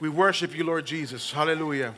We 0.00 0.08
worship 0.08 0.56
you, 0.56 0.64
Lord 0.64 0.86
Jesus. 0.86 1.30
Hallelujah. 1.30 1.94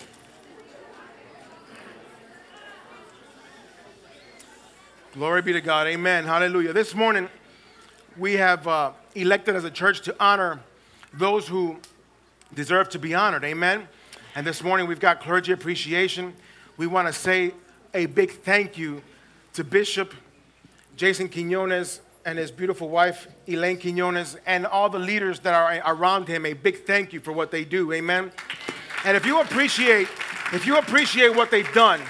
Glory 5.14 5.40
be 5.40 5.54
to 5.54 5.62
God. 5.62 5.86
Amen. 5.86 6.24
Hallelujah. 6.24 6.74
This 6.74 6.94
morning, 6.94 7.30
we 8.18 8.34
have 8.34 8.68
uh, 8.68 8.92
elected 9.14 9.56
as 9.56 9.64
a 9.64 9.70
church 9.70 10.02
to 10.02 10.14
honor 10.20 10.60
those 11.14 11.48
who 11.48 11.78
deserve 12.52 12.90
to 12.90 12.98
be 12.98 13.14
honored. 13.14 13.44
Amen. 13.44 13.88
And 14.34 14.46
this 14.46 14.62
morning, 14.62 14.86
we've 14.86 15.00
got 15.00 15.22
clergy 15.22 15.52
appreciation. 15.52 16.34
We 16.76 16.86
want 16.86 17.08
to 17.08 17.14
say 17.14 17.54
a 17.94 18.04
big 18.04 18.30
thank 18.30 18.76
you 18.76 19.02
to 19.54 19.64
Bishop 19.64 20.12
Jason 20.96 21.30
Quinones 21.30 22.02
and 22.26 22.36
his 22.36 22.50
beautiful 22.50 22.88
wife, 22.88 23.28
Elaine 23.46 23.78
Quinones, 23.78 24.36
and 24.46 24.66
all 24.66 24.90
the 24.90 24.98
leaders 24.98 25.38
that 25.40 25.54
are 25.54 25.80
around 25.94 26.26
him. 26.26 26.44
A 26.44 26.54
big 26.54 26.84
thank 26.84 27.12
you 27.12 27.20
for 27.20 27.30
what 27.30 27.52
they 27.52 27.64
do. 27.64 27.92
Amen. 27.92 28.32
And 29.04 29.16
if 29.16 29.24
you 29.24 29.40
appreciate, 29.40 30.08
if 30.52 30.66
you 30.66 30.76
appreciate 30.76 31.36
what 31.36 31.52
they've 31.52 31.72
done, 31.72 32.00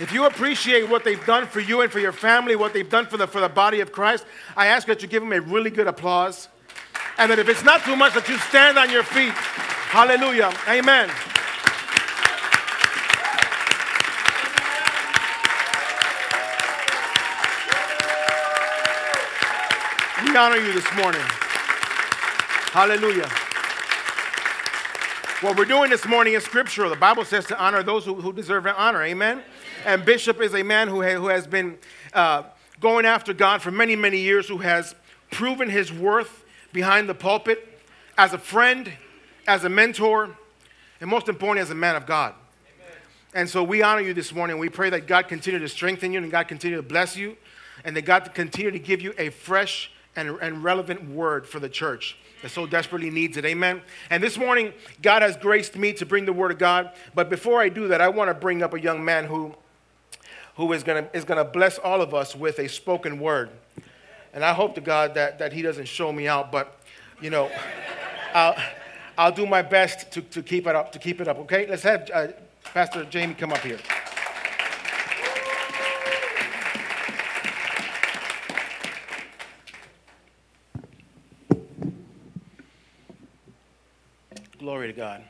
if 0.00 0.12
you 0.12 0.24
appreciate 0.24 0.88
what 0.88 1.04
they've 1.04 1.24
done 1.26 1.46
for 1.46 1.60
you 1.60 1.82
and 1.82 1.92
for 1.92 2.00
your 2.00 2.12
family, 2.12 2.56
what 2.56 2.72
they've 2.72 2.88
done 2.88 3.04
for 3.04 3.18
the, 3.18 3.26
for 3.26 3.42
the 3.42 3.50
body 3.50 3.80
of 3.80 3.92
Christ, 3.92 4.24
I 4.56 4.68
ask 4.68 4.86
that 4.86 5.02
you 5.02 5.08
give 5.08 5.22
them 5.22 5.32
a 5.32 5.40
really 5.42 5.70
good 5.70 5.86
applause. 5.86 6.48
And 7.18 7.30
that 7.30 7.38
if 7.38 7.48
it's 7.48 7.64
not 7.64 7.82
too 7.84 7.96
much, 7.96 8.14
that 8.14 8.28
you 8.30 8.38
stand 8.38 8.78
on 8.78 8.90
your 8.90 9.02
feet. 9.02 9.32
Hallelujah. 9.32 10.52
Amen. 10.68 11.10
Honor 20.36 20.58
you 20.58 20.74
this 20.74 20.94
morning. 20.94 21.22
Hallelujah. 22.70 23.26
What 25.40 25.56
we're 25.56 25.64
doing 25.64 25.88
this 25.88 26.04
morning 26.04 26.34
is 26.34 26.44
scriptural. 26.44 26.90
The 26.90 26.96
Bible 26.96 27.24
says 27.24 27.46
to 27.46 27.58
honor 27.58 27.82
those 27.82 28.04
who, 28.04 28.16
who 28.16 28.34
deserve 28.34 28.66
honor. 28.66 29.02
Amen. 29.02 29.42
And 29.86 30.04
Bishop 30.04 30.42
is 30.42 30.54
a 30.54 30.62
man 30.62 30.88
who, 30.88 31.00
ha- 31.00 31.18
who 31.18 31.28
has 31.28 31.46
been 31.46 31.78
uh, 32.12 32.42
going 32.80 33.06
after 33.06 33.32
God 33.32 33.62
for 33.62 33.70
many, 33.70 33.96
many 33.96 34.18
years, 34.18 34.46
who 34.46 34.58
has 34.58 34.94
proven 35.30 35.70
his 35.70 35.90
worth 35.90 36.44
behind 36.70 37.08
the 37.08 37.14
pulpit 37.14 37.80
as 38.18 38.34
a 38.34 38.38
friend, 38.38 38.92
as 39.48 39.64
a 39.64 39.70
mentor, 39.70 40.36
and 41.00 41.08
most 41.08 41.30
importantly, 41.30 41.62
as 41.62 41.70
a 41.70 41.74
man 41.74 41.96
of 41.96 42.04
God. 42.04 42.34
And 43.32 43.48
so 43.48 43.64
we 43.64 43.80
honor 43.80 44.02
you 44.02 44.12
this 44.12 44.34
morning. 44.34 44.58
We 44.58 44.68
pray 44.68 44.90
that 44.90 45.06
God 45.06 45.28
continue 45.28 45.60
to 45.60 45.68
strengthen 45.68 46.12
you 46.12 46.18
and 46.18 46.30
God 46.30 46.46
continue 46.46 46.76
to 46.76 46.82
bless 46.82 47.16
you 47.16 47.38
and 47.86 47.96
that 47.96 48.02
God 48.02 48.34
continue 48.34 48.70
to 48.70 48.78
give 48.78 49.00
you 49.00 49.14
a 49.16 49.30
fresh 49.30 49.92
and, 50.16 50.38
and 50.40 50.64
relevant 50.64 51.08
word 51.10 51.46
for 51.46 51.60
the 51.60 51.68
church 51.68 52.16
that 52.42 52.50
so 52.50 52.66
desperately 52.66 53.10
needs 53.10 53.36
it. 53.36 53.44
Amen. 53.44 53.82
And 54.10 54.22
this 54.22 54.36
morning, 54.36 54.72
God 55.02 55.22
has 55.22 55.36
graced 55.36 55.76
me 55.76 55.92
to 55.94 56.06
bring 56.06 56.24
the 56.24 56.32
word 56.32 56.50
of 56.50 56.58
God. 56.58 56.92
But 57.14 57.30
before 57.30 57.60
I 57.60 57.68
do 57.68 57.88
that, 57.88 58.00
I 58.00 58.08
want 58.08 58.28
to 58.30 58.34
bring 58.34 58.62
up 58.62 58.74
a 58.74 58.80
young 58.80 59.04
man 59.04 59.26
who 59.26 59.54
who 60.56 60.72
is 60.72 60.82
going 60.82 61.04
to 61.04 61.16
is 61.16 61.24
to 61.24 61.44
bless 61.44 61.78
all 61.78 62.00
of 62.00 62.14
us 62.14 62.34
with 62.34 62.58
a 62.58 62.68
spoken 62.68 63.20
word. 63.20 63.50
And 64.32 64.44
I 64.44 64.52
hope 64.52 64.74
to 64.74 64.80
God 64.80 65.14
that, 65.14 65.38
that 65.38 65.52
he 65.52 65.62
doesn't 65.62 65.86
show 65.86 66.12
me 66.12 66.28
out, 66.28 66.50
but 66.50 66.78
you 67.20 67.30
know, 67.30 67.50
I'll, 68.34 68.56
I'll 69.16 69.32
do 69.32 69.46
my 69.46 69.62
best 69.62 70.10
to, 70.12 70.22
to 70.22 70.42
keep 70.42 70.66
it 70.66 70.74
up, 70.74 70.92
to 70.92 70.98
keep 70.98 71.20
it 71.20 71.28
up, 71.28 71.38
okay? 71.40 71.66
Let's 71.66 71.82
have 71.82 72.10
uh, 72.12 72.28
Pastor 72.64 73.04
Jamie 73.04 73.34
come 73.34 73.52
up 73.52 73.60
here. 73.60 73.78
Glory 84.66 84.88
to 84.88 84.92
God. 84.94 85.22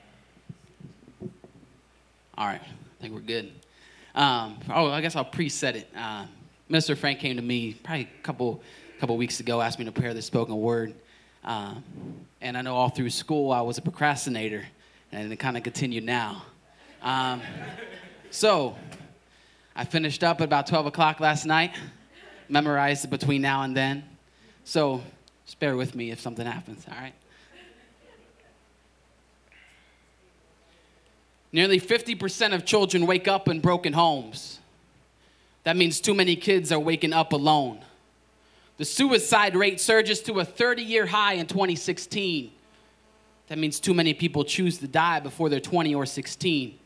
All 2.38 2.46
right, 2.46 2.62
I 2.62 3.02
think 3.02 3.12
we're 3.12 3.20
good. 3.20 3.52
Um, 4.14 4.58
oh, 4.70 4.90
I 4.90 5.02
guess 5.02 5.14
I'll 5.14 5.26
preset 5.26 5.74
it. 5.74 5.90
Uh, 5.94 6.24
Mr. 6.70 6.96
Frank 6.96 7.18
came 7.18 7.36
to 7.36 7.42
me 7.42 7.74
probably 7.74 8.08
a 8.18 8.22
couple 8.22 8.62
couple 8.98 9.14
weeks 9.18 9.38
ago, 9.40 9.60
asked 9.60 9.78
me 9.78 9.84
to 9.84 9.92
prepare 9.92 10.14
the 10.14 10.22
spoken 10.22 10.56
word. 10.56 10.94
Um, 11.44 11.84
and 12.40 12.56
I 12.56 12.62
know 12.62 12.74
all 12.74 12.88
through 12.88 13.10
school 13.10 13.52
I 13.52 13.60
was 13.60 13.76
a 13.76 13.82
procrastinator, 13.82 14.64
and 15.12 15.30
it 15.30 15.36
kind 15.36 15.58
of 15.58 15.62
continued 15.62 16.04
now. 16.04 16.42
Um, 17.02 17.42
so 18.30 18.74
I 19.74 19.84
finished 19.84 20.24
up 20.24 20.40
at 20.40 20.44
about 20.44 20.66
12 20.66 20.86
o'clock 20.86 21.20
last 21.20 21.44
night, 21.44 21.72
memorized 22.48 23.04
it 23.04 23.10
between 23.10 23.42
now 23.42 23.64
and 23.64 23.76
then. 23.76 24.02
So 24.64 25.02
just 25.44 25.60
bear 25.60 25.76
with 25.76 25.94
me 25.94 26.10
if 26.10 26.20
something 26.20 26.46
happens, 26.46 26.86
all 26.90 26.96
right? 26.98 27.12
Nearly 31.52 31.80
50% 31.80 32.54
of 32.54 32.64
children 32.64 33.06
wake 33.06 33.28
up 33.28 33.48
in 33.48 33.60
broken 33.60 33.92
homes. 33.92 34.58
That 35.64 35.76
means 35.76 36.00
too 36.00 36.14
many 36.14 36.36
kids 36.36 36.70
are 36.70 36.78
waking 36.78 37.12
up 37.12 37.32
alone. 37.32 37.80
The 38.76 38.84
suicide 38.84 39.56
rate 39.56 39.80
surges 39.80 40.20
to 40.22 40.40
a 40.40 40.44
30 40.44 40.82
year 40.82 41.06
high 41.06 41.34
in 41.34 41.46
2016. 41.46 42.52
That 43.48 43.58
means 43.58 43.80
too 43.80 43.94
many 43.94 44.12
people 44.12 44.44
choose 44.44 44.78
to 44.78 44.88
die 44.88 45.20
before 45.20 45.48
they're 45.48 45.60
20 45.60 45.94
or 45.94 46.04
16. 46.04 46.78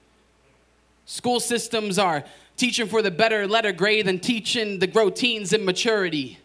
School 1.07 1.41
systems 1.41 1.99
are 1.99 2.25
teaching 2.57 2.87
for 2.87 3.03
the 3.03 3.11
better 3.11 3.47
letter 3.47 3.73
grade 3.73 4.07
than 4.07 4.21
teaching 4.21 4.79
the 4.79 4.87
grow 4.87 5.11
teens 5.11 5.53
in 5.53 5.65
maturity. 5.65 6.39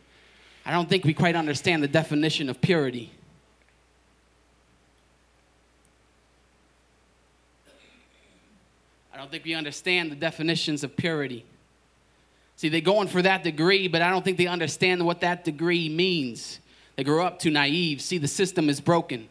I 0.66 0.72
don't 0.72 0.90
think 0.90 1.04
we 1.04 1.14
quite 1.14 1.36
understand 1.36 1.84
the 1.84 1.88
definition 1.88 2.50
of 2.50 2.60
purity. 2.62 3.12
Don't 9.26 9.32
think 9.32 9.46
we 9.46 9.56
understand 9.56 10.12
the 10.12 10.16
definitions 10.16 10.84
of 10.84 10.96
purity. 10.96 11.44
See, 12.58 12.70
they're 12.70 12.80
going 12.80 13.08
for 13.08 13.24
that 13.24 13.44
degree, 13.44 13.88
but 13.88 14.04
I 14.04 14.12
don't 14.12 14.24
think 14.24 14.38
they 14.38 14.46
understand 14.46 15.04
what 15.04 15.22
that 15.22 15.44
degree 15.44 15.90
means. 15.90 16.60
They 16.96 17.04
grow 17.04 17.26
up 17.26 17.40
too 17.40 17.50
naive. 17.50 18.02
See, 18.02 18.20
the 18.20 18.28
system 18.28 18.70
is 18.70 18.80
broken. 18.80 19.28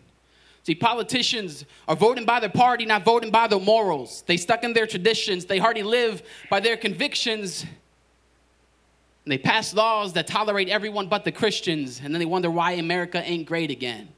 See, 0.65 0.75
politicians 0.75 1.65
are 1.87 1.95
voting 1.95 2.25
by 2.25 2.41
their 2.41 2.51
party, 2.51 2.85
not 2.87 3.05
voting 3.05 3.31
by 3.31 3.47
their 3.47 3.61
morals. 3.61 4.25
They 4.27 4.37
stuck 4.37 4.65
in 4.65 4.73
their 4.73 4.89
traditions. 4.89 5.45
They 5.45 5.59
hardly 5.59 5.85
live 5.85 6.25
by 6.51 6.59
their 6.59 6.77
convictions. 6.77 7.63
And 7.63 9.31
they 9.31 9.39
pass 9.39 9.73
laws 9.75 10.15
that 10.15 10.27
tolerate 10.27 10.69
everyone 10.69 11.07
but 11.07 11.23
the 11.25 11.31
Christians, 11.31 12.01
and 12.03 12.13
then 12.13 12.19
they 12.19 12.27
wonder 12.27 12.51
why 12.51 12.73
America 12.73 13.23
ain't 13.25 13.47
great 13.47 13.71
again. 13.71 14.09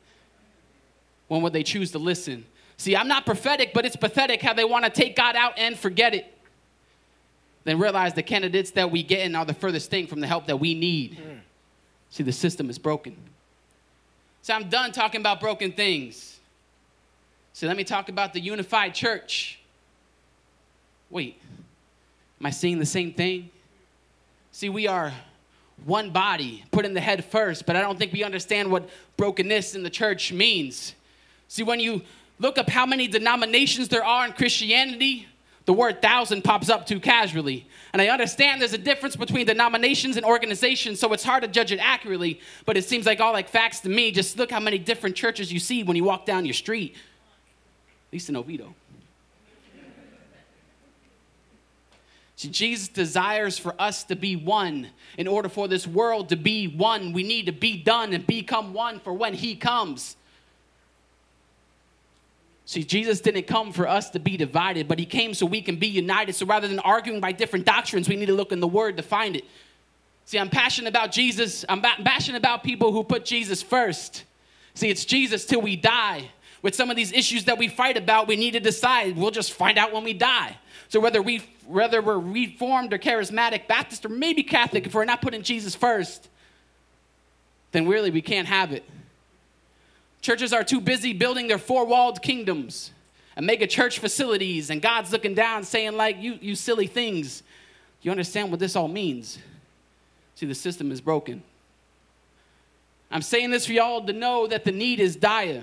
When 1.29 1.43
would 1.43 1.53
they 1.53 1.65
choose 1.65 1.91
to 1.91 1.99
listen? 1.99 2.47
See, 2.77 2.95
I'm 2.95 3.09
not 3.09 3.25
prophetic, 3.25 3.73
but 3.73 3.87
it's 3.87 3.97
pathetic 3.97 4.43
how 4.43 4.53
they 4.53 4.65
want 4.65 4.85
to 4.85 4.91
take 4.91 5.17
God 5.17 5.35
out 5.35 5.55
and 5.57 5.79
forget 5.79 6.15
it. 6.15 6.33
Then 7.65 7.79
realize 7.79 8.15
the 8.15 8.23
candidates 8.23 8.71
that 8.73 8.91
we 8.91 9.03
get 9.03 9.21
in 9.21 9.35
are 9.35 9.45
the 9.45 9.55
furthest 9.55 9.91
thing 9.91 10.07
from 10.07 10.21
the 10.21 10.27
help 10.27 10.47
that 10.47 10.59
we 10.59 10.75
need. 10.75 11.19
Mm. 11.19 11.41
See, 12.11 12.23
the 12.23 12.33
system 12.33 12.71
is 12.71 12.79
broken. 12.79 13.17
So 14.43 14.55
I'm 14.55 14.69
done 14.69 14.93
talking 14.93 15.21
about 15.21 15.41
broken 15.41 15.73
things. 15.73 16.39
So 17.53 17.67
let 17.67 17.77
me 17.77 17.85
talk 17.85 18.09
about 18.09 18.33
the 18.33 18.41
unified 18.41 18.95
church. 18.95 19.59
Wait, 21.11 21.41
am 22.41 22.47
I 22.47 22.51
seeing 22.51 22.79
the 22.79 22.87
same 22.87 23.13
thing? 23.13 23.51
See, 24.53 24.69
we 24.69 24.87
are 24.87 25.13
one 25.85 26.11
body, 26.11 26.65
putting 26.71 26.95
the 26.95 27.01
head 27.01 27.25
first, 27.25 27.67
but 27.67 27.77
I 27.77 27.81
don't 27.81 27.99
think 27.99 28.13
we 28.13 28.23
understand 28.23 28.71
what 28.71 28.89
brokenness 29.17 29.75
in 29.75 29.83
the 29.83 29.91
church 29.91 30.33
means. 30.33 30.95
See, 31.49 31.63
when 31.63 31.81
you 31.81 32.03
look 32.39 32.59
up 32.59 32.69
how 32.69 32.87
many 32.87 33.09
denominations 33.09 33.89
there 33.89 34.05
are 34.05 34.27
in 34.27 34.33
Christianity, 34.33 35.27
the 35.65 35.73
word 35.73 36.01
thousand 36.01 36.43
pops 36.43 36.69
up 36.69 36.87
too 36.87 37.01
casually. 37.01 37.67
And 37.93 38.01
I 38.01 38.09
understand 38.09 38.61
there's 38.61 38.73
a 38.73 38.79
difference 38.79 39.17
between 39.17 39.47
denominations 39.47 40.17
and 40.17 40.25
organizations, 40.25 41.01
so 41.01 41.13
it's 41.13 41.25
hard 41.25 41.43
to 41.43 41.49
judge 41.49 41.73
it 41.73 41.79
accurately, 41.79 42.41
but 42.65 42.77
it 42.77 42.85
seems 42.85 43.07
like 43.07 43.21
all 43.21 43.33
like 43.33 43.49
facts 43.49 43.81
to 43.81 43.89
me. 43.89 44.13
Just 44.13 44.39
look 44.39 44.51
how 44.51 44.61
many 44.61 44.79
different 44.79 45.17
churches 45.17 45.53
you 45.53 45.59
see 45.59 45.83
when 45.83 45.97
you 45.97 46.05
walk 46.05 46.25
down 46.25 46.45
your 46.45 46.55
street, 46.55 46.95
at 46.95 48.13
least 48.13 48.29
in 48.29 48.37
Oviedo. 48.37 48.75
See, 52.37 52.49
Jesus 52.49 52.89
desires 52.89 53.59
for 53.59 53.75
us 53.79 54.05
to 54.05 54.15
be 54.15 54.37
one. 54.37 54.89
In 55.17 55.27
order 55.27 55.49
for 55.49 55.69
this 55.69 55.87
world 55.87 56.29
to 56.29 56.37
be 56.37 56.69
one, 56.69 57.15
we 57.15 57.23
need 57.23 57.47
to 57.47 57.53
be 57.53 57.83
done 57.83 58.13
and 58.13 58.27
become 58.27 58.75
one 58.75 59.01
for 59.01 59.15
when 59.15 59.33
He 59.33 59.57
comes. 59.57 60.17
See, 62.69 62.83
Jesus 62.83 63.21
didn't 63.21 63.47
come 63.47 63.73
for 63.73 63.89
us 63.89 64.11
to 64.11 64.19
be 64.19 64.37
divided, 64.37 64.89
but 64.89 64.99
he 64.99 65.07
came 65.07 65.35
so 65.35 65.47
we 65.47 65.63
can 65.63 65.77
be 65.77 65.87
united. 65.87 66.35
So 66.35 66.45
rather 66.45 66.67
than 66.67 66.81
arguing 66.81 67.21
by 67.21 67.31
different 67.31 67.65
doctrines, 67.65 68.09
we 68.09 68.17
need 68.17 68.27
to 68.27 68.35
look 68.35 68.51
in 68.51 68.59
the 68.59 68.67
Word 68.67 68.97
to 68.97 69.05
find 69.05 69.37
it. 69.37 69.45
See, 70.25 70.37
I'm 70.37 70.51
passionate 70.51 70.89
about 70.89 71.13
Jesus. 71.13 71.65
I'm 71.69 71.81
passionate 71.81 72.39
about 72.39 72.65
people 72.65 72.91
who 72.91 73.05
put 73.05 73.25
Jesus 73.25 73.63
first. 73.63 74.25
See, 74.75 74.91
it's 74.91 75.05
Jesus 75.05 75.47
till 75.47 75.63
we 75.63 75.77
die. 75.77 76.29
With 76.61 76.75
some 76.75 76.91
of 76.91 76.97
these 76.97 77.13
issues 77.13 77.45
that 77.45 77.57
we 77.57 77.69
fight 77.69 77.97
about, 77.97 78.27
we 78.27 78.35
need 78.35 78.51
to 78.53 78.61
decide. 78.61 79.17
We'll 79.17 79.31
just 79.31 79.53
find 79.53 79.79
out 79.79 79.93
when 79.93 80.03
we 80.03 80.13
die. 80.13 80.57
So 80.89 80.99
whether 80.99 81.23
we 81.23 81.43
whether 81.67 82.03
we're 82.03 82.19
reformed 82.19 82.93
or 82.93 82.99
charismatic, 82.99 83.69
Baptist 83.69 84.05
or 84.05 84.09
maybe 84.09 84.43
Catholic, 84.43 84.87
if 84.87 84.95
we're 84.95 85.05
not 85.05 85.23
putting 85.23 85.43
Jesus 85.43 85.75
first, 85.75 86.29
then 87.73 87.87
really 87.87 88.11
we 88.11 88.23
can't 88.23 88.49
have 88.49 88.73
it. 88.73 88.85
Churches 90.27 90.53
are 90.53 90.65
too 90.65 90.81
busy 90.81 91.13
building 91.13 91.47
their 91.47 91.57
four 91.57 91.87
walled 91.87 92.21
kingdoms. 92.21 92.91
and 93.37 93.47
mega 93.47 93.65
church 93.65 94.01
facilities, 94.01 94.71
and 94.71 94.83
God's 94.83 95.13
looking 95.13 95.35
down 95.35 95.63
saying, 95.63 95.97
like, 95.97 96.21
you, 96.21 96.37
you 96.43 96.57
silly 96.57 96.89
things. 96.89 97.45
You 98.03 98.11
understand 98.11 98.51
what 98.51 98.59
this 98.59 98.75
all 98.75 98.89
means? 98.89 99.39
See, 100.35 100.47
the 100.47 100.55
system 100.57 100.91
is 100.91 101.01
broken. 101.01 101.45
I'm 103.09 103.23
saying 103.23 103.53
this 103.53 103.67
for 103.67 103.73
y'all 103.73 104.05
to 104.05 104.13
know 104.13 104.49
that 104.49 104.65
the 104.65 104.73
need 104.73 104.99
is 104.99 105.15
dire. 105.15 105.63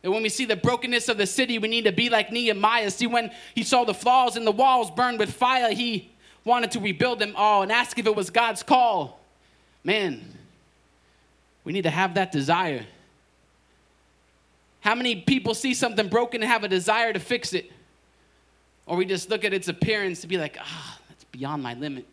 That 0.00 0.10
when 0.10 0.22
we 0.22 0.30
see 0.30 0.46
the 0.46 0.56
brokenness 0.56 1.10
of 1.10 1.18
the 1.18 1.26
city, 1.26 1.58
we 1.58 1.68
need 1.68 1.84
to 1.84 1.92
be 1.92 2.08
like 2.08 2.32
Nehemiah. 2.32 2.90
See, 2.90 3.08
when 3.08 3.30
he 3.54 3.62
saw 3.62 3.84
the 3.84 3.92
flaws 3.92 4.38
in 4.38 4.46
the 4.46 4.52
walls 4.52 4.90
burned 4.90 5.18
with 5.18 5.34
fire, 5.34 5.74
he 5.74 6.10
wanted 6.46 6.70
to 6.70 6.80
rebuild 6.80 7.18
them 7.18 7.34
all 7.36 7.60
and 7.60 7.70
ask 7.70 7.98
if 7.98 8.06
it 8.06 8.16
was 8.16 8.30
God's 8.30 8.62
call. 8.62 9.20
Man, 9.84 10.22
we 11.62 11.74
need 11.74 11.82
to 11.82 11.90
have 11.90 12.14
that 12.14 12.32
desire. 12.32 12.86
How 14.80 14.94
many 14.94 15.16
people 15.16 15.54
see 15.54 15.74
something 15.74 16.08
broken 16.08 16.42
and 16.42 16.50
have 16.50 16.64
a 16.64 16.68
desire 16.68 17.12
to 17.12 17.18
fix 17.20 17.52
it? 17.52 17.70
Or 18.86 18.96
we 18.96 19.04
just 19.04 19.30
look 19.30 19.44
at 19.44 19.52
its 19.52 19.68
appearance 19.68 20.22
to 20.22 20.26
be 20.26 20.38
like, 20.38 20.56
ah, 20.60 20.64
oh, 20.98 21.04
that's 21.08 21.24
beyond 21.24 21.62
my 21.62 21.74
limit. 21.74 22.06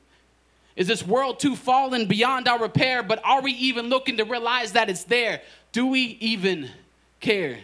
Is 0.76 0.86
this 0.86 1.06
world 1.06 1.40
too 1.40 1.56
fallen 1.56 2.06
beyond 2.06 2.48
our 2.48 2.60
repair? 2.60 3.02
But 3.02 3.20
are 3.26 3.42
we 3.42 3.52
even 3.54 3.88
looking 3.88 4.18
to 4.18 4.26
realize 4.26 4.74
that 4.74 4.90
it's 4.90 5.06
there? 5.06 5.42
Do 5.72 5.88
we 5.88 6.18
even 6.20 6.70
care? 7.20 7.58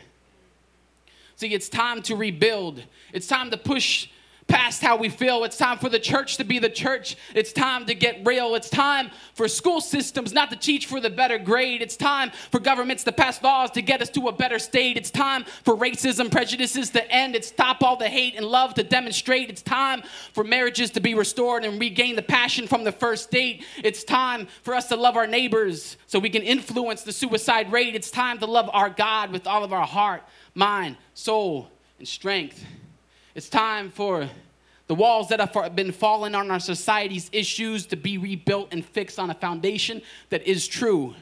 See, 1.35 1.53
it's 1.53 1.69
time 1.69 2.01
to 2.03 2.15
rebuild. 2.15 2.81
It's 3.11 3.27
time 3.27 3.51
to 3.51 3.57
push 3.57 4.07
past 4.47 4.81
how 4.81 4.97
we 4.97 5.09
feel. 5.09 5.43
It's 5.43 5.57
time 5.57 5.77
for 5.77 5.89
the 5.89 5.99
church 5.99 6.37
to 6.37 6.43
be 6.43 6.59
the 6.59 6.69
church. 6.69 7.15
It's 7.33 7.53
time 7.53 7.85
to 7.85 7.95
get 7.95 8.25
real. 8.25 8.55
It's 8.55 8.69
time 8.69 9.11
for 9.33 9.47
school 9.47 9.81
systems 9.81 10.33
not 10.33 10.49
to 10.51 10.55
teach 10.55 10.85
for 10.85 10.99
the 10.99 11.09
better 11.09 11.37
grade. 11.37 11.81
It's 11.81 11.95
time 11.95 12.31
for 12.51 12.59
governments 12.59 13.03
to 13.05 13.11
pass 13.11 13.41
laws 13.41 13.71
to 13.71 13.81
get 13.81 14.01
us 14.01 14.09
to 14.11 14.27
a 14.27 14.31
better 14.31 14.59
state. 14.59 14.97
It's 14.97 15.11
time 15.11 15.45
for 15.63 15.75
racism, 15.75 16.31
prejudices 16.31 16.89
to 16.91 17.11
end. 17.11 17.35
It's 17.35 17.47
stop 17.47 17.83
all 17.83 17.95
the 17.95 18.09
hate 18.09 18.35
and 18.35 18.45
love 18.45 18.73
to 18.75 18.83
demonstrate. 18.83 19.49
It's 19.49 19.61
time 19.61 20.03
for 20.33 20.43
marriages 20.43 20.91
to 20.91 20.99
be 20.99 21.13
restored 21.13 21.63
and 21.63 21.79
regain 21.79 22.15
the 22.15 22.21
passion 22.21 22.67
from 22.67 22.83
the 22.83 22.91
first 22.91 23.31
date. 23.31 23.63
It's 23.83 24.03
time 24.03 24.47
for 24.63 24.73
us 24.73 24.87
to 24.89 24.95
love 24.95 25.15
our 25.15 25.27
neighbors 25.27 25.97
so 26.07 26.19
we 26.19 26.29
can 26.29 26.43
influence 26.43 27.03
the 27.03 27.13
suicide 27.13 27.71
rate. 27.71 27.95
It's 27.95 28.11
time 28.11 28.39
to 28.39 28.45
love 28.45 28.69
our 28.73 28.89
God 28.89 29.31
with 29.31 29.47
all 29.47 29.63
of 29.63 29.73
our 29.73 29.85
heart, 29.85 30.23
mind, 30.55 30.97
soul, 31.13 31.69
and 31.99 32.07
strength. 32.07 32.65
It's 33.35 33.49
time 33.49 33.89
for 33.89 34.29
the 34.85 34.93
walls 34.93 35.29
that 35.29 35.39
have 35.39 35.75
been 35.75 35.91
fallen 35.91 36.35
on 36.35 36.51
our 36.51 36.59
society's 36.59 37.29
issues 37.33 37.87
to 37.87 37.95
be 37.95 38.19
rebuilt 38.19 38.67
and 38.71 38.85
fixed 38.85 39.17
on 39.17 39.31
a 39.31 39.33
foundation 39.33 40.03
that 40.29 40.45
is 40.45 40.67
true. 40.67 41.15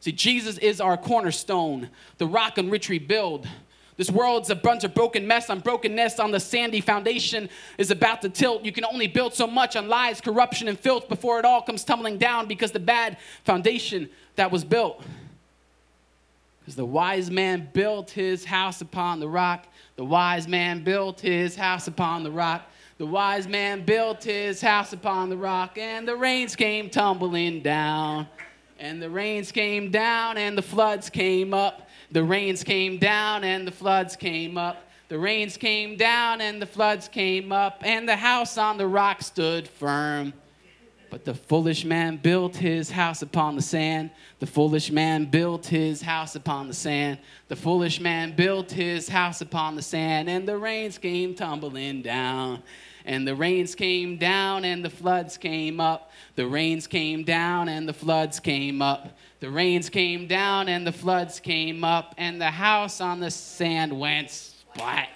See, 0.00 0.12
Jesus 0.12 0.58
is 0.58 0.78
our 0.78 0.98
cornerstone, 0.98 1.88
the 2.18 2.26
rock 2.26 2.58
on 2.58 2.68
which 2.68 2.90
we 2.90 2.98
build. 2.98 3.48
This 3.96 4.10
world's 4.10 4.50
a 4.50 4.54
bunch 4.54 4.84
of 4.84 4.92
broken 4.92 5.26
mess 5.26 5.48
on 5.48 5.60
brokenness 5.60 6.18
on 6.18 6.32
the 6.32 6.40
sandy 6.40 6.82
foundation 6.82 7.48
is 7.78 7.90
about 7.90 8.20
to 8.22 8.28
tilt. 8.28 8.64
You 8.64 8.72
can 8.72 8.84
only 8.84 9.06
build 9.06 9.32
so 9.32 9.46
much 9.46 9.74
on 9.74 9.88
lies, 9.88 10.20
corruption, 10.20 10.68
and 10.68 10.78
filth 10.78 11.08
before 11.08 11.38
it 11.38 11.46
all 11.46 11.62
comes 11.62 11.82
tumbling 11.84 12.18
down 12.18 12.46
because 12.46 12.72
the 12.72 12.80
bad 12.80 13.16
foundation 13.44 14.10
that 14.36 14.50
was 14.50 14.64
built. 14.64 15.02
Because 16.64 16.76
the 16.76 16.84
wise 16.86 17.30
man 17.30 17.68
built 17.74 18.10
his 18.10 18.42
house 18.42 18.80
upon 18.80 19.20
the 19.20 19.28
rock, 19.28 19.66
the 19.96 20.04
wise 20.04 20.48
man 20.48 20.82
built 20.82 21.20
his 21.20 21.54
house 21.54 21.88
upon 21.88 22.22
the 22.22 22.30
rock. 22.30 22.62
The 22.96 23.04
wise 23.04 23.46
man 23.46 23.84
built 23.84 24.24
his 24.24 24.62
house 24.62 24.94
upon 24.94 25.28
the 25.28 25.36
rock, 25.36 25.76
and 25.76 26.08
the 26.08 26.16
rains 26.16 26.56
came 26.56 26.88
tumbling 26.88 27.60
down. 27.60 28.26
And 28.78 29.02
the 29.02 29.10
rains 29.10 29.52
came 29.52 29.90
down, 29.90 30.38
and 30.38 30.56
the 30.56 30.62
floods 30.62 31.10
came 31.10 31.52
up. 31.52 31.86
The 32.12 32.24
rains 32.24 32.64
came 32.64 32.96
down, 32.98 33.44
and 33.44 33.66
the 33.66 33.72
floods 33.72 34.16
came 34.16 34.56
up. 34.56 34.88
The 35.08 35.18
rains 35.18 35.58
came 35.58 35.98
down, 35.98 36.40
and 36.40 36.62
the 36.62 36.66
floods 36.66 37.08
came 37.08 37.52
up, 37.52 37.82
and 37.82 38.08
the 38.08 38.16
house 38.16 38.56
on 38.56 38.78
the 38.78 38.86
rock 38.86 39.20
stood 39.20 39.68
firm. 39.68 40.32
But 41.14 41.24
the 41.24 41.34
foolish 41.34 41.84
man 41.84 42.16
built 42.16 42.56
his 42.56 42.90
house 42.90 43.22
upon 43.22 43.54
the 43.54 43.62
sand. 43.62 44.10
The 44.40 44.48
foolish 44.48 44.90
man 44.90 45.26
built 45.26 45.64
his 45.64 46.02
house 46.02 46.34
upon 46.34 46.66
the 46.66 46.74
sand. 46.74 47.20
The 47.46 47.54
foolish 47.54 48.00
man 48.00 48.34
built 48.34 48.72
his 48.72 49.08
house 49.08 49.40
upon 49.40 49.76
the 49.76 49.82
sand. 49.82 50.28
And 50.28 50.48
the 50.48 50.58
rains 50.58 50.98
came 50.98 51.36
tumbling 51.36 52.02
down. 52.02 52.64
And 53.04 53.28
the 53.28 53.36
rains 53.36 53.76
came 53.76 54.16
down 54.16 54.64
and 54.64 54.84
the 54.84 54.90
floods 54.90 55.36
came 55.36 55.78
up. 55.78 56.10
The 56.34 56.48
rains 56.48 56.88
came 56.88 57.22
down 57.22 57.68
and 57.68 57.88
the 57.88 57.92
floods 57.92 58.40
came 58.40 58.82
up. 58.82 59.16
The 59.38 59.50
rains 59.50 59.88
came 59.88 60.26
down 60.26 60.68
and 60.68 60.84
the 60.84 60.90
floods 60.90 61.38
came 61.38 61.84
up. 61.84 62.16
And 62.18 62.40
the 62.40 62.50
house 62.50 63.00
on 63.00 63.20
the 63.20 63.30
sand 63.30 63.96
went 63.96 64.32
splat. 64.32 65.10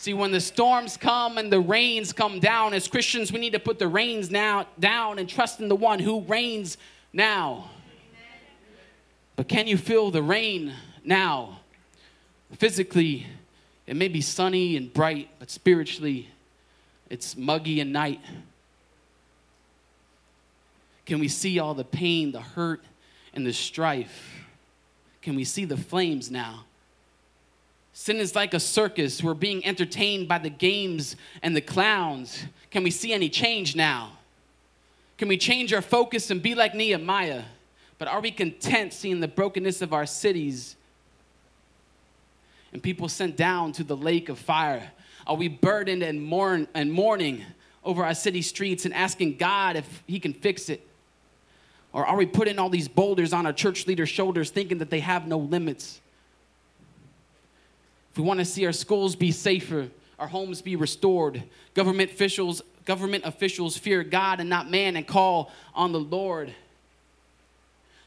See, 0.00 0.14
when 0.14 0.30
the 0.30 0.40
storms 0.40 0.96
come 0.96 1.36
and 1.36 1.52
the 1.52 1.60
rains 1.60 2.14
come 2.14 2.40
down, 2.40 2.72
as 2.72 2.88
Christians, 2.88 3.30
we 3.34 3.38
need 3.38 3.52
to 3.52 3.58
put 3.58 3.78
the 3.78 3.86
rains 3.86 4.30
now 4.30 4.66
down 4.78 5.18
and 5.18 5.28
trust 5.28 5.60
in 5.60 5.68
the 5.68 5.76
one 5.76 5.98
who 5.98 6.22
reigns 6.22 6.78
now. 7.12 7.68
But 9.36 9.46
can 9.46 9.66
you 9.66 9.76
feel 9.76 10.10
the 10.10 10.22
rain 10.22 10.72
now? 11.04 11.60
Physically, 12.56 13.26
it 13.86 13.94
may 13.94 14.08
be 14.08 14.22
sunny 14.22 14.74
and 14.78 14.90
bright, 14.90 15.28
but 15.38 15.50
spiritually, 15.50 16.30
it's 17.10 17.36
muggy 17.36 17.78
and 17.78 17.92
night. 17.92 18.22
Can 21.04 21.20
we 21.20 21.28
see 21.28 21.58
all 21.58 21.74
the 21.74 21.84
pain, 21.84 22.32
the 22.32 22.40
hurt, 22.40 22.82
and 23.34 23.44
the 23.44 23.52
strife? 23.52 24.46
Can 25.20 25.36
we 25.36 25.44
see 25.44 25.66
the 25.66 25.76
flames 25.76 26.30
now? 26.30 26.64
Sin 28.00 28.16
is 28.16 28.34
like 28.34 28.54
a 28.54 28.60
circus. 28.60 29.22
We're 29.22 29.34
being 29.34 29.62
entertained 29.66 30.26
by 30.26 30.38
the 30.38 30.48
games 30.48 31.16
and 31.42 31.54
the 31.54 31.60
clowns. 31.60 32.46
Can 32.70 32.82
we 32.82 32.90
see 32.90 33.12
any 33.12 33.28
change 33.28 33.76
now? 33.76 34.12
Can 35.18 35.28
we 35.28 35.36
change 35.36 35.74
our 35.74 35.82
focus 35.82 36.30
and 36.30 36.40
be 36.40 36.54
like 36.54 36.74
Nehemiah? 36.74 37.42
But 37.98 38.08
are 38.08 38.22
we 38.22 38.30
content 38.30 38.94
seeing 38.94 39.20
the 39.20 39.28
brokenness 39.28 39.82
of 39.82 39.92
our 39.92 40.06
cities 40.06 40.76
and 42.72 42.82
people 42.82 43.06
sent 43.06 43.36
down 43.36 43.72
to 43.72 43.84
the 43.84 43.98
lake 43.98 44.30
of 44.30 44.38
fire? 44.38 44.92
Are 45.26 45.36
we 45.36 45.48
burdened 45.48 46.02
and, 46.02 46.22
mourn, 46.22 46.68
and 46.72 46.90
mourning 46.90 47.44
over 47.84 48.02
our 48.02 48.14
city 48.14 48.40
streets 48.40 48.86
and 48.86 48.94
asking 48.94 49.36
God 49.36 49.76
if 49.76 50.02
He 50.06 50.18
can 50.18 50.32
fix 50.32 50.70
it? 50.70 50.88
Or 51.92 52.06
are 52.06 52.16
we 52.16 52.24
putting 52.24 52.58
all 52.58 52.70
these 52.70 52.88
boulders 52.88 53.34
on 53.34 53.44
our 53.44 53.52
church 53.52 53.86
leaders' 53.86 54.08
shoulders 54.08 54.48
thinking 54.48 54.78
that 54.78 54.88
they 54.88 55.00
have 55.00 55.28
no 55.28 55.36
limits? 55.36 56.00
We 58.20 58.26
want 58.26 58.40
to 58.40 58.44
see 58.44 58.66
our 58.66 58.72
schools 58.72 59.16
be 59.16 59.32
safer, 59.32 59.88
our 60.18 60.28
homes 60.28 60.60
be 60.60 60.76
restored, 60.76 61.42
government 61.72 62.10
officials, 62.10 62.60
government 62.84 63.24
officials 63.24 63.78
fear 63.78 64.04
God 64.04 64.40
and 64.40 64.50
not 64.50 64.70
man 64.70 64.96
and 64.96 65.06
call 65.06 65.50
on 65.74 65.92
the 65.92 66.00
Lord. 66.00 66.54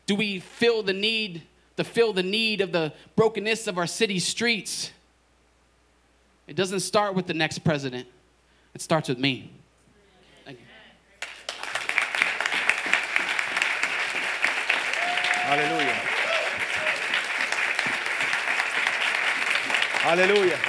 Do 0.06 0.14
we 0.14 0.40
feel 0.40 0.84
the 0.84 0.94
need 0.94 1.42
to 1.78 1.84
fill 1.84 2.14
the 2.14 2.22
need 2.22 2.62
of 2.62 2.72
the 2.72 2.94
brokenness 3.16 3.66
of 3.66 3.80
our 3.80 3.88
city 3.88 4.20
streets? 4.20 4.92
It 6.46 6.56
doesn't 6.56 6.82
start 6.82 7.16
with 7.16 7.26
the 7.26 7.34
next 7.34 7.64
president. 7.64 8.08
It 8.76 8.84
starts 8.84 9.10
with 9.10 9.18
me. 9.18 9.50
Hallelujah. 15.48 15.83
Hallelujah. 20.04 20.60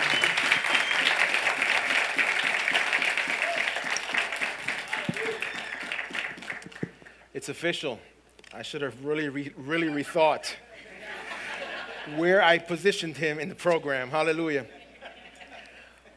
It's 7.35 7.49
official. 7.49 7.99
I 8.53 8.63
should 8.63 8.83
have 8.83 9.05
really, 9.05 9.29
re- 9.29 9.53
really 9.57 9.89
rethought 9.89 10.53
where 12.15 12.45
I 12.45 12.59
positioned 12.59 13.17
him 13.17 13.41
in 13.41 13.49
the 13.49 13.57
program. 13.57 14.09
Hallelujah. 14.09 14.67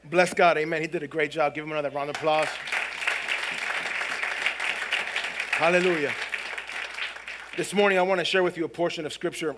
Bless 0.04 0.36
God. 0.36 0.60
Amen. 0.60 0.84
He 0.84 0.88
did 0.88 1.02
a 1.02 1.08
great 1.08 1.32
job. 1.32 1.56
Give 1.56 1.66
him 1.66 1.72
another 1.72 1.90
round 1.90 2.12
of 2.12 2.18
applause. 2.18 2.50
Hallelujah. 5.54 6.14
This 7.58 7.74
morning, 7.74 7.98
I 7.98 8.04
want 8.04 8.20
to 8.20 8.26
share 8.26 8.44
with 8.44 8.58
you 8.58 8.66
a 8.66 8.70
portion 8.70 9.08
of 9.08 9.12
scripture. 9.12 9.56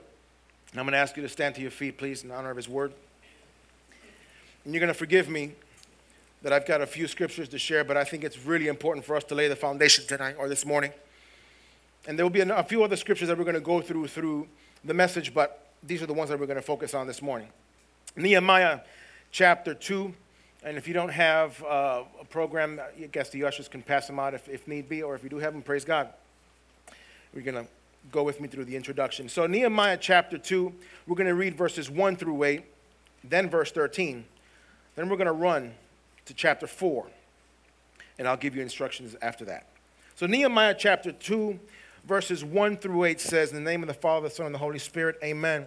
I'm 0.76 0.84
going 0.84 0.94
to 0.94 0.98
ask 0.98 1.18
you 1.18 1.24
to 1.24 1.30
stand 1.30 1.56
to 1.56 1.62
your 1.62 1.72
feet, 1.72 1.98
please, 1.98 2.24
in 2.24 2.32
honor 2.32 2.52
of 2.52 2.56
his 2.56 2.70
word. 2.70 2.94
And 4.64 4.74
you're 4.74 4.80
going 4.80 4.90
to 4.90 4.94
forgive 4.94 5.30
me 5.30 5.54
that 6.42 6.54
I've 6.54 6.66
got 6.66 6.82
a 6.82 6.88
few 6.88 7.08
scriptures 7.08 7.50
to 7.50 7.60
share, 7.60 7.84
but 7.84 7.98
I 7.98 8.04
think 8.04 8.24
it's 8.24 8.46
really 8.46 8.68
important 8.68 9.06
for 9.06 9.16
us 9.16 9.24
to 9.26 9.36
lay 9.36 9.48
the 9.48 9.56
foundation 9.56 10.06
tonight 10.08 10.36
or 10.38 10.48
this 10.48 10.66
morning. 10.66 10.92
And 12.08 12.18
there 12.18 12.26
will 12.26 12.32
be 12.32 12.42
a 12.42 12.64
few 12.64 12.84
other 12.84 12.96
scriptures 12.96 13.28
that 13.28 13.38
we're 13.38 13.44
going 13.44 13.56
to 13.56 13.62
go 13.62 13.82
through 13.82 14.08
through 14.08 14.48
the 14.86 14.94
message, 14.94 15.34
but 15.34 15.68
these 15.84 16.02
are 16.02 16.06
the 16.06 16.14
ones 16.14 16.30
that 16.30 16.40
we're 16.40 16.46
going 16.46 16.56
to 16.56 16.62
focus 16.62 16.94
on 16.94 17.08
this 17.08 17.22
morning. 17.22 17.50
Nehemiah 18.16 18.80
chapter 19.32 19.74
2. 19.74 20.14
And 20.64 20.78
if 20.78 20.88
you 20.88 20.94
don't 20.94 21.10
have 21.10 21.64
uh, 21.64 22.04
a 22.20 22.26
program, 22.26 22.82
I 22.82 23.06
guess 23.08 23.30
the 23.30 23.46
ushers 23.46 23.70
can 23.70 23.82
pass 23.82 24.08
them 24.08 24.20
out 24.20 24.34
if, 24.34 24.50
if 24.50 24.68
need 24.68 24.90
be, 24.90 25.02
or 25.02 25.16
if 25.16 25.24
you 25.24 25.30
do 25.30 25.38
have 25.38 25.54
them, 25.54 25.62
praise 25.62 25.86
God. 25.86 26.10
We're 27.34 27.42
going 27.42 27.64
to 27.64 27.70
go 28.12 28.24
with 28.24 28.42
me 28.42 28.50
through 28.50 28.66
the 28.66 28.76
introduction. 28.76 29.30
So, 29.30 29.48
Nehemiah 29.48 29.98
chapter 29.98 30.38
2, 30.38 30.74
we're 31.08 31.16
going 31.16 31.28
to 31.28 31.36
read 31.36 31.56
verses 31.56 31.90
1 31.90 32.18
through 32.18 32.44
8. 32.44 32.64
then 33.24 33.50
verse 33.50 33.72
13. 33.72 34.26
Then 34.96 35.10
we're 35.10 35.18
going 35.18 35.28
to 35.28 35.32
run 35.32 35.74
to 36.26 36.34
chapter 36.34 36.68
4, 36.68 37.08
and 38.18 38.28
I'll 38.28 38.38
give 38.38 38.56
you 38.56 38.62
instructions 38.62 39.16
after 39.22 39.46
that. 39.46 39.68
So, 40.16 40.26
Nehemiah 40.26 40.76
chapter 40.78 41.12
2, 41.12 41.60
verses 42.06 42.44
1 42.44 42.78
through 42.78 43.06
8 43.06 43.22
says, 43.22 43.52
In 43.52 43.64
the 43.64 43.70
name 43.70 43.82
of 43.82 43.88
the 43.88 43.94
Father, 43.94 44.28
the 44.28 44.36
Son, 44.36 44.46
and 44.48 44.56
the 44.56 44.60
Holy 44.60 44.80
Spirit, 44.80 45.18
amen. 45.24 45.66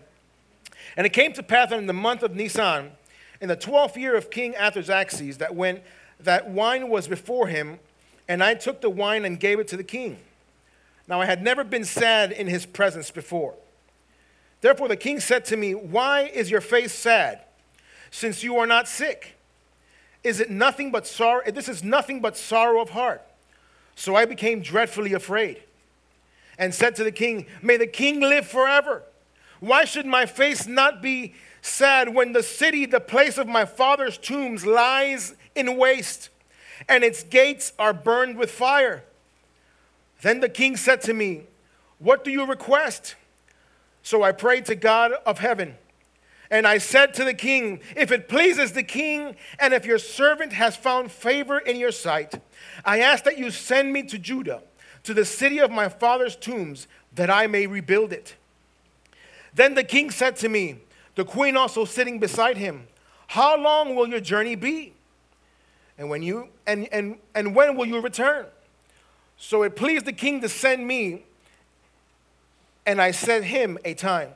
And 0.97 1.07
it 1.07 1.13
came 1.13 1.33
to 1.35 1.43
pass 1.43 1.73
in 1.73 1.87
the 1.87 1.93
month 1.93 2.23
of 2.23 2.35
Nisan, 2.35 2.93
in 3.41 3.49
the 3.49 3.57
twelfth 3.57 3.97
year 3.97 4.15
of 4.15 4.31
King 4.31 4.55
Artaxerxes, 4.57 5.39
that 5.39 5.55
when 5.55 5.81
that 6.21 6.51
wine 6.51 6.89
was 6.89 7.09
before 7.09 7.49
him, 7.49 7.79
and 8.29 8.43
I 8.43 8.55
took 8.55 8.81
the 8.81 8.91
wine 8.91 9.25
and 9.25 9.39
gave 9.39 9.59
it 9.59 9.69
to 9.69 9.77
the 9.77 9.85
king. 9.85 10.19
Now 11.09 11.21
I 11.21 11.27
had 11.27 11.43
never 11.43 11.65
been 11.65 11.85
sad 11.85 12.33
in 12.33 12.47
his 12.47 12.65
presence 12.65 13.11
before. 13.11 13.55
Therefore 14.61 14.89
the 14.89 14.97
king 14.97 15.21
said 15.21 15.45
to 15.47 15.57
me, 15.57 15.75
Why 15.75 16.23
is 16.23 16.51
your 16.51 16.61
face 16.61 16.93
sad, 16.93 17.41
since 18.13 18.45
you 18.45 18.59
are 18.59 18.67
not 18.67 18.87
sick? 18.87 19.37
Is 20.23 20.39
it 20.39 20.51
nothing 20.51 20.93
but 20.93 21.05
sorrow? 21.07 21.43
This 21.51 21.69
is 21.69 21.83
nothing 21.83 22.21
but 22.21 22.37
sorrow 22.37 22.81
of 22.81 22.91
heart. 22.91 23.23
So 23.97 24.15
I 24.15 24.27
became 24.27 24.61
dreadfully 24.61 25.15
afraid 25.15 25.63
and 26.59 26.73
said 26.73 26.95
to 26.97 27.05
the 27.05 27.11
king, 27.11 27.47
May 27.61 27.79
the 27.79 27.89
king 27.89 28.21
live 28.21 28.47
forever. 28.47 29.03
Why 29.59 29.85
should 29.85 30.07
my 30.07 30.27
face 30.27 30.67
not 30.67 31.03
be 31.03 31.35
sad 31.63 32.15
when 32.15 32.33
the 32.33 32.43
city, 32.43 32.87
the 32.87 33.01
place 33.01 33.39
of 33.39 33.49
my 33.49 33.65
father's 33.65 34.19
tombs, 34.19 34.65
lies 34.65 35.35
in 35.55 35.77
waste 35.77 36.29
and 36.89 37.03
its 37.03 37.23
gates 37.23 37.73
are 37.79 37.95
burned 37.95 38.37
with 38.37 38.51
fire? 38.51 39.05
Then 40.21 40.41
the 40.41 40.49
king 40.49 40.77
said 40.77 41.01
to 41.03 41.15
me, 41.15 41.45
What 41.99 42.25
do 42.25 42.31
you 42.31 42.45
request? 42.45 43.17
So 44.03 44.23
I 44.23 44.33
prayed 44.33 44.67
to 44.67 44.75
God 44.75 45.13
of 45.25 45.39
heaven. 45.39 45.77
And 46.53 46.67
I 46.67 46.77
said 46.77 47.15
to 47.15 47.25
the 47.25 47.33
king, 47.33 47.81
If 47.97 48.13
it 48.13 48.29
pleases 48.29 48.73
the 48.73 48.83
king, 48.83 49.37
and 49.59 49.73
if 49.73 49.87
your 49.87 49.99
servant 49.99 50.53
has 50.53 50.77
found 50.77 51.11
favor 51.11 51.59
in 51.59 51.77
your 51.77 51.91
sight, 51.91 52.35
I 52.85 53.01
ask 53.01 53.25
that 53.25 53.39
you 53.39 53.51
send 53.51 53.91
me 53.91 54.03
to 54.03 54.19
Judah, 54.19 54.63
to 55.05 55.15
the 55.15 55.25
city 55.25 55.61
of 55.61 55.71
my 55.71 55.89
father's 55.89 56.37
tombs, 56.37 56.89
that 57.15 57.31
I 57.31 57.47
may 57.47 57.67
rebuild 57.67 58.13
it. 58.13 58.37
Then 59.55 59.75
the 59.75 59.83
king 59.83 60.11
said 60.11 60.37
to 60.37 60.49
me, 60.51 60.77
the 61.15 61.25
queen 61.25 61.57
also 61.57 61.87
sitting 61.87 62.19
beside 62.19 62.59
him, 62.59 62.87
How 63.29 63.57
long 63.59 63.95
will 63.95 64.09
your 64.09 64.21
journey 64.21 64.55
be? 64.55 64.93
And 65.97 66.11
when 66.11 66.23
you 66.23 66.49
and, 66.67 66.87
and, 66.93 67.17
and 67.35 67.55
when 67.55 67.77
will 67.77 67.87
you 67.87 67.99
return? 67.99 68.45
So 69.39 69.63
it 69.63 69.75
pleased 69.75 70.05
the 70.05 70.13
king 70.13 70.43
to 70.43 70.51
send 70.51 70.87
me, 70.87 71.25
and 72.85 73.01
I 73.01 73.11
set 73.11 73.43
him 73.43 73.79
a 73.87 73.95
time. 73.95 74.35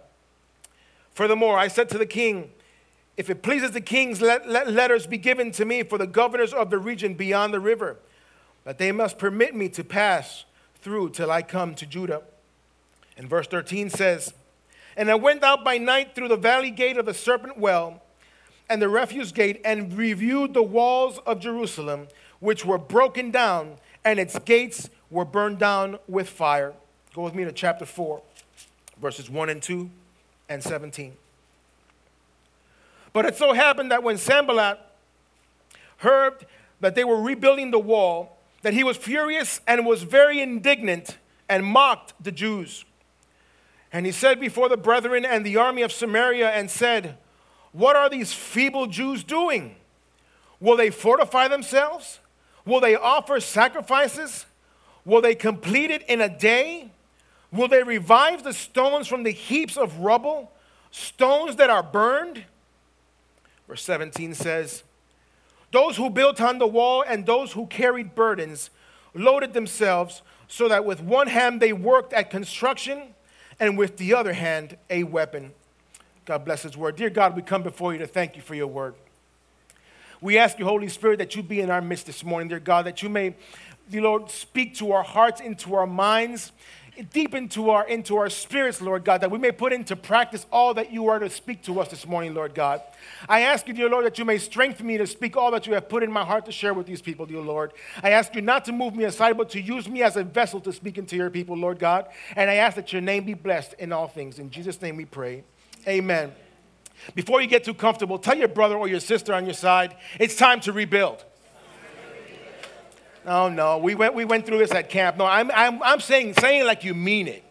Furthermore, 1.16 1.56
I 1.56 1.68
said 1.68 1.88
to 1.88 1.98
the 1.98 2.04
king, 2.04 2.50
If 3.16 3.30
it 3.30 3.42
pleases 3.42 3.70
the 3.70 3.80
kings, 3.80 4.20
let, 4.20 4.46
let 4.46 4.70
letters 4.70 5.06
be 5.06 5.16
given 5.16 5.50
to 5.52 5.64
me 5.64 5.82
for 5.82 5.96
the 5.96 6.06
governors 6.06 6.52
of 6.52 6.68
the 6.68 6.76
region 6.76 7.14
beyond 7.14 7.54
the 7.54 7.58
river, 7.58 7.96
but 8.64 8.76
they 8.76 8.92
must 8.92 9.16
permit 9.16 9.54
me 9.54 9.70
to 9.70 9.82
pass 9.82 10.44
through 10.74 11.08
till 11.08 11.30
I 11.30 11.40
come 11.40 11.74
to 11.76 11.86
Judah. 11.86 12.20
And 13.16 13.30
verse 13.30 13.46
13 13.46 13.88
says, 13.88 14.34
And 14.94 15.10
I 15.10 15.14
went 15.14 15.42
out 15.42 15.64
by 15.64 15.78
night 15.78 16.14
through 16.14 16.28
the 16.28 16.36
valley 16.36 16.70
gate 16.70 16.98
of 16.98 17.06
the 17.06 17.14
serpent 17.14 17.56
well 17.56 18.02
and 18.68 18.82
the 18.82 18.90
refuse 18.90 19.32
gate 19.32 19.62
and 19.64 19.96
reviewed 19.96 20.52
the 20.52 20.62
walls 20.62 21.18
of 21.24 21.40
Jerusalem, 21.40 22.08
which 22.40 22.66
were 22.66 22.76
broken 22.76 23.30
down, 23.30 23.76
and 24.04 24.20
its 24.20 24.38
gates 24.40 24.90
were 25.08 25.24
burned 25.24 25.58
down 25.58 25.98
with 26.08 26.28
fire. 26.28 26.74
Go 27.14 27.22
with 27.22 27.34
me 27.34 27.44
to 27.44 27.52
chapter 27.52 27.86
4, 27.86 28.20
verses 29.00 29.30
1 29.30 29.48
and 29.48 29.62
2 29.62 29.88
and 30.48 30.62
17. 30.62 31.16
But 33.12 33.24
it 33.24 33.36
so 33.36 33.52
happened 33.52 33.90
that 33.90 34.02
when 34.02 34.18
Sanballat 34.18 34.78
heard 35.98 36.46
that 36.80 36.94
they 36.94 37.04
were 37.04 37.20
rebuilding 37.20 37.70
the 37.70 37.78
wall, 37.78 38.36
that 38.62 38.74
he 38.74 38.84
was 38.84 38.96
furious 38.96 39.60
and 39.66 39.86
was 39.86 40.02
very 40.02 40.40
indignant 40.40 41.18
and 41.48 41.64
mocked 41.64 42.12
the 42.22 42.32
Jews. 42.32 42.84
And 43.92 44.04
he 44.04 44.12
said 44.12 44.40
before 44.40 44.68
the 44.68 44.76
brethren 44.76 45.24
and 45.24 45.46
the 45.46 45.56
army 45.56 45.82
of 45.82 45.92
Samaria 45.92 46.50
and 46.50 46.70
said, 46.70 47.16
What 47.72 47.96
are 47.96 48.10
these 48.10 48.32
feeble 48.32 48.86
Jews 48.86 49.24
doing? 49.24 49.76
Will 50.60 50.76
they 50.76 50.90
fortify 50.90 51.48
themselves? 51.48 52.20
Will 52.64 52.80
they 52.80 52.96
offer 52.96 53.40
sacrifices? 53.40 54.46
Will 55.04 55.20
they 55.20 55.34
complete 55.34 55.90
it 55.90 56.02
in 56.08 56.20
a 56.20 56.28
day? 56.28 56.90
Will 57.52 57.68
they 57.68 57.82
revive 57.82 58.42
the 58.42 58.52
stones 58.52 59.06
from 59.06 59.22
the 59.22 59.30
heaps 59.30 59.76
of 59.76 59.98
rubble, 59.98 60.52
stones 60.90 61.56
that 61.56 61.70
are 61.70 61.82
burned? 61.82 62.44
Verse 63.68 63.82
17 63.82 64.34
says, 64.34 64.82
Those 65.72 65.96
who 65.96 66.10
built 66.10 66.40
on 66.40 66.58
the 66.58 66.66
wall 66.66 67.04
and 67.06 67.26
those 67.26 67.52
who 67.52 67.66
carried 67.66 68.14
burdens 68.14 68.70
loaded 69.14 69.54
themselves 69.54 70.22
so 70.48 70.68
that 70.68 70.84
with 70.84 71.00
one 71.00 71.26
hand 71.28 71.60
they 71.60 71.72
worked 71.72 72.12
at 72.12 72.30
construction 72.30 73.14
and 73.58 73.76
with 73.78 73.96
the 73.96 74.14
other 74.14 74.32
hand 74.32 74.76
a 74.90 75.02
weapon. 75.04 75.52
God 76.24 76.44
bless 76.44 76.62
His 76.62 76.76
word. 76.76 76.96
Dear 76.96 77.10
God, 77.10 77.36
we 77.36 77.42
come 77.42 77.62
before 77.62 77.92
you 77.92 77.98
to 78.00 78.06
thank 78.06 78.36
you 78.36 78.42
for 78.42 78.54
your 78.54 78.66
word. 78.66 78.94
We 80.20 80.38
ask 80.38 80.58
you, 80.58 80.64
Holy 80.64 80.88
Spirit, 80.88 81.18
that 81.18 81.36
you 81.36 81.42
be 81.42 81.60
in 81.60 81.70
our 81.70 81.82
midst 81.82 82.06
this 82.06 82.24
morning, 82.24 82.48
dear 82.48 82.58
God, 82.58 82.86
that 82.86 83.02
you 83.02 83.08
may, 83.08 83.34
dear 83.90 84.02
Lord, 84.02 84.30
speak 84.30 84.74
to 84.76 84.92
our 84.92 85.02
hearts, 85.02 85.40
into 85.40 85.74
our 85.74 85.86
minds, 85.86 86.52
deep 87.12 87.34
into 87.34 87.70
our 87.70 87.86
into 87.86 88.16
our 88.16 88.30
spirits, 88.30 88.80
Lord 88.80 89.04
God, 89.04 89.20
that 89.20 89.30
we 89.30 89.38
may 89.38 89.52
put 89.52 89.72
into 89.72 89.96
practice 89.96 90.46
all 90.50 90.74
that 90.74 90.92
you 90.92 91.08
are 91.08 91.18
to 91.18 91.28
speak 91.30 91.62
to 91.64 91.80
us 91.80 91.88
this 91.88 92.06
morning, 92.06 92.34
Lord 92.34 92.54
God. 92.54 92.82
I 93.28 93.40
ask 93.42 93.66
you, 93.68 93.74
dear 93.74 93.88
Lord, 93.88 94.06
that 94.06 94.18
you 94.18 94.24
may 94.24 94.38
strengthen 94.38 94.86
me 94.86 94.96
to 94.98 95.06
speak 95.06 95.36
all 95.36 95.50
that 95.52 95.66
you 95.66 95.74
have 95.74 95.88
put 95.88 96.02
in 96.02 96.10
my 96.10 96.24
heart 96.24 96.46
to 96.46 96.52
share 96.52 96.74
with 96.74 96.86
these 96.86 97.02
people, 97.02 97.26
dear 97.26 97.40
Lord. 97.40 97.72
I 98.02 98.10
ask 98.10 98.34
you 98.34 98.42
not 98.42 98.64
to 98.66 98.72
move 98.72 98.94
me 98.94 99.04
aside, 99.04 99.36
but 99.36 99.50
to 99.50 99.60
use 99.60 99.88
me 99.88 100.02
as 100.02 100.16
a 100.16 100.24
vessel 100.24 100.60
to 100.60 100.72
speak 100.72 100.98
into 100.98 101.16
your 101.16 101.30
people, 101.30 101.56
Lord 101.56 101.78
God. 101.78 102.06
And 102.34 102.50
I 102.50 102.54
ask 102.54 102.76
that 102.76 102.92
your 102.92 103.02
name 103.02 103.24
be 103.24 103.34
blessed 103.34 103.74
in 103.78 103.92
all 103.92 104.08
things. 104.08 104.38
In 104.38 104.50
Jesus' 104.50 104.80
name 104.80 104.96
we 104.96 105.04
pray. 105.04 105.44
Amen. 105.86 106.32
Before 107.14 107.40
you 107.40 107.46
get 107.46 107.64
too 107.64 107.74
comfortable, 107.74 108.18
tell 108.18 108.36
your 108.36 108.48
brother 108.48 108.76
or 108.76 108.88
your 108.88 109.00
sister 109.00 109.34
on 109.34 109.44
your 109.44 109.54
side, 109.54 109.96
it's 110.18 110.36
time 110.36 110.60
to 110.60 110.72
rebuild. 110.72 111.24
Oh, 113.26 113.48
no, 113.48 113.78
we 113.78 113.96
went, 113.96 114.14
we 114.14 114.24
went 114.24 114.46
through 114.46 114.58
this 114.58 114.70
at 114.70 114.88
camp. 114.88 115.16
No, 115.16 115.26
I'm, 115.26 115.50
I'm, 115.50 115.82
I'm 115.82 115.98
saying, 115.98 116.34
saying 116.34 116.64
like 116.64 116.84
you 116.84 116.94
mean 116.94 117.26
it. 117.26 117.42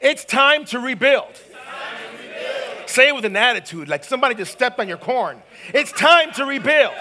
It's 0.00 0.24
time 0.24 0.64
to 0.66 0.80
rebuild. 0.80 1.34
Time 1.34 1.96
to 2.18 2.22
rebuild. 2.22 2.88
Say 2.90 3.08
it 3.08 3.14
with 3.14 3.24
an 3.24 3.36
attitude, 3.36 3.88
like 3.88 4.02
somebody 4.02 4.34
just 4.34 4.50
stepped 4.50 4.80
on 4.80 4.88
your 4.88 4.98
corn. 4.98 5.40
It's 5.72 5.92
time 5.92 6.32
to 6.32 6.44
rebuild. 6.44 6.94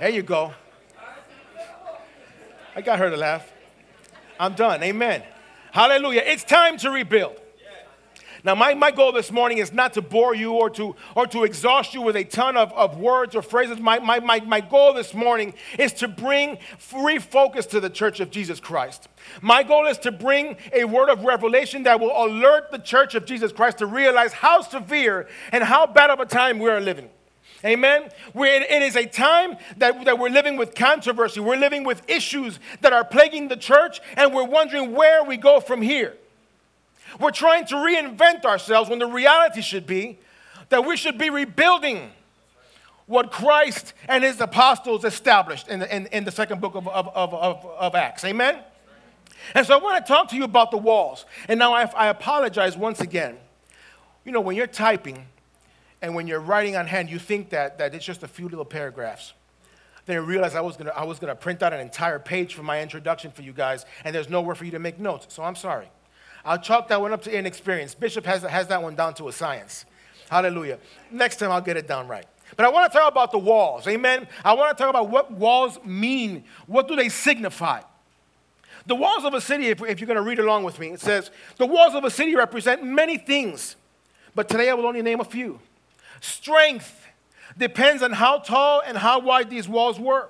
There 0.00 0.08
you 0.08 0.22
go. 0.22 0.52
I 2.74 2.80
got 2.80 2.98
her 2.98 3.08
to 3.10 3.16
laugh. 3.16 3.50
I'm 4.38 4.54
done. 4.54 4.82
Amen. 4.82 5.22
Hallelujah. 5.70 6.22
It's 6.24 6.42
time 6.42 6.76
to 6.78 6.90
rebuild. 6.90 7.40
Now, 8.44 8.54
my, 8.54 8.74
my 8.74 8.90
goal 8.90 9.12
this 9.12 9.30
morning 9.30 9.58
is 9.58 9.72
not 9.72 9.94
to 9.94 10.02
bore 10.02 10.34
you 10.34 10.52
or 10.52 10.70
to, 10.70 10.96
or 11.14 11.26
to 11.28 11.44
exhaust 11.44 11.94
you 11.94 12.00
with 12.00 12.16
a 12.16 12.24
ton 12.24 12.56
of, 12.56 12.72
of 12.72 12.98
words 12.98 13.34
or 13.34 13.42
phrases. 13.42 13.78
My, 13.78 13.98
my, 13.98 14.20
my, 14.20 14.40
my 14.40 14.60
goal 14.60 14.94
this 14.94 15.12
morning 15.12 15.54
is 15.78 15.92
to 15.94 16.08
bring 16.08 16.58
free 16.78 17.18
focus 17.18 17.66
to 17.66 17.80
the 17.80 17.90
church 17.90 18.20
of 18.20 18.30
Jesus 18.30 18.58
Christ. 18.58 19.08
My 19.42 19.62
goal 19.62 19.86
is 19.86 19.98
to 19.98 20.12
bring 20.12 20.56
a 20.72 20.84
word 20.84 21.10
of 21.10 21.24
revelation 21.24 21.82
that 21.82 22.00
will 22.00 22.12
alert 22.14 22.70
the 22.70 22.78
church 22.78 23.14
of 23.14 23.26
Jesus 23.26 23.52
Christ 23.52 23.78
to 23.78 23.86
realize 23.86 24.32
how 24.32 24.62
severe 24.62 25.28
and 25.52 25.62
how 25.62 25.86
bad 25.86 26.10
of 26.10 26.20
a 26.20 26.26
time 26.26 26.58
we 26.58 26.70
are 26.70 26.80
living. 26.80 27.10
Amen. 27.62 28.08
We're, 28.32 28.62
it 28.62 28.82
is 28.82 28.96
a 28.96 29.04
time 29.04 29.58
that, 29.76 30.06
that 30.06 30.18
we're 30.18 30.30
living 30.30 30.56
with 30.56 30.74
controversy. 30.74 31.40
We're 31.40 31.56
living 31.56 31.84
with 31.84 32.02
issues 32.08 32.58
that 32.80 32.94
are 32.94 33.04
plaguing 33.04 33.48
the 33.48 33.56
church, 33.56 34.00
and 34.16 34.32
we're 34.32 34.44
wondering 34.44 34.92
where 34.92 35.24
we 35.24 35.36
go 35.36 35.60
from 35.60 35.82
here. 35.82 36.16
We're 37.18 37.30
trying 37.30 37.66
to 37.66 37.74
reinvent 37.76 38.44
ourselves 38.44 38.88
when 38.88 38.98
the 38.98 39.06
reality 39.06 39.62
should 39.62 39.86
be 39.86 40.18
that 40.68 40.84
we 40.86 40.96
should 40.96 41.18
be 41.18 41.30
rebuilding 41.30 42.10
what 43.06 43.32
Christ 43.32 43.92
and 44.06 44.22
his 44.22 44.40
apostles 44.40 45.04
established 45.04 45.68
in 45.68 45.80
the, 45.80 45.94
in, 45.96 46.06
in 46.06 46.24
the 46.24 46.30
second 46.30 46.60
book 46.60 46.76
of, 46.76 46.86
of, 46.86 47.08
of, 47.08 47.66
of, 47.66 47.94
Acts. 47.96 48.24
Amen? 48.24 48.60
And 49.54 49.66
so 49.66 49.74
I 49.74 49.82
want 49.82 50.04
to 50.04 50.08
talk 50.08 50.28
to 50.28 50.36
you 50.36 50.44
about 50.44 50.70
the 50.70 50.76
walls. 50.76 51.24
And 51.48 51.58
now 51.58 51.74
I, 51.74 51.90
I 51.96 52.06
apologize 52.06 52.76
once 52.76 53.00
again. 53.00 53.36
You 54.24 54.30
know, 54.30 54.40
when 54.40 54.54
you're 54.54 54.68
typing 54.68 55.26
and 56.00 56.14
when 56.14 56.28
you're 56.28 56.40
writing 56.40 56.76
on 56.76 56.86
hand, 56.86 57.10
you 57.10 57.18
think 57.18 57.50
that, 57.50 57.78
that 57.78 57.94
it's 57.94 58.04
just 58.04 58.22
a 58.22 58.28
few 58.28 58.48
little 58.48 58.64
paragraphs. 58.64 59.32
Then 60.06 60.16
I 60.16 60.20
realized 60.20 60.54
I 60.54 60.60
was 60.60 60.76
gonna 60.76 60.92
I 60.96 61.04
was 61.04 61.18
gonna 61.18 61.36
print 61.36 61.62
out 61.62 61.72
an 61.72 61.80
entire 61.80 62.18
page 62.18 62.54
for 62.54 62.62
my 62.62 62.80
introduction 62.80 63.30
for 63.30 63.42
you 63.42 63.52
guys, 63.52 63.84
and 64.04 64.14
there's 64.14 64.28
nowhere 64.28 64.54
for 64.54 64.64
you 64.64 64.70
to 64.72 64.78
make 64.78 64.98
notes. 64.98 65.26
So 65.28 65.42
I'm 65.42 65.54
sorry. 65.54 65.88
I'll 66.44 66.58
chalk 66.58 66.88
that 66.88 67.00
one 67.00 67.12
up 67.12 67.22
to 67.22 67.36
inexperience. 67.36 67.94
Bishop 67.94 68.24
has, 68.26 68.42
has 68.42 68.68
that 68.68 68.82
one 68.82 68.94
down 68.94 69.14
to 69.14 69.28
a 69.28 69.32
science. 69.32 69.84
Hallelujah. 70.28 70.78
Next 71.10 71.36
time 71.36 71.50
I'll 71.50 71.60
get 71.60 71.76
it 71.76 71.86
down 71.86 72.08
right. 72.08 72.26
But 72.56 72.66
I 72.66 72.68
want 72.68 72.90
to 72.90 72.98
talk 72.98 73.10
about 73.10 73.32
the 73.32 73.38
walls. 73.38 73.86
Amen. 73.86 74.26
I 74.44 74.54
want 74.54 74.76
to 74.76 74.82
talk 74.82 74.90
about 74.90 75.08
what 75.08 75.30
walls 75.30 75.78
mean. 75.84 76.44
What 76.66 76.88
do 76.88 76.96
they 76.96 77.08
signify? 77.08 77.82
The 78.86 78.94
walls 78.94 79.24
of 79.24 79.34
a 79.34 79.40
city, 79.40 79.66
if, 79.68 79.82
if 79.82 80.00
you're 80.00 80.06
going 80.06 80.16
to 80.16 80.22
read 80.22 80.38
along 80.38 80.64
with 80.64 80.78
me, 80.78 80.88
it 80.88 81.00
says 81.00 81.30
the 81.58 81.66
walls 81.66 81.94
of 81.94 82.04
a 82.04 82.10
city 82.10 82.34
represent 82.34 82.82
many 82.82 83.18
things. 83.18 83.76
But 84.34 84.48
today 84.48 84.70
I 84.70 84.74
will 84.74 84.86
only 84.86 85.02
name 85.02 85.20
a 85.20 85.24
few. 85.24 85.60
strength 86.20 87.06
depends 87.58 88.02
on 88.02 88.12
how 88.12 88.38
tall 88.38 88.82
and 88.84 88.96
how 88.96 89.18
wide 89.18 89.50
these 89.50 89.68
walls 89.68 89.98
were. 89.98 90.28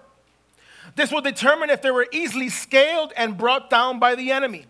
This 0.97 1.13
will 1.13 1.21
determine 1.21 1.71
if 1.71 1.83
they 1.83 1.91
were 1.91 2.07
easily 2.13 2.49
scaled 2.49 3.13
and 3.17 3.37
brought 3.37 3.71
down 3.71 3.99
by 3.99 4.15
the 4.15 4.33
enemy. 4.33 4.67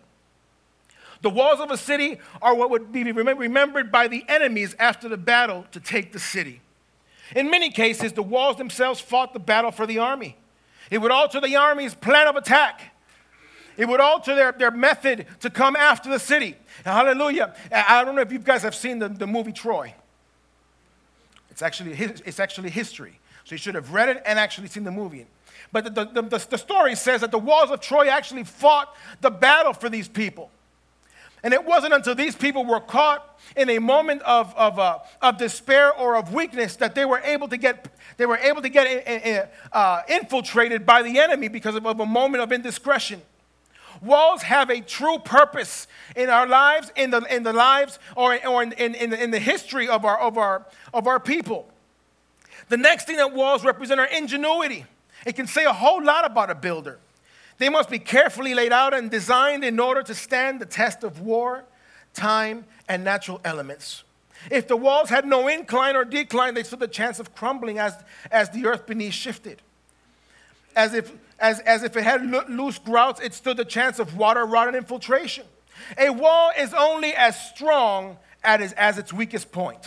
The 1.21 1.29
walls 1.29 1.59
of 1.59 1.69
a 1.69 1.77
city 1.77 2.19
are 2.41 2.55
what 2.55 2.69
would 2.69 2.91
be 2.91 3.11
remembered 3.11 3.91
by 3.91 4.07
the 4.07 4.25
enemies 4.27 4.75
after 4.79 5.07
the 5.07 5.17
battle 5.17 5.65
to 5.71 5.79
take 5.79 6.11
the 6.11 6.19
city. 6.19 6.61
In 7.35 7.49
many 7.49 7.69
cases, 7.69 8.13
the 8.13 8.23
walls 8.23 8.57
themselves 8.57 8.99
fought 8.99 9.33
the 9.33 9.39
battle 9.39 9.71
for 9.71 9.85
the 9.85 9.99
army. 9.99 10.35
It 10.89 10.97
would 10.97 11.11
alter 11.11 11.39
the 11.39 11.55
army's 11.55 11.93
plan 11.93 12.27
of 12.27 12.35
attack. 12.35 12.93
It 13.77 13.87
would 13.87 14.01
alter 14.01 14.35
their, 14.35 14.51
their 14.51 14.71
method 14.71 15.25
to 15.39 15.49
come 15.49 15.75
after 15.75 16.09
the 16.09 16.19
city. 16.19 16.57
Hallelujah. 16.83 17.55
I 17.71 18.03
don't 18.03 18.15
know 18.15 18.21
if 18.21 18.31
you 18.31 18.39
guys 18.39 18.63
have 18.63 18.75
seen 18.75 18.99
the, 18.99 19.07
the 19.07 19.27
movie 19.27 19.53
Troy. 19.53 19.93
It's 21.49 21.61
actually, 21.61 21.93
it's 21.93 22.39
actually 22.39 22.69
history. 22.69 23.19
So 23.45 23.55
you 23.55 23.57
should 23.57 23.75
have 23.75 23.93
read 23.93 24.09
it 24.09 24.21
and 24.25 24.37
actually 24.37 24.67
seen 24.67 24.83
the 24.83 24.91
movie. 24.91 25.25
But 25.71 25.95
the, 25.95 26.05
the, 26.05 26.21
the, 26.21 26.47
the 26.49 26.57
story 26.57 26.95
says 26.95 27.21
that 27.21 27.31
the 27.31 27.39
walls 27.39 27.71
of 27.71 27.79
Troy 27.79 28.07
actually 28.07 28.43
fought 28.43 28.93
the 29.21 29.31
battle 29.31 29.73
for 29.73 29.89
these 29.89 30.07
people. 30.07 30.49
And 31.43 31.53
it 31.53 31.65
wasn't 31.65 31.93
until 31.93 32.13
these 32.13 32.35
people 32.35 32.65
were 32.65 32.79
caught 32.79 33.39
in 33.55 33.69
a 33.69 33.79
moment 33.79 34.21
of, 34.23 34.53
of, 34.55 34.77
uh, 34.77 34.99
of 35.21 35.37
despair 35.37 35.91
or 35.93 36.15
of 36.15 36.33
weakness 36.33 36.75
that 36.75 36.93
they 36.93 37.05
were 37.05 37.19
able 37.19 37.47
to 37.47 37.57
get, 37.57 37.87
they 38.17 38.27
were 38.27 38.37
able 38.37 38.61
to 38.61 38.69
get 38.69 39.51
uh, 39.71 40.01
infiltrated 40.07 40.85
by 40.85 41.01
the 41.01 41.19
enemy 41.19 41.47
because 41.47 41.75
of, 41.75 41.85
of 41.87 41.99
a 41.99 42.05
moment 42.05 42.43
of 42.43 42.51
indiscretion. 42.51 43.21
Walls 44.01 44.43
have 44.43 44.69
a 44.69 44.81
true 44.81 45.19
purpose 45.19 45.87
in 46.15 46.29
our 46.29 46.47
lives, 46.47 46.91
in 46.95 47.11
the, 47.11 47.21
in 47.33 47.43
the 47.43 47.53
lives, 47.53 47.99
or, 48.15 48.37
or 48.47 48.63
in, 48.63 48.71
in, 48.73 48.95
in, 48.95 49.09
the, 49.09 49.23
in 49.23 49.31
the 49.31 49.39
history 49.39 49.87
of 49.87 50.05
our, 50.05 50.19
of, 50.19 50.37
our, 50.37 50.65
of 50.93 51.07
our 51.07 51.19
people. 51.19 51.67
The 52.69 52.77
next 52.77 53.05
thing 53.05 53.17
that 53.17 53.33
walls 53.33 53.65
represent 53.65 53.99
are 53.99 54.05
ingenuity. 54.05 54.85
It 55.25 55.35
can 55.35 55.45
say 55.45 55.65
a 55.65 55.73
whole 55.73 56.03
lot 56.03 56.25
about 56.25 56.49
a 56.49 56.55
builder. 56.55 56.99
They 57.61 57.69
must 57.69 57.91
be 57.91 57.99
carefully 57.99 58.55
laid 58.55 58.73
out 58.73 58.95
and 58.95 59.11
designed 59.11 59.63
in 59.63 59.79
order 59.79 60.01
to 60.01 60.15
stand 60.15 60.59
the 60.59 60.65
test 60.65 61.03
of 61.03 61.21
war, 61.21 61.63
time, 62.15 62.65
and 62.89 63.03
natural 63.03 63.39
elements. 63.45 64.03
If 64.49 64.67
the 64.67 64.75
walls 64.75 65.11
had 65.11 65.27
no 65.27 65.47
incline 65.47 65.95
or 65.95 66.03
decline, 66.03 66.55
they 66.55 66.63
stood 66.63 66.81
a 66.81 66.87
chance 66.87 67.19
of 67.19 67.35
crumbling 67.35 67.77
as, 67.77 67.93
as 68.31 68.49
the 68.49 68.65
earth 68.65 68.87
beneath 68.87 69.13
shifted. 69.13 69.61
As 70.75 70.95
if, 70.95 71.11
as, 71.37 71.59
as 71.59 71.83
if 71.83 71.95
it 71.95 72.03
had 72.03 72.25
lo- 72.25 72.45
loose 72.49 72.79
grouts, 72.79 73.21
it 73.21 73.31
stood 73.35 73.59
a 73.59 73.65
chance 73.65 73.99
of 73.99 74.17
water 74.17 74.43
rot 74.43 74.67
and 74.67 74.75
infiltration. 74.75 75.45
A 75.99 76.09
wall 76.09 76.49
is 76.57 76.73
only 76.73 77.13
as 77.13 77.39
strong 77.51 78.17
as, 78.43 78.73
as 78.73 78.97
its 78.97 79.13
weakest 79.13 79.51
point. 79.51 79.85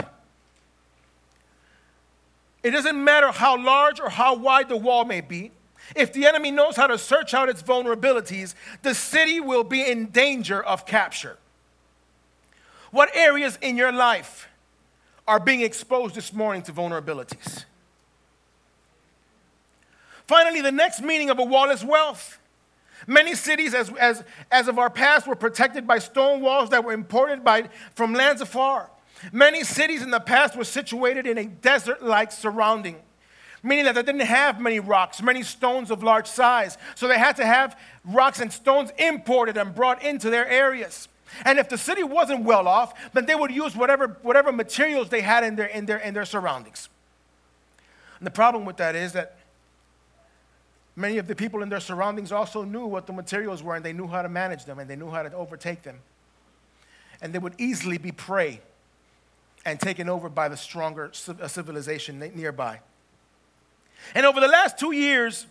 It 2.62 2.70
doesn't 2.70 3.02
matter 3.02 3.32
how 3.32 3.60
large 3.60 3.98
or 3.98 4.10
how 4.10 4.36
wide 4.36 4.68
the 4.68 4.76
wall 4.76 5.04
may 5.04 5.22
be. 5.22 5.50
If 5.94 6.12
the 6.12 6.26
enemy 6.26 6.50
knows 6.50 6.76
how 6.76 6.86
to 6.86 6.98
search 6.98 7.34
out 7.34 7.48
its 7.48 7.62
vulnerabilities, 7.62 8.54
the 8.82 8.94
city 8.94 9.40
will 9.40 9.64
be 9.64 9.82
in 9.82 10.06
danger 10.06 10.62
of 10.62 10.86
capture. 10.86 11.38
What 12.90 13.14
areas 13.14 13.58
in 13.60 13.76
your 13.76 13.92
life 13.92 14.48
are 15.26 15.40
being 15.40 15.60
exposed 15.60 16.14
this 16.14 16.32
morning 16.32 16.62
to 16.62 16.72
vulnerabilities? 16.72 17.64
Finally, 20.26 20.62
the 20.62 20.72
next 20.72 21.02
meaning 21.02 21.28
of 21.28 21.38
a 21.38 21.44
wall 21.44 21.70
is 21.70 21.84
wealth. 21.84 22.38
Many 23.06 23.34
cities, 23.34 23.74
as, 23.74 23.90
as, 24.00 24.24
as 24.50 24.68
of 24.68 24.78
our 24.78 24.88
past, 24.88 25.26
were 25.26 25.34
protected 25.34 25.86
by 25.86 25.98
stone 25.98 26.40
walls 26.40 26.70
that 26.70 26.84
were 26.84 26.92
imported 26.92 27.44
by, 27.44 27.68
from 27.94 28.14
lands 28.14 28.40
afar. 28.40 28.90
Many 29.32 29.64
cities 29.64 30.02
in 30.02 30.10
the 30.10 30.20
past 30.20 30.56
were 30.56 30.64
situated 30.64 31.26
in 31.26 31.38
a 31.38 31.46
desert 31.46 32.02
like 32.02 32.32
surrounding, 32.32 32.96
meaning 33.64 33.86
that 33.86 33.94
they 33.94 34.02
didn't 34.02 34.20
have 34.20 34.60
many 34.60 34.78
rocks, 34.78 35.22
many 35.22 35.42
stones 35.42 35.90
of 35.90 36.02
large 36.02 36.26
size. 36.26 36.76
So 36.94 37.08
they 37.08 37.18
had 37.18 37.36
to 37.36 37.46
have 37.46 37.76
rocks 38.04 38.40
and 38.40 38.52
stones 38.52 38.92
imported 38.98 39.56
and 39.56 39.74
brought 39.74 40.04
into 40.04 40.28
their 40.28 40.46
areas. 40.46 41.08
And 41.44 41.58
if 41.58 41.70
the 41.70 41.78
city 41.78 42.04
wasn't 42.04 42.44
well 42.44 42.68
off, 42.68 43.12
then 43.14 43.24
they 43.24 43.34
would 43.34 43.50
use 43.50 43.74
whatever, 43.74 44.18
whatever 44.22 44.52
materials 44.52 45.08
they 45.08 45.22
had 45.22 45.42
in 45.42 45.56
their, 45.56 45.66
in, 45.66 45.86
their, 45.86 45.96
in 45.96 46.12
their 46.12 46.26
surroundings. 46.26 46.90
And 48.18 48.26
the 48.26 48.30
problem 48.30 48.66
with 48.66 48.76
that 48.76 48.94
is 48.94 49.14
that 49.14 49.38
many 50.94 51.16
of 51.16 51.26
the 51.26 51.34
people 51.34 51.62
in 51.62 51.70
their 51.70 51.80
surroundings 51.80 52.32
also 52.32 52.64
knew 52.64 52.86
what 52.86 53.06
the 53.06 53.14
materials 53.14 53.62
were 53.62 53.74
and 53.74 53.84
they 53.84 53.94
knew 53.94 54.06
how 54.06 54.20
to 54.20 54.28
manage 54.28 54.66
them 54.66 54.78
and 54.78 54.88
they 54.88 54.94
knew 54.94 55.10
how 55.10 55.22
to 55.22 55.32
overtake 55.34 55.82
them. 55.82 56.00
And 57.22 57.32
they 57.32 57.38
would 57.38 57.54
easily 57.58 57.96
be 57.96 58.12
prey 58.12 58.60
and 59.64 59.80
taken 59.80 60.10
over 60.10 60.28
by 60.28 60.48
the 60.48 60.56
stronger 60.56 61.10
civilization 61.12 62.18
nearby. 62.34 62.80
And 64.14 64.26
over 64.26 64.40
the 64.40 64.48
last 64.48 64.78
two 64.78 64.92
years, 64.92 65.46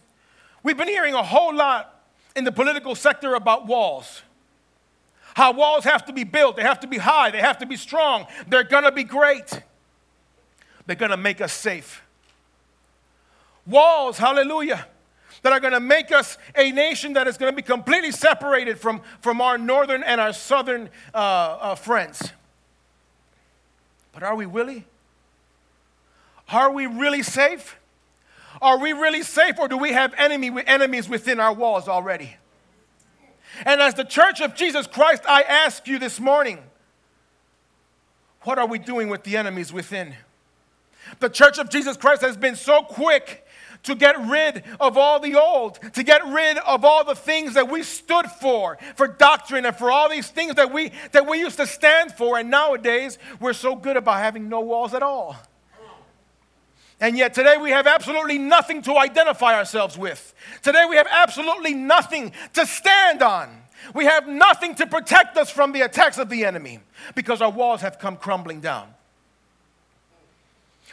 we've 0.62 0.78
been 0.78 0.88
hearing 0.88 1.14
a 1.14 1.24
whole 1.24 1.54
lot 1.54 2.04
in 2.36 2.44
the 2.44 2.52
political 2.52 2.96
sector 2.96 3.36
about 3.36 3.68
walls. 3.68 4.22
How 5.36 5.52
walls 5.52 5.84
have 5.86 6.06
to 6.06 6.14
be 6.14 6.24
built, 6.24 6.58
they 6.58 6.62
have 6.62 6.80
to 6.82 6.88
be 6.88 6.98
high, 6.98 7.32
they 7.32 7.40
have 7.40 7.58
to 7.60 7.66
be 7.66 7.76
strong, 7.76 8.28
they're 8.48 8.64
gonna 8.64 8.92
be 8.92 9.04
great, 9.04 9.62
they're 10.86 10.96
gonna 10.96 11.18
make 11.18 11.42
us 11.42 11.54
safe. 11.54 12.04
Walls, 13.66 14.18
hallelujah, 14.18 14.86
that 15.42 15.52
are 15.52 15.60
gonna 15.60 15.80
make 15.80 16.12
us 16.12 16.38
a 16.56 16.72
nation 16.72 17.14
that 17.14 17.28
is 17.28 17.38
gonna 17.38 17.54
be 17.54 17.64
completely 17.64 18.12
separated 18.12 18.78
from, 18.78 19.02
from 19.22 19.42
our 19.42 19.58
northern 19.58 20.04
and 20.04 20.22
our 20.22 20.34
southern 20.34 20.90
uh, 21.14 21.18
uh, 21.18 21.76
friends. 21.76 22.32
But 24.14 24.22
are 24.22 24.36
we 24.36 24.46
really? 24.46 24.86
Are 26.50 26.72
we 26.72 26.86
really 26.86 27.24
safe? 27.24 27.78
Are 28.64 28.80
we 28.80 28.94
really 28.94 29.24
safe, 29.24 29.60
or 29.60 29.68
do 29.68 29.78
we 29.78 29.92
have 29.92 30.14
enemy, 30.18 30.50
enemies 30.66 31.10
within 31.10 31.42
our 31.42 31.54
walls 31.54 31.90
already? 31.90 32.38
And 33.66 33.82
as 33.82 33.94
the 33.94 34.06
church 34.06 34.40
of 34.42 34.56
Jesus 34.56 34.88
Christ, 34.88 35.24
I 35.28 35.42
ask 35.42 35.86
you 35.86 36.00
this 36.00 36.20
morning 36.20 36.60
what 38.44 38.58
are 38.58 38.68
we 38.68 38.80
doing 38.80 39.10
with 39.10 39.24
the 39.24 39.38
enemies 39.38 39.72
within? 39.72 40.16
The 41.20 41.30
church 41.30 41.60
of 41.60 41.70
Jesus 41.70 41.98
Christ 41.98 42.22
has 42.22 42.38
been 42.38 42.56
so 42.56 42.82
quick 42.82 43.46
to 43.84 43.96
get 43.96 44.18
rid 44.28 44.64
of 44.80 44.98
all 44.98 45.20
the 45.20 45.36
old, 45.36 45.80
to 45.94 46.04
get 46.04 46.26
rid 46.26 46.58
of 46.60 46.86
all 46.86 47.04
the 47.04 47.16
things 47.16 47.54
that 47.56 47.70
we 47.70 47.84
stood 47.84 48.26
for, 48.28 48.78
for 48.96 49.08
doctrine 49.08 49.66
and 49.66 49.76
for 49.76 49.92
all 49.92 50.10
these 50.10 50.30
things 50.30 50.56
that 50.56 50.72
we, 50.74 50.92
that 51.12 51.28
we 51.28 51.40
used 51.40 51.58
to 51.58 51.68
stand 51.68 52.14
for. 52.14 52.38
And 52.38 52.50
nowadays, 52.50 53.18
we're 53.40 53.54
so 53.54 53.76
good 53.76 53.98
about 53.98 54.20
having 54.20 54.48
no 54.48 54.62
walls 54.62 54.94
at 54.94 55.04
all. 55.04 55.36
And 57.00 57.18
yet 57.18 57.34
today 57.34 57.58
we 57.58 57.72
have 57.72 57.88
absolutely 57.88 58.38
nothing 58.38 58.82
to 58.84 58.98
identify 58.98 59.56
ourselves 59.56 59.98
with. 59.98 60.34
Today 60.62 60.86
we 60.90 60.96
have 60.96 61.08
absolutely 61.10 61.74
nothing 61.74 62.32
to 62.54 62.66
stand 62.66 63.22
on. 63.22 63.64
We 63.94 64.06
have 64.06 64.28
nothing 64.28 64.76
to 64.76 64.88
protect 64.88 65.38
us 65.38 65.50
from 65.50 65.74
the 65.74 65.82
attacks 65.82 66.18
of 66.18 66.30
the 66.30 66.46
enemy 66.46 66.80
because 67.16 67.42
our 67.42 67.52
walls 67.52 67.82
have 67.82 68.00
come 68.00 68.16
crumbling 68.16 68.62
down. 68.62 68.94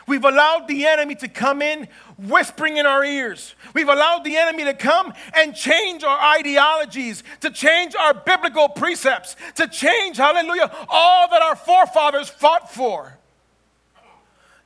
We've 0.07 0.25
allowed 0.25 0.67
the 0.67 0.87
enemy 0.87 1.15
to 1.17 1.29
come 1.29 1.63
in 1.63 1.87
whispering 2.19 2.79
in 2.79 2.87
our 2.87 3.05
ears. 3.05 3.55
We've 3.75 3.89
allowed 3.89 4.25
the 4.25 4.37
enemy 4.37 4.65
to 4.65 4.75
come 4.75 5.13
and 5.35 5.55
change 5.55 6.03
our 6.03 6.19
ideologies, 6.37 7.23
to 7.43 7.51
change 7.51 7.95
our 7.95 8.15
biblical 8.15 8.69
precepts, 8.69 9.37
to 9.55 9.69
change, 9.69 10.17
hallelujah, 10.17 10.75
all 10.89 11.29
that 11.29 11.43
our 11.43 11.55
forefathers 11.55 12.29
fought 12.29 12.73
for. 12.73 13.20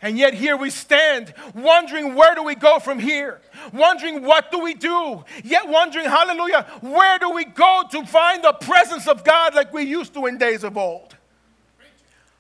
And 0.05 0.19
yet 0.19 0.35
here 0.35 0.55
we 0.55 0.69
stand, 0.69 1.33
wondering 1.55 2.15
where 2.15 2.35
do 2.35 2.43
we 2.43 2.55
go 2.55 2.79
from 2.79 2.99
here? 2.99 3.41
Wondering 3.73 4.23
what 4.23 4.53
do 4.53 4.61
we 4.61 4.75
do? 4.75 5.25
Yet 5.43 5.67
wondering, 5.67 6.05
hallelujah, 6.05 6.67
where 6.83 7.19
do 7.19 7.31
we 7.31 7.47
go 7.47 7.85
to 7.91 8.05
find 8.05 8.45
the 8.45 8.53
presence 8.53 9.09
of 9.09 9.25
God 9.25 9.55
like 9.55 9.73
we 9.73 9.85
used 9.85 10.13
to 10.13 10.27
in 10.27 10.37
days 10.37 10.63
of 10.63 10.77
old? 10.77 11.17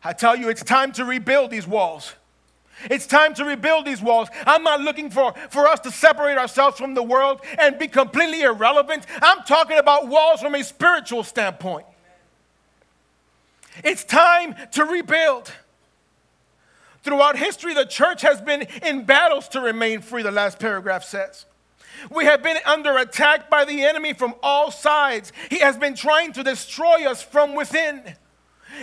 I 0.04 0.12
tell 0.12 0.36
you, 0.36 0.50
it's 0.50 0.62
time 0.62 0.92
to 0.92 1.06
rebuild 1.06 1.50
these 1.50 1.66
walls. 1.66 2.12
It's 2.90 3.06
time 3.06 3.32
to 3.36 3.46
rebuild 3.46 3.86
these 3.86 4.02
walls. 4.02 4.28
I'm 4.46 4.62
not 4.62 4.82
looking 4.82 5.08
for, 5.08 5.32
for 5.48 5.66
us 5.66 5.80
to 5.80 5.90
separate 5.90 6.36
ourselves 6.36 6.76
from 6.76 6.92
the 6.92 7.02
world 7.02 7.40
and 7.58 7.78
be 7.78 7.88
completely 7.88 8.42
irrelevant. 8.42 9.06
I'm 9.22 9.42
talking 9.44 9.78
about 9.78 10.08
walls 10.08 10.42
from 10.42 10.54
a 10.54 10.62
spiritual 10.62 11.22
standpoint. 11.22 11.86
It's 13.82 14.04
time 14.04 14.54
to 14.72 14.84
rebuild. 14.84 15.50
Throughout 17.04 17.36
history, 17.36 17.74
the 17.74 17.84
church 17.84 18.22
has 18.22 18.40
been 18.40 18.66
in 18.82 19.04
battles 19.04 19.46
to 19.48 19.60
remain 19.60 20.00
free, 20.00 20.22
the 20.22 20.30
last 20.30 20.58
paragraph 20.58 21.04
says. 21.04 21.44
We 22.10 22.24
have 22.24 22.42
been 22.42 22.56
under 22.64 22.96
attack 22.96 23.50
by 23.50 23.66
the 23.66 23.84
enemy 23.84 24.14
from 24.14 24.34
all 24.42 24.70
sides. 24.70 25.30
He 25.50 25.58
has 25.58 25.76
been 25.76 25.94
trying 25.94 26.32
to 26.32 26.42
destroy 26.42 27.06
us 27.06 27.22
from 27.22 27.54
within. 27.54 28.02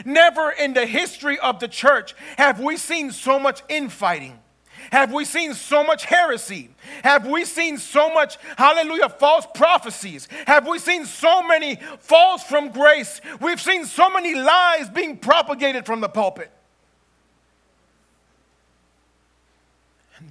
Never 0.06 0.52
in 0.52 0.74
the 0.74 0.86
history 0.86 1.40
of 1.40 1.60
the 1.60 1.68
church 1.68 2.14
have 2.38 2.60
we 2.60 2.78
seen 2.78 3.10
so 3.10 3.40
much 3.40 3.64
infighting. 3.68 4.40
Have 4.92 5.12
we 5.12 5.26
seen 5.26 5.56
so 5.56 5.84
much 5.84 6.06
heresy? 6.06 6.70
Have 7.04 7.26
we 7.26 7.44
seen 7.44 7.80
so 7.80 8.14
much, 8.14 8.38
hallelujah, 8.56 9.10
false 9.10 9.48
prophecies? 9.56 10.28
Have 10.46 10.68
we 10.68 10.78
seen 10.78 11.06
so 11.06 11.42
many 11.42 11.78
falls 12.00 12.44
from 12.44 12.70
grace? 12.72 13.20
We've 13.40 13.62
seen 13.62 13.86
so 13.86 14.12
many 14.12 14.36
lies 14.36 14.90
being 14.90 15.18
propagated 15.18 15.88
from 15.88 16.02
the 16.02 16.10
pulpit. 16.10 16.52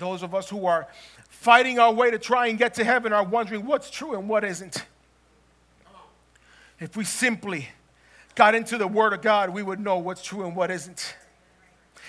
Those 0.01 0.25
of 0.25 0.35
us 0.35 0.49
who 0.51 0.67
are 0.67 0.89
fighting 1.29 1.79
our 1.79 1.93
way 1.93 2.11
to 2.11 2.19
try 2.19 2.49
and 2.49 2.59
get 2.59 2.75
to 2.75 2.85
heaven 2.85 3.13
are 3.13 3.23
wondering 3.23 3.65
what's 3.65 3.91
true 3.91 4.19
and 4.19 4.29
what 4.29 4.43
isn't. 4.43 4.85
If 6.81 6.97
we 6.97 7.05
simply 7.05 7.69
got 8.35 8.55
into 8.55 8.79
the 8.79 8.89
Word 8.89 9.13
of 9.13 9.23
God, 9.23 9.51
we 9.51 9.63
would 9.63 9.79
know 9.79 9.99
what's 9.99 10.23
true 10.23 10.45
and 10.45 10.57
what 10.57 10.71
isn't. 10.71 11.15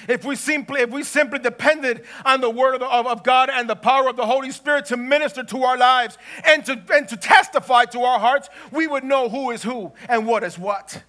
If 0.07 0.25
we 0.25 0.35
simply, 0.35 0.81
if 0.81 0.89
we 0.89 1.03
simply 1.03 1.39
depended 1.39 2.05
on 2.25 2.41
the 2.41 2.49
word 2.49 2.75
of, 2.75 2.79
the, 2.79 2.87
of, 2.87 3.05
of, 3.05 3.23
God 3.23 3.51
and 3.51 3.69
the 3.69 3.75
power 3.75 4.09
of 4.09 4.15
the 4.15 4.25
Holy 4.25 4.49
Spirit 4.49 4.85
to 4.85 4.97
minister 4.97 5.43
to 5.43 5.63
our 5.63 5.77
lives 5.77 6.17
and 6.43 6.65
to, 6.65 6.81
and 6.91 7.07
to 7.09 7.17
testify 7.17 7.85
to 7.85 8.01
our 8.01 8.19
hearts, 8.19 8.49
we 8.71 8.87
would 8.87 9.03
know 9.03 9.29
who 9.29 9.51
is 9.51 9.61
who 9.61 9.91
and 10.09 10.25
what 10.25 10.43
is 10.43 10.57
what. 10.57 11.03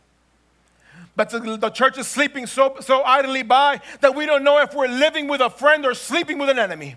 But 1.15 1.31
the, 1.31 1.57
the 1.57 1.71
church 1.71 1.99
is 1.99 2.07
sleeping 2.07 2.47
so, 2.47 2.77
so 2.81 3.03
idly 3.03 3.43
by 3.43 3.81
that 4.01 4.15
we 4.15 4.25
don't 4.25 4.45
know 4.45 4.59
if 4.63 4.75
we're 4.75 4.89
living 4.89 5.29
with 5.29 5.41
a 5.41 5.51
friend 5.51 5.85
or 5.85 5.95
sleeping 5.95 6.39
with 6.39 6.49
an 6.49 6.59
enemy. 6.59 6.97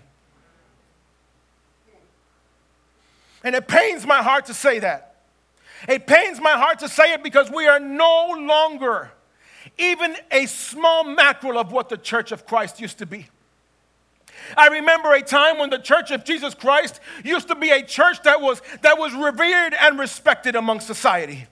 And 3.44 3.54
it 3.54 3.68
pains 3.68 4.06
my 4.06 4.22
heart 4.22 4.46
to 4.46 4.54
say 4.54 4.78
that. 4.78 5.16
It 5.88 6.06
pains 6.06 6.40
my 6.40 6.52
heart 6.52 6.78
to 6.80 6.88
say 6.88 7.12
it 7.12 7.22
because 7.22 7.50
we 7.50 7.66
are 7.66 7.78
no 7.78 8.34
longer 8.38 9.12
even 9.78 10.16
a 10.30 10.46
small 10.46 11.04
mackerel 11.04 11.58
of 11.58 11.70
what 11.70 11.88
the 11.88 11.98
church 11.98 12.32
of 12.32 12.46
Christ 12.46 12.80
used 12.80 12.98
to 12.98 13.06
be. 13.06 13.28
I 14.56 14.68
remember 14.68 15.12
a 15.12 15.22
time 15.22 15.58
when 15.58 15.70
the 15.70 15.78
church 15.78 16.10
of 16.10 16.24
Jesus 16.24 16.54
Christ 16.54 17.00
used 17.24 17.48
to 17.48 17.54
be 17.54 17.70
a 17.70 17.82
church 17.84 18.22
that 18.22 18.40
was, 18.40 18.62
that 18.82 18.98
was 18.98 19.12
revered 19.14 19.74
and 19.74 19.98
respected 19.98 20.56
among 20.56 20.80
society. 20.80 21.46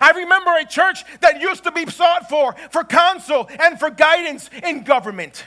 I 0.00 0.10
remember 0.10 0.56
a 0.56 0.66
church 0.66 1.04
that 1.20 1.40
used 1.40 1.64
to 1.64 1.72
be 1.72 1.86
sought 1.86 2.28
for 2.28 2.54
for 2.70 2.84
counsel 2.84 3.48
and 3.58 3.78
for 3.78 3.90
guidance 3.90 4.50
in 4.62 4.82
government. 4.82 5.44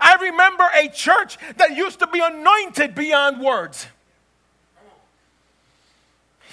I 0.00 0.16
remember 0.16 0.64
a 0.74 0.88
church 0.88 1.38
that 1.56 1.76
used 1.76 1.98
to 2.00 2.06
be 2.06 2.20
anointed 2.20 2.94
beyond 2.94 3.40
words. 3.40 3.86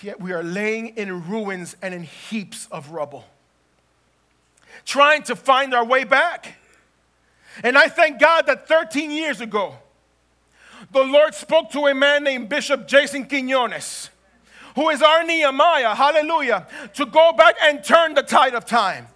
Yet 0.01 0.21
we 0.21 0.31
are 0.31 0.43
laying 0.43 0.89
in 0.89 1.27
ruins 1.27 1.75
and 1.81 1.93
in 1.93 2.03
heaps 2.03 2.67
of 2.71 2.91
rubble, 2.91 3.25
trying 4.85 5.23
to 5.23 5.35
find 5.35 5.73
our 5.73 5.85
way 5.85 6.03
back. 6.03 6.55
And 7.63 7.77
I 7.77 7.87
thank 7.87 8.19
God 8.19 8.45
that 8.45 8.67
13 8.67 9.09
years 9.09 9.41
ago, 9.41 9.75
the 10.91 11.03
Lord 11.03 11.33
spoke 11.33 11.71
to 11.71 11.87
a 11.87 11.95
man 11.95 12.23
named 12.23 12.49
Bishop 12.49 12.87
Jason 12.87 13.25
Quinones, 13.25 14.11
who 14.77 14.89
is 14.89 15.01
our 15.01 15.23
Nehemiah, 15.23 15.95
hallelujah, 15.95 16.67
to 16.93 17.07
go 17.07 17.33
back 17.33 17.55
and 17.63 17.83
turn 17.83 18.13
the 18.13 18.21
tide 18.21 18.53
of 18.53 18.63
time. 18.63 19.07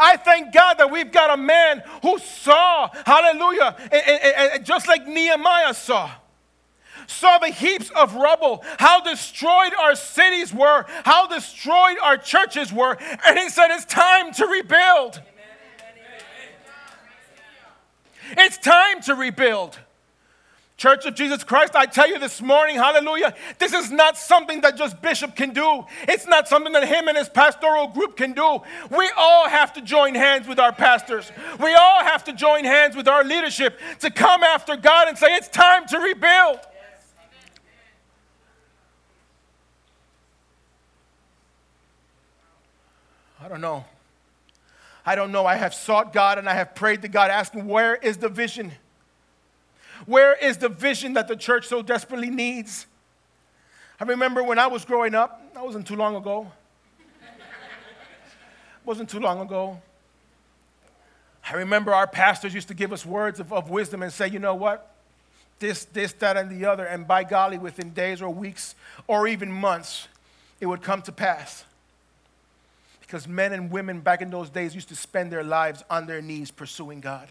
I 0.00 0.16
thank 0.16 0.52
God 0.52 0.74
that 0.74 0.90
we've 0.90 1.12
got 1.12 1.32
a 1.32 1.40
man 1.40 1.84
who 2.02 2.18
saw, 2.18 2.90
hallelujah, 3.06 3.76
and, 3.80 4.52
and, 4.52 4.66
just 4.66 4.88
like 4.88 5.06
Nehemiah 5.06 5.74
saw 5.74 6.10
saw 7.06 7.38
the 7.38 7.48
heaps 7.48 7.90
of 7.90 8.14
rubble, 8.14 8.64
how 8.78 9.00
destroyed 9.00 9.72
our 9.80 9.94
cities 9.94 10.52
were, 10.52 10.86
how 11.04 11.26
destroyed 11.26 11.96
our 12.02 12.16
churches 12.16 12.72
were, 12.72 12.96
and 13.26 13.38
he 13.38 13.48
said, 13.48 13.68
It's 13.70 13.84
time 13.84 14.32
to 14.34 14.46
rebuild. 14.46 15.20
It's 18.36 18.58
time 18.58 19.02
to 19.02 19.14
rebuild. 19.14 19.78
Church 20.80 21.04
of 21.04 21.14
Jesus 21.14 21.44
Christ, 21.44 21.76
I 21.76 21.84
tell 21.84 22.08
you 22.08 22.18
this 22.18 22.40
morning, 22.40 22.76
hallelujah, 22.76 23.34
this 23.58 23.74
is 23.74 23.90
not 23.90 24.16
something 24.16 24.62
that 24.62 24.78
just 24.78 25.02
Bishop 25.02 25.36
can 25.36 25.52
do. 25.52 25.84
It's 26.08 26.26
not 26.26 26.48
something 26.48 26.72
that 26.72 26.88
him 26.88 27.06
and 27.06 27.18
his 27.18 27.28
pastoral 27.28 27.88
group 27.88 28.16
can 28.16 28.32
do. 28.32 28.60
We 28.90 29.10
all 29.14 29.46
have 29.46 29.74
to 29.74 29.82
join 29.82 30.14
hands 30.14 30.48
with 30.48 30.58
our 30.58 30.72
pastors. 30.72 31.30
We 31.62 31.74
all 31.74 32.02
have 32.02 32.24
to 32.24 32.32
join 32.32 32.64
hands 32.64 32.96
with 32.96 33.08
our 33.08 33.22
leadership 33.22 33.78
to 33.98 34.10
come 34.10 34.42
after 34.42 34.74
God 34.74 35.08
and 35.08 35.18
say, 35.18 35.34
it's 35.34 35.48
time 35.48 35.86
to 35.88 35.98
rebuild. 35.98 36.60
I 43.38 43.48
don't 43.50 43.60
know. 43.60 43.84
I 45.04 45.14
don't 45.14 45.30
know. 45.30 45.44
I 45.44 45.56
have 45.56 45.74
sought 45.74 46.14
God 46.14 46.38
and 46.38 46.48
I 46.48 46.54
have 46.54 46.74
prayed 46.74 47.02
to 47.02 47.08
God, 47.08 47.30
asking, 47.30 47.66
Where 47.66 47.96
is 47.96 48.16
the 48.16 48.30
vision? 48.30 48.72
Where 50.10 50.34
is 50.34 50.56
the 50.56 50.68
vision 50.68 51.12
that 51.12 51.28
the 51.28 51.36
church 51.36 51.68
so 51.68 51.82
desperately 51.82 52.30
needs? 52.30 52.86
I 54.00 54.02
remember 54.02 54.42
when 54.42 54.58
I 54.58 54.66
was 54.66 54.84
growing 54.84 55.14
up, 55.14 55.54
that 55.54 55.64
wasn't 55.64 55.86
too 55.86 55.94
long 55.94 56.16
ago. 56.16 56.50
wasn't 58.84 59.08
too 59.08 59.20
long 59.20 59.40
ago. 59.40 59.80
I 61.48 61.54
remember 61.54 61.94
our 61.94 62.08
pastors 62.08 62.52
used 62.52 62.66
to 62.68 62.74
give 62.74 62.92
us 62.92 63.06
words 63.06 63.38
of, 63.38 63.52
of 63.52 63.70
wisdom 63.70 64.02
and 64.02 64.12
say, 64.12 64.26
you 64.26 64.40
know 64.40 64.56
what? 64.56 64.96
This, 65.60 65.84
this, 65.84 66.12
that, 66.14 66.36
and 66.36 66.50
the 66.50 66.66
other. 66.66 66.86
And 66.86 67.06
by 67.06 67.22
golly, 67.22 67.58
within 67.58 67.90
days 67.90 68.20
or 68.20 68.30
weeks 68.30 68.74
or 69.06 69.28
even 69.28 69.52
months, 69.52 70.08
it 70.58 70.66
would 70.66 70.82
come 70.82 71.02
to 71.02 71.12
pass 71.12 71.64
because 73.00 73.28
men 73.28 73.52
and 73.52 73.70
women 73.70 74.00
back 74.00 74.22
in 74.22 74.30
those 74.30 74.50
days 74.50 74.74
used 74.74 74.88
to 74.88 74.96
spend 74.96 75.30
their 75.30 75.44
lives 75.44 75.84
on 75.88 76.06
their 76.06 76.20
knees 76.20 76.50
pursuing 76.50 77.00
God. 77.00 77.28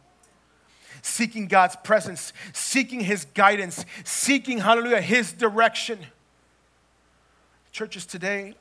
Seeking 1.02 1.48
God's 1.48 1.76
presence, 1.78 2.34
seeking 2.54 3.00
His 3.00 3.26
guidance, 3.26 3.86
seeking, 4.04 4.60
hallelujah, 4.60 5.02
His 5.02 5.34
direction. 5.34 6.00
Churches 7.72 8.06
today 8.06 8.56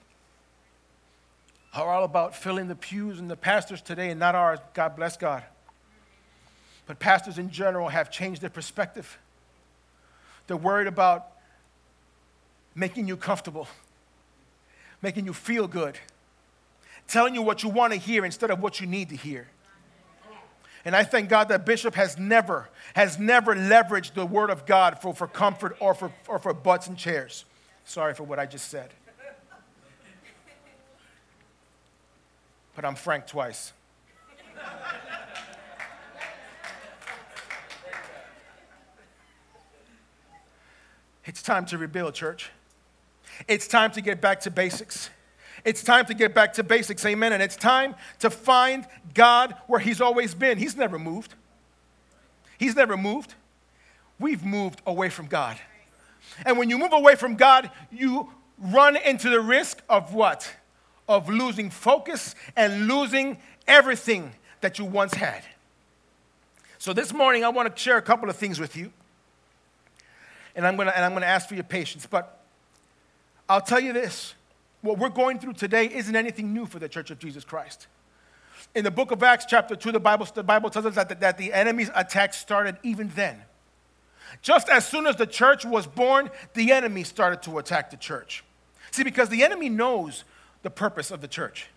are 1.75 1.89
all 1.89 2.05
about 2.05 2.35
filling 2.35 2.69
the 2.69 2.75
pews, 2.75 3.19
and 3.19 3.31
the 3.31 3.37
pastors 3.37 3.81
today, 3.81 4.11
and 4.11 4.19
not 4.19 4.35
ours, 4.35 4.59
God 4.75 4.97
bless 4.97 5.17
God. 5.17 5.43
But 6.87 6.99
pastors 6.99 7.39
in 7.39 7.51
general 7.51 7.89
have 7.89 8.11
changed 8.11 8.41
their 8.41 8.51
perspective. 8.51 9.19
They're 10.47 10.57
worried 10.57 10.87
about 10.87 11.29
making 12.75 13.07
you 13.07 13.17
comfortable, 13.17 13.69
making 15.03 15.27
you 15.27 15.33
feel 15.33 15.69
good 15.69 15.99
telling 17.09 17.35
you 17.35 17.43
what 17.43 17.63
you 17.63 17.71
want 17.71 17.93
to 17.93 17.99
hear 17.99 18.25
instead 18.25 18.51
of 18.51 18.61
what 18.61 18.81
you 18.81 18.87
need 18.87 19.09
to 19.09 19.17
hear. 19.17 19.49
And 20.85 20.95
I 20.95 21.05
thank 21.05 21.29
God 21.29 21.49
that 21.49 21.67
Bishop 21.67 21.95
has 21.95 22.19
never, 22.19 22.69
has 22.95 23.19
never 23.19 23.55
leveraged 23.55 24.15
the 24.15 24.25
word 24.25 24.51
of 24.51 24.65
God 24.65 25.01
for, 25.01 25.15
for 25.15 25.27
comfort 25.27 25.77
or 25.81 25.95
for, 25.95 26.13
or 26.27 26.39
for 26.39 26.55
butts 26.55 26.87
and 26.87 26.97
chairs. 26.97 27.45
Sorry 27.85 28.15
for 28.15 28.25
what 28.25 28.39
I 28.39 28.47
just 28.47 28.69
said. 28.69 28.91
But 32.75 32.85
I'm 32.85 32.95
frank 32.95 33.27
twice. 33.27 33.73
It's 41.25 41.43
time 41.43 41.67
to 41.67 41.77
rebuild, 41.77 42.15
church. 42.15 42.51
It's 43.49 43.69
time 43.69 43.91
to 43.93 44.01
get 44.01 44.21
back 44.21 44.41
to 44.41 44.51
basics. 44.51 45.11
It's 45.65 45.83
time 45.83 46.07
to 46.07 46.15
get 46.15 46.35
back 46.35 46.53
to 46.55 46.63
basics, 46.63 47.05
amen. 47.05 47.33
And 47.33 47.43
it's 47.43 47.57
time 47.57 47.95
to 48.21 48.31
find 48.31 48.87
God 49.15 49.55
where 49.67 49.81
He's 49.81 50.01
always 50.01 50.35
been. 50.35 50.59
He's 50.59 50.77
never 50.77 50.99
moved. 50.99 51.35
He's 52.59 52.75
never 52.75 52.97
moved. 52.97 53.35
We've 54.19 54.45
moved 54.45 54.83
away 54.87 55.11
from 55.11 55.27
God. 55.27 55.59
And 56.45 56.59
when 56.59 56.71
you 56.71 56.79
move 56.79 56.93
away 56.93 57.15
from 57.15 57.37
God, 57.37 57.71
you 57.91 58.33
run 58.59 58.97
into 58.97 59.31
the 59.31 59.41
risk 59.41 59.83
of 59.89 60.15
what? 60.15 60.53
Of 61.09 61.29
losing 61.29 61.71
focus 61.71 62.35
and 62.57 62.87
losing 62.87 63.39
everything 63.67 64.33
that 64.61 64.79
you 64.79 64.85
once 64.85 65.15
had. 65.15 65.43
So 66.79 66.93
this 66.93 67.13
morning, 67.13 67.45
I 67.45 67.49
want 67.49 67.75
to 67.75 67.81
share 67.81 67.97
a 67.97 68.03
couple 68.03 68.29
of 68.29 68.37
things 68.37 68.61
with 68.61 68.77
you. 68.77 68.93
And 70.55 70.67
I'm 70.67 70.77
going 70.77 70.89
to, 70.89 70.97
and 70.97 71.05
I'm 71.05 71.13
going 71.13 71.23
to 71.23 71.29
ask 71.29 71.49
for 71.49 71.55
your 71.55 71.65
patience. 71.65 72.07
But 72.07 72.41
I'll 73.49 73.61
tell 73.61 73.81
you 73.81 73.93
this 73.93 74.35
what 74.81 74.99
we're 74.99 75.09
going 75.09 75.39
through 75.39 75.55
today 75.55 75.87
isn't 75.87 76.15
anything 76.15 76.53
new 76.53 76.67
for 76.67 76.79
the 76.79 76.89
Church 76.89 77.11
of 77.11 77.19
Jesus 77.19 77.45
Christ. 77.45 77.87
In 78.75 78.85
the 78.85 78.91
book 78.91 79.11
of 79.11 79.23
Acts, 79.23 79.47
chapter 79.49 79.75
2, 79.75 79.93
the 79.93 80.01
Bible, 80.01 80.27
the 80.33 80.43
Bible 80.43 80.71
tells 80.71 80.87
us 80.87 80.95
that 80.95 81.09
the, 81.09 81.15
that 81.17 81.39
the 81.39 81.53
enemy's 81.53 81.91
attack 81.95 82.35
started 82.35 82.77
even 82.83 83.11
then. 83.15 83.43
Just 84.43 84.69
as 84.69 84.87
soon 84.87 85.07
as 85.07 85.17
the 85.17 85.27
church 85.27 85.65
was 85.65 85.87
born, 85.87 86.31
the 86.55 86.71
enemy 86.71 87.03
started 87.03 87.43
to 87.43 87.59
attack 87.59 87.91
the 87.91 87.97
church. 87.97 88.45
See, 88.91 89.03
because 89.03 89.29
the 89.31 89.43
enemy 89.43 89.69
knows 89.69 90.25
the 90.63 90.71
purpose 90.71 91.11
of 91.11 91.21
the 91.21 91.29
church, 91.29 91.69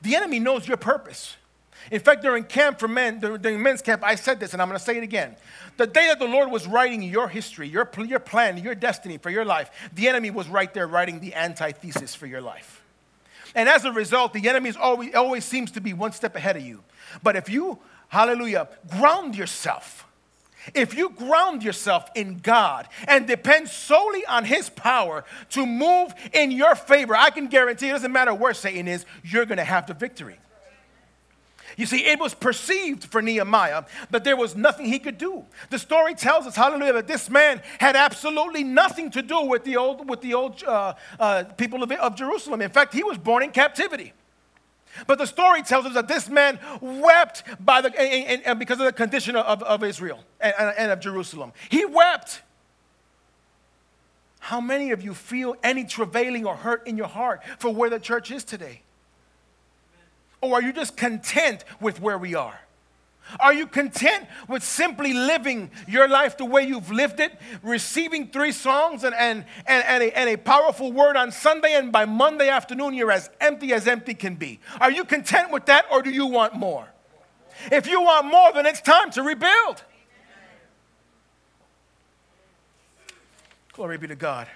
the 0.00 0.14
enemy 0.14 0.38
knows 0.38 0.68
your 0.68 0.76
purpose. 0.76 1.36
In 1.90 2.00
fact, 2.00 2.22
during 2.22 2.44
camp 2.44 2.78
for 2.78 2.88
men, 2.88 3.18
during 3.18 3.62
men's 3.62 3.82
camp, 3.82 4.02
I 4.04 4.14
said 4.14 4.38
this, 4.38 4.52
and 4.52 4.62
I'm 4.62 4.68
going 4.68 4.78
to 4.78 4.84
say 4.84 4.96
it 4.96 5.02
again. 5.02 5.36
The 5.76 5.86
day 5.86 6.08
that 6.08 6.18
the 6.18 6.26
Lord 6.26 6.50
was 6.50 6.66
writing 6.66 7.02
your 7.02 7.28
history, 7.28 7.68
your, 7.68 7.90
your 8.06 8.20
plan, 8.20 8.58
your 8.58 8.74
destiny 8.74 9.18
for 9.18 9.30
your 9.30 9.44
life, 9.44 9.70
the 9.94 10.08
enemy 10.08 10.30
was 10.30 10.48
right 10.48 10.72
there 10.72 10.86
writing 10.86 11.20
the 11.20 11.34
antithesis 11.34 12.14
for 12.14 12.26
your 12.26 12.40
life. 12.40 12.82
And 13.54 13.68
as 13.68 13.84
a 13.84 13.92
result, 13.92 14.32
the 14.32 14.48
enemy 14.48 14.72
always, 14.78 15.14
always 15.14 15.44
seems 15.44 15.70
to 15.72 15.80
be 15.80 15.92
one 15.92 16.12
step 16.12 16.36
ahead 16.36 16.56
of 16.56 16.62
you. 16.62 16.82
But 17.22 17.36
if 17.36 17.48
you, 17.48 17.78
hallelujah, 18.08 18.68
ground 18.88 19.36
yourself, 19.36 20.06
if 20.74 20.94
you 20.94 21.10
ground 21.10 21.62
yourself 21.62 22.08
in 22.14 22.38
God 22.38 22.86
and 23.08 23.26
depend 23.26 23.68
solely 23.68 24.24
on 24.26 24.44
His 24.44 24.68
power 24.68 25.24
to 25.50 25.64
move 25.64 26.12
in 26.32 26.50
your 26.50 26.74
favor, 26.74 27.16
I 27.16 27.30
can 27.30 27.48
guarantee 27.48 27.88
it 27.88 27.92
doesn't 27.92 28.12
matter 28.12 28.34
where 28.34 28.54
Satan 28.54 28.86
is, 28.86 29.06
you're 29.24 29.46
going 29.46 29.58
to 29.58 29.64
have 29.64 29.86
the 29.86 29.94
victory. 29.94 30.38
You 31.80 31.86
see, 31.86 32.04
it 32.04 32.20
was 32.20 32.34
perceived 32.34 33.04
for 33.04 33.22
Nehemiah 33.22 33.84
that 34.10 34.22
there 34.22 34.36
was 34.36 34.54
nothing 34.54 34.84
he 34.84 34.98
could 34.98 35.16
do. 35.16 35.46
The 35.70 35.78
story 35.78 36.14
tells 36.14 36.46
us, 36.46 36.54
hallelujah, 36.54 36.92
that 36.92 37.06
this 37.06 37.30
man 37.30 37.62
had 37.78 37.96
absolutely 37.96 38.64
nothing 38.64 39.10
to 39.12 39.22
do 39.22 39.40
with 39.46 39.64
the 39.64 39.78
old, 39.78 40.06
with 40.06 40.20
the 40.20 40.34
old 40.34 40.62
uh, 40.62 40.92
uh, 41.18 41.44
people 41.56 41.82
of, 41.82 41.90
of 41.90 42.16
Jerusalem. 42.16 42.60
In 42.60 42.68
fact, 42.68 42.92
he 42.92 43.02
was 43.02 43.16
born 43.16 43.42
in 43.42 43.50
captivity. 43.50 44.12
But 45.06 45.16
the 45.16 45.26
story 45.26 45.62
tells 45.62 45.86
us 45.86 45.94
that 45.94 46.06
this 46.06 46.28
man 46.28 46.58
wept 46.82 47.44
by 47.58 47.80
the, 47.80 47.98
and, 47.98 48.42
and 48.44 48.58
because 48.58 48.78
of 48.78 48.84
the 48.84 48.92
condition 48.92 49.34
of, 49.34 49.62
of 49.62 49.82
Israel 49.82 50.22
and, 50.38 50.54
and 50.76 50.92
of 50.92 51.00
Jerusalem. 51.00 51.54
He 51.70 51.86
wept. 51.86 52.42
How 54.40 54.60
many 54.60 54.90
of 54.90 55.00
you 55.00 55.14
feel 55.14 55.56
any 55.62 55.84
travailing 55.84 56.44
or 56.44 56.56
hurt 56.56 56.86
in 56.86 56.98
your 56.98 57.08
heart 57.08 57.40
for 57.58 57.72
where 57.72 57.88
the 57.88 57.98
church 57.98 58.30
is 58.30 58.44
today? 58.44 58.82
Or 60.40 60.54
are 60.54 60.62
you 60.62 60.72
just 60.72 60.96
content 60.96 61.64
with 61.80 62.00
where 62.00 62.18
we 62.18 62.34
are? 62.34 62.60
Are 63.38 63.54
you 63.54 63.66
content 63.66 64.26
with 64.48 64.64
simply 64.64 65.12
living 65.12 65.70
your 65.86 66.08
life 66.08 66.36
the 66.36 66.44
way 66.44 66.64
you've 66.64 66.90
lived 66.90 67.20
it, 67.20 67.38
receiving 67.62 68.28
three 68.28 68.50
songs 68.50 69.04
and, 69.04 69.14
and, 69.14 69.44
and, 69.66 69.84
and, 69.84 70.02
a, 70.02 70.18
and 70.18 70.30
a 70.30 70.36
powerful 70.36 70.90
word 70.90 71.16
on 71.16 71.30
Sunday, 71.30 71.74
and 71.74 71.92
by 71.92 72.06
Monday 72.06 72.48
afternoon 72.48 72.94
you're 72.94 73.12
as 73.12 73.30
empty 73.40 73.72
as 73.72 73.86
empty 73.86 74.14
can 74.14 74.34
be? 74.34 74.58
Are 74.80 74.90
you 74.90 75.04
content 75.04 75.52
with 75.52 75.66
that, 75.66 75.84
or 75.92 76.02
do 76.02 76.10
you 76.10 76.26
want 76.26 76.54
more? 76.54 76.88
If 77.70 77.86
you 77.86 78.00
want 78.00 78.26
more, 78.26 78.52
then 78.52 78.66
it's 78.66 78.80
time 78.80 79.10
to 79.12 79.22
rebuild. 79.22 79.84
Glory 83.72 83.98
be 83.98 84.08
to 84.08 84.16
God. 84.16 84.48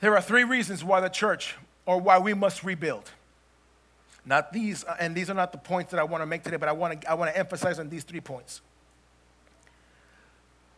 There 0.00 0.14
are 0.14 0.22
three 0.22 0.44
reasons 0.44 0.82
why 0.82 1.00
the 1.00 1.08
church 1.08 1.56
or 1.90 1.98
why 1.98 2.20
we 2.20 2.34
must 2.34 2.62
rebuild. 2.62 3.10
Not 4.24 4.52
these, 4.52 4.84
uh, 4.84 4.94
and 5.00 5.12
these 5.12 5.28
are 5.28 5.34
not 5.34 5.50
the 5.50 5.58
points 5.58 5.90
that 5.90 5.98
I 5.98 6.04
want 6.04 6.22
to 6.22 6.26
make 6.26 6.44
today, 6.44 6.56
but 6.56 6.68
I 6.68 6.72
want 6.72 7.00
to, 7.00 7.10
I 7.10 7.14
want 7.14 7.32
to 7.32 7.36
emphasize 7.36 7.80
on 7.80 7.88
these 7.88 8.04
three 8.04 8.20
points. 8.20 8.60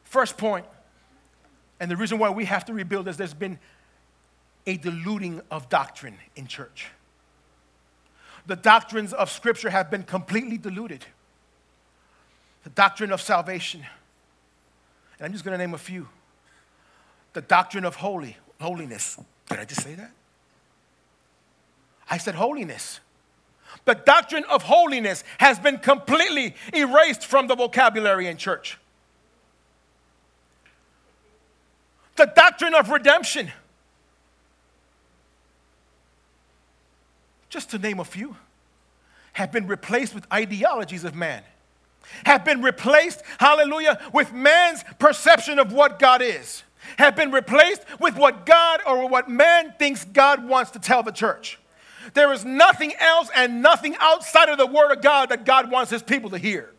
First 0.04 0.38
point, 0.38 0.64
and 1.78 1.90
the 1.90 1.98
reason 1.98 2.18
why 2.18 2.30
we 2.30 2.46
have 2.46 2.64
to 2.64 2.72
rebuild 2.72 3.08
is 3.08 3.18
there's 3.18 3.34
been 3.34 3.58
a 4.66 4.78
diluting 4.78 5.42
of 5.50 5.68
doctrine 5.68 6.16
in 6.34 6.46
church. 6.46 6.88
The 8.46 8.56
doctrines 8.56 9.12
of 9.12 9.30
Scripture 9.30 9.68
have 9.68 9.90
been 9.90 10.04
completely 10.04 10.56
diluted. 10.56 11.04
The 12.64 12.70
doctrine 12.70 13.12
of 13.12 13.20
salvation, 13.20 13.84
and 15.18 15.26
I'm 15.26 15.32
just 15.32 15.44
going 15.44 15.52
to 15.52 15.58
name 15.58 15.74
a 15.74 15.78
few. 15.78 16.08
The 17.34 17.42
doctrine 17.42 17.84
of 17.84 17.96
holy, 17.96 18.38
holiness. 18.58 19.20
Did 19.50 19.58
I 19.58 19.66
just 19.66 19.82
say 19.82 19.94
that? 19.96 20.12
I 22.12 22.18
said 22.18 22.34
holiness. 22.34 23.00
The 23.86 23.94
doctrine 23.94 24.44
of 24.50 24.64
holiness 24.64 25.24
has 25.38 25.58
been 25.58 25.78
completely 25.78 26.54
erased 26.74 27.24
from 27.24 27.46
the 27.46 27.56
vocabulary 27.56 28.26
in 28.26 28.36
church. 28.36 28.78
The 32.16 32.26
doctrine 32.26 32.74
of 32.74 32.90
redemption, 32.90 33.50
just 37.48 37.70
to 37.70 37.78
name 37.78 37.98
a 37.98 38.04
few, 38.04 38.36
have 39.32 39.50
been 39.50 39.66
replaced 39.66 40.14
with 40.14 40.30
ideologies 40.30 41.04
of 41.04 41.14
man, 41.14 41.42
have 42.26 42.44
been 42.44 42.60
replaced, 42.60 43.22
hallelujah, 43.38 43.98
with 44.12 44.34
man's 44.34 44.84
perception 44.98 45.58
of 45.58 45.72
what 45.72 45.98
God 45.98 46.20
is, 46.20 46.62
have 46.98 47.16
been 47.16 47.32
replaced 47.32 47.86
with 47.98 48.16
what 48.16 48.44
God 48.44 48.80
or 48.86 49.08
what 49.08 49.30
man 49.30 49.72
thinks 49.78 50.04
God 50.04 50.46
wants 50.46 50.72
to 50.72 50.78
tell 50.78 51.02
the 51.02 51.10
church. 51.10 51.58
There 52.14 52.32
is 52.32 52.44
nothing 52.44 52.92
else 52.98 53.28
and 53.34 53.62
nothing 53.62 53.96
outside 53.98 54.48
of 54.48 54.58
the 54.58 54.66
Word 54.66 54.92
of 54.92 55.02
God 55.02 55.30
that 55.30 55.44
God 55.44 55.70
wants 55.70 55.90
His 55.90 56.02
people 56.02 56.30
to 56.30 56.38
hear. 56.38 56.72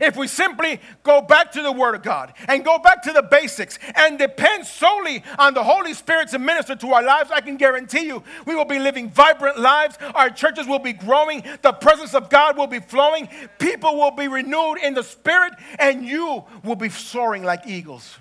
If 0.00 0.16
we 0.16 0.28
simply 0.28 0.80
go 1.02 1.20
back 1.20 1.50
to 1.52 1.62
the 1.62 1.72
Word 1.72 1.96
of 1.96 2.02
God 2.02 2.32
and 2.46 2.64
go 2.64 2.78
back 2.78 3.02
to 3.02 3.12
the 3.12 3.22
basics 3.22 3.78
and 3.96 4.18
depend 4.18 4.66
solely 4.66 5.24
on 5.38 5.54
the 5.54 5.64
Holy 5.64 5.94
Spirit 5.94 6.28
to 6.28 6.38
minister 6.38 6.76
to 6.76 6.92
our 6.92 7.02
lives, 7.02 7.30
I 7.32 7.40
can 7.40 7.56
guarantee 7.56 8.06
you 8.06 8.22
we 8.46 8.54
will 8.54 8.64
be 8.64 8.78
living 8.78 9.10
vibrant 9.10 9.58
lives. 9.58 9.98
Our 10.14 10.30
churches 10.30 10.68
will 10.68 10.78
be 10.78 10.92
growing. 10.92 11.42
The 11.62 11.72
presence 11.72 12.14
of 12.14 12.30
God 12.30 12.56
will 12.56 12.68
be 12.68 12.78
flowing. 12.78 13.28
People 13.58 13.96
will 13.96 14.12
be 14.12 14.28
renewed 14.28 14.76
in 14.76 14.94
the 14.94 15.02
Spirit, 15.02 15.54
and 15.78 16.04
you 16.04 16.44
will 16.62 16.76
be 16.76 16.88
soaring 16.88 17.42
like 17.42 17.66
eagles 17.66 18.18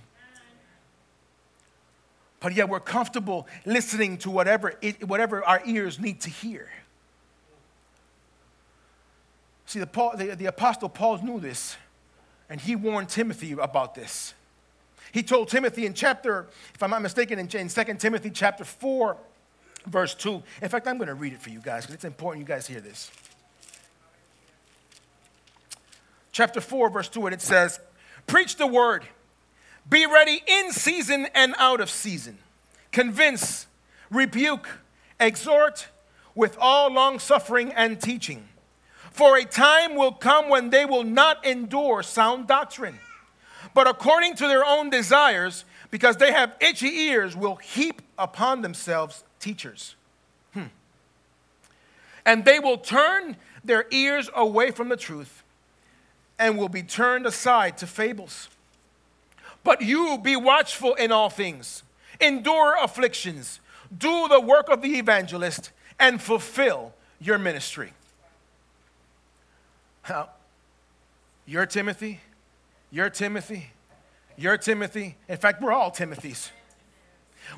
but 2.40 2.56
yet 2.56 2.70
we're 2.70 2.80
comfortable 2.80 3.48
listening 3.66 4.18
to 4.20 4.30
whatever, 4.30 4.74
it, 4.82 5.08
whatever 5.08 5.44
our 5.44 5.62
ears 5.66 6.00
need 6.00 6.22
to 6.22 6.30
hear. 6.30 6.70
See, 9.66 9.80
the, 9.80 9.88
Paul, 9.88 10.16
the, 10.18 10.36
the 10.36 10.46
Apostle 10.46 10.90
Paul 10.90 11.20
knew 11.20 11.40
this, 11.40 11.78
and 12.50 12.60
he 12.60 12.76
warned 12.76 13.10
Timothy 13.10 13.52
about 13.52 13.94
this. 13.94 14.34
He 15.12 15.24
told 15.24 15.50
Timothy 15.50 15.86
in 15.86 15.94
chapter, 15.94 16.48
if 16.74 16.82
I'm 16.82 16.90
not 16.90 17.02
mistaken, 17.02 17.40
in, 17.40 17.48
in 17.48 17.68
2 17.68 17.84
Timothy 17.96 18.30
chapter 18.30 18.64
4, 18.64 19.18
verse 19.86 20.16
2. 20.16 20.42
In 20.62 20.70
fact, 20.70 20.88
I'm 20.88 20.98
going 20.98 21.08
to 21.08 21.14
read 21.16 21.34
it 21.34 21.42
for 21.42 21.50
you 21.50 21.60
guys 21.60 21.84
because 21.84 21.96
it's 21.96 22.06
important 22.06 22.48
you 22.48 22.48
guys 22.48 22.68
hear 22.68 22.80
this. 22.80 23.12
Chapter 26.32 26.62
4, 26.62 26.90
verse 26.90 27.10
2, 27.10 27.28
and 27.28 27.34
it 27.34 27.42
says, 27.42 27.80
Preach 28.28 28.56
the 28.56 28.68
word 28.68 29.04
be 29.90 30.06
ready 30.06 30.42
in 30.46 30.72
season 30.72 31.28
and 31.34 31.56
out 31.58 31.82
of 31.82 31.90
season. 31.90 32.38
Convince, 32.92 33.68
rebuke, 34.10 34.68
exhort 35.20 35.88
with 36.36 36.58
all 36.60 36.92
long 36.92 37.20
suffering 37.20 37.72
and 37.74 38.02
teaching. 38.02 38.48
For 39.12 39.38
a 39.38 39.44
time 39.44 39.96
will 39.96 40.12
come 40.12 40.50
when 40.50 40.70
they 40.70 40.86
will 40.86 41.04
not 41.04 41.46
endure 41.46 42.04
sound 42.04 42.48
doctrine, 42.48 43.00
but 43.74 43.88
according 43.88 44.36
to 44.36 44.48
their 44.48 44.66
own 44.66 44.90
desires, 44.90 45.66
because 45.92 46.18
they 46.18 46.32
have 46.32 46.56
itchy 46.62 46.88
ears, 46.88 47.36
will 47.36 47.56
heap 47.56 48.02
upon 48.18 48.62
themselves 48.62 49.24
teachers. 49.40 49.96
Hmm. 50.54 50.66
And 52.26 52.46
they 52.46 52.60
will 52.60 52.78
turn 52.78 53.36
their 53.64 53.86
ears 53.92 54.30
away 54.36 54.72
from 54.72 54.90
the 54.90 54.98
truth 54.98 55.44
and 56.38 56.58
will 56.58 56.70
be 56.70 56.84
turned 56.84 57.26
aside 57.26 57.78
to 57.80 57.88
fables. 57.88 58.50
But 59.64 59.82
you 59.82 60.18
be 60.18 60.36
watchful 60.36 60.96
in 60.96 61.12
all 61.12 61.30
things, 61.30 61.84
endure 62.20 62.76
afflictions, 62.82 63.60
do 63.96 64.28
the 64.28 64.40
work 64.40 64.70
of 64.70 64.82
the 64.82 64.98
evangelist, 64.98 65.72
and 66.00 66.22
fulfill 66.22 66.94
your 67.20 67.38
ministry. 67.38 67.94
Now, 70.08 70.30
you're 71.46 71.66
Timothy, 71.66 72.22
you're 72.90 73.10
Timothy, 73.10 73.72
you're 74.38 74.58
Timothy. 74.58 75.18
In 75.28 75.38
fact, 75.38 75.62
we're 75.62 75.74
all 75.74 75.92
Timothys. 75.92 76.50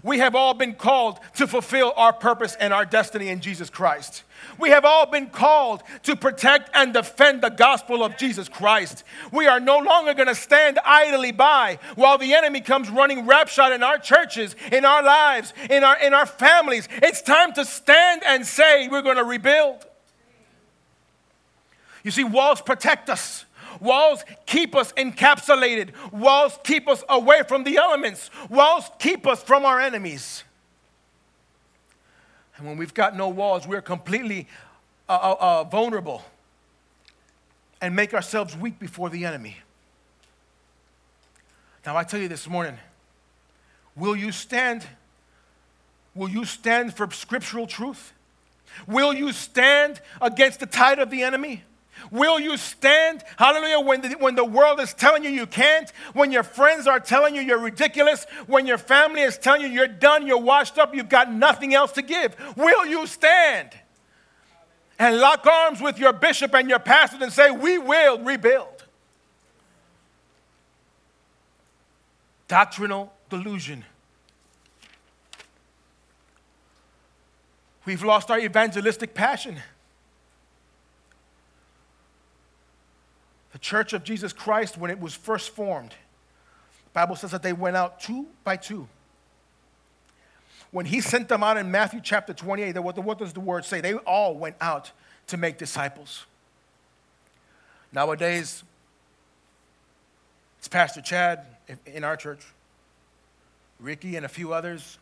We 0.04 0.20
have 0.20 0.36
all 0.36 0.54
been 0.54 0.74
called 0.74 1.20
to 1.36 1.48
fulfill 1.48 1.94
our 1.96 2.14
purpose 2.14 2.56
and 2.60 2.74
our 2.74 2.86
destiny 2.86 3.30
in 3.30 3.42
Jesus 3.42 3.70
Christ. 3.70 4.24
We 4.58 4.70
have 4.70 4.86
all 4.86 5.06
been 5.06 5.30
called 5.30 5.84
to 6.04 6.16
protect 6.16 6.70
and 6.74 6.94
defend 6.94 7.42
the 7.42 7.50
gospel 7.50 8.04
of 8.04 8.18
Jesus 8.18 8.50
Christ. 8.50 9.04
We 9.32 9.48
are 9.48 9.60
no 9.60 9.80
longer 9.80 10.14
going 10.14 10.28
to 10.28 10.36
stand 10.36 10.80
idly 10.84 11.32
by 11.32 11.80
while 11.96 12.18
the 12.18 12.34
enemy 12.34 12.62
comes 12.62 12.90
running 12.90 13.26
rapshot 13.26 13.74
in 13.74 13.84
our 13.84 13.98
churches, 13.98 14.56
in 14.72 14.86
our 14.86 15.04
lives, 15.04 15.54
in 15.70 15.84
our, 15.84 15.98
in 16.00 16.14
our 16.14 16.26
families. 16.26 16.88
It's 17.04 17.22
time 17.22 17.54
to 17.54 17.66
stand 17.66 18.24
and 18.26 18.46
say, 18.46 18.88
we're 18.88 19.02
going 19.02 19.18
to 19.18 19.24
rebuild. 19.24 19.86
You 22.04 22.12
see, 22.12 22.24
walls 22.24 22.62
protect 22.62 23.10
us. 23.10 23.46
Walls 23.82 24.24
keep 24.46 24.76
us 24.76 24.94
encapsulated. 24.94 25.89
Walls 26.13 26.58
keep 26.63 26.88
us 26.88 27.04
away 27.10 27.41
from 27.48 27.63
the 27.63 27.78
elements. 27.78 28.30
Walls 28.48 28.89
keep 29.00 29.26
us 29.26 29.44
from 29.44 29.65
our 29.65 29.82
enemies. 29.82 30.44
And 32.56 32.67
when 32.67 32.78
we've 32.78 32.94
got 32.94 33.17
no 33.17 33.28
walls, 33.28 33.67
we're 33.67 33.82
completely 33.82 34.48
uh, 35.10 35.13
uh, 35.13 35.36
uh, 35.39 35.63
vulnerable 35.63 36.24
and 37.82 37.96
make 37.96 38.13
ourselves 38.13 38.56
weak 38.56 38.78
before 38.78 39.10
the 39.10 39.26
enemy. 39.26 39.58
Now, 41.84 41.98
I 41.98 42.04
tell 42.04 42.20
you 42.20 42.28
this 42.28 42.48
morning 42.48 42.78
will 43.96 44.15
you 44.15 44.32
stand? 44.32 44.86
Will 46.13 46.30
you 46.30 46.46
stand 46.46 46.94
for 46.94 47.10
scriptural 47.10 47.65
truth? 47.65 48.13
Will 48.86 49.12
you 49.12 49.32
stand 49.32 50.02
against 50.22 50.60
the 50.60 50.65
tide 50.67 51.00
of 51.00 51.10
the 51.10 51.24
enemy? 51.24 51.63
Will 52.10 52.40
you 52.40 52.58
stand, 52.58 53.24
hallelujah, 53.38 53.80
when 53.80 54.02
the, 54.02 54.10
when 54.14 54.36
the 54.36 54.46
world 54.46 54.80
is 54.80 54.94
telling 54.94 55.24
you 55.24 55.30
you 55.30 55.46
can't, 55.46 55.90
when 56.14 56.32
your 56.32 56.44
friends 56.44 56.88
are 56.88 57.00
telling 57.00 57.36
you 57.36 57.42
you're 57.42 57.60
ridiculous, 57.60 58.26
when 58.48 58.66
your 58.66 58.78
family 58.78 59.22
is 59.22 59.38
telling 59.38 59.62
you 59.62 59.68
you're 59.68 59.88
done, 59.88 60.26
you're 60.26 60.40
washed 60.40 60.78
up, 60.78 60.96
you've 60.96 61.10
got 61.10 61.32
nothing 61.32 61.74
else 61.74 61.92
to 61.94 62.02
give? 62.02 62.36
Will 62.58 62.86
you 62.86 63.06
stand 63.06 63.70
and 64.98 65.20
lock 65.20 65.46
arms 65.46 65.82
with 65.82 66.00
your 66.00 66.14
bishop 66.14 66.54
and 66.56 66.70
your 66.70 66.80
pastor 66.80 67.18
and 67.22 67.32
say, 67.32 67.52
We 67.52 67.78
will 67.78 68.20
rebuild? 68.20 68.86
Doctrinal 72.48 73.14
delusion. 73.30 73.86
We've 77.86 78.04
lost 78.04 78.30
our 78.30 78.40
evangelistic 78.40 79.14
passion. 79.14 79.60
Church 83.62 83.93
of 83.93 84.04
Jesus 84.04 84.34
Christ, 84.34 84.78
when 84.78 84.91
it 84.91 85.00
was 85.00 85.13
first 85.13 85.52
formed, 85.52 85.93
Bible 86.93 87.15
says 87.15 87.32
that 87.32 87.43
they 87.43 87.54
went 87.54 87.78
out 87.78 88.02
two 88.02 88.28
by 88.43 88.58
two. 88.58 88.88
When 90.71 90.86
he 90.86 91.02
sent 91.02 91.30
them 91.30 91.43
out 91.43 91.58
in 91.58 91.69
Matthew 91.69 92.02
chapter 92.02 92.34
28, 92.34 92.80
what, 92.80 92.97
what 92.97 93.19
does 93.19 93.34
the 93.34 93.39
word 93.39 93.65
say? 93.65 93.82
They 93.82 93.93
all 93.93 94.36
went 94.36 94.56
out 94.60 94.91
to 95.28 95.38
make 95.38 95.58
disciples. 95.58 96.26
Nowadays, 97.93 98.63
it's 100.60 100.67
Pastor 100.67 101.02
Chad 101.02 101.45
in 101.86 102.04
our 102.04 102.15
church, 102.15 102.45
Ricky 103.80 104.15
and 104.15 104.26
a 104.26 104.30
few 104.30 104.54
others. 104.54 104.97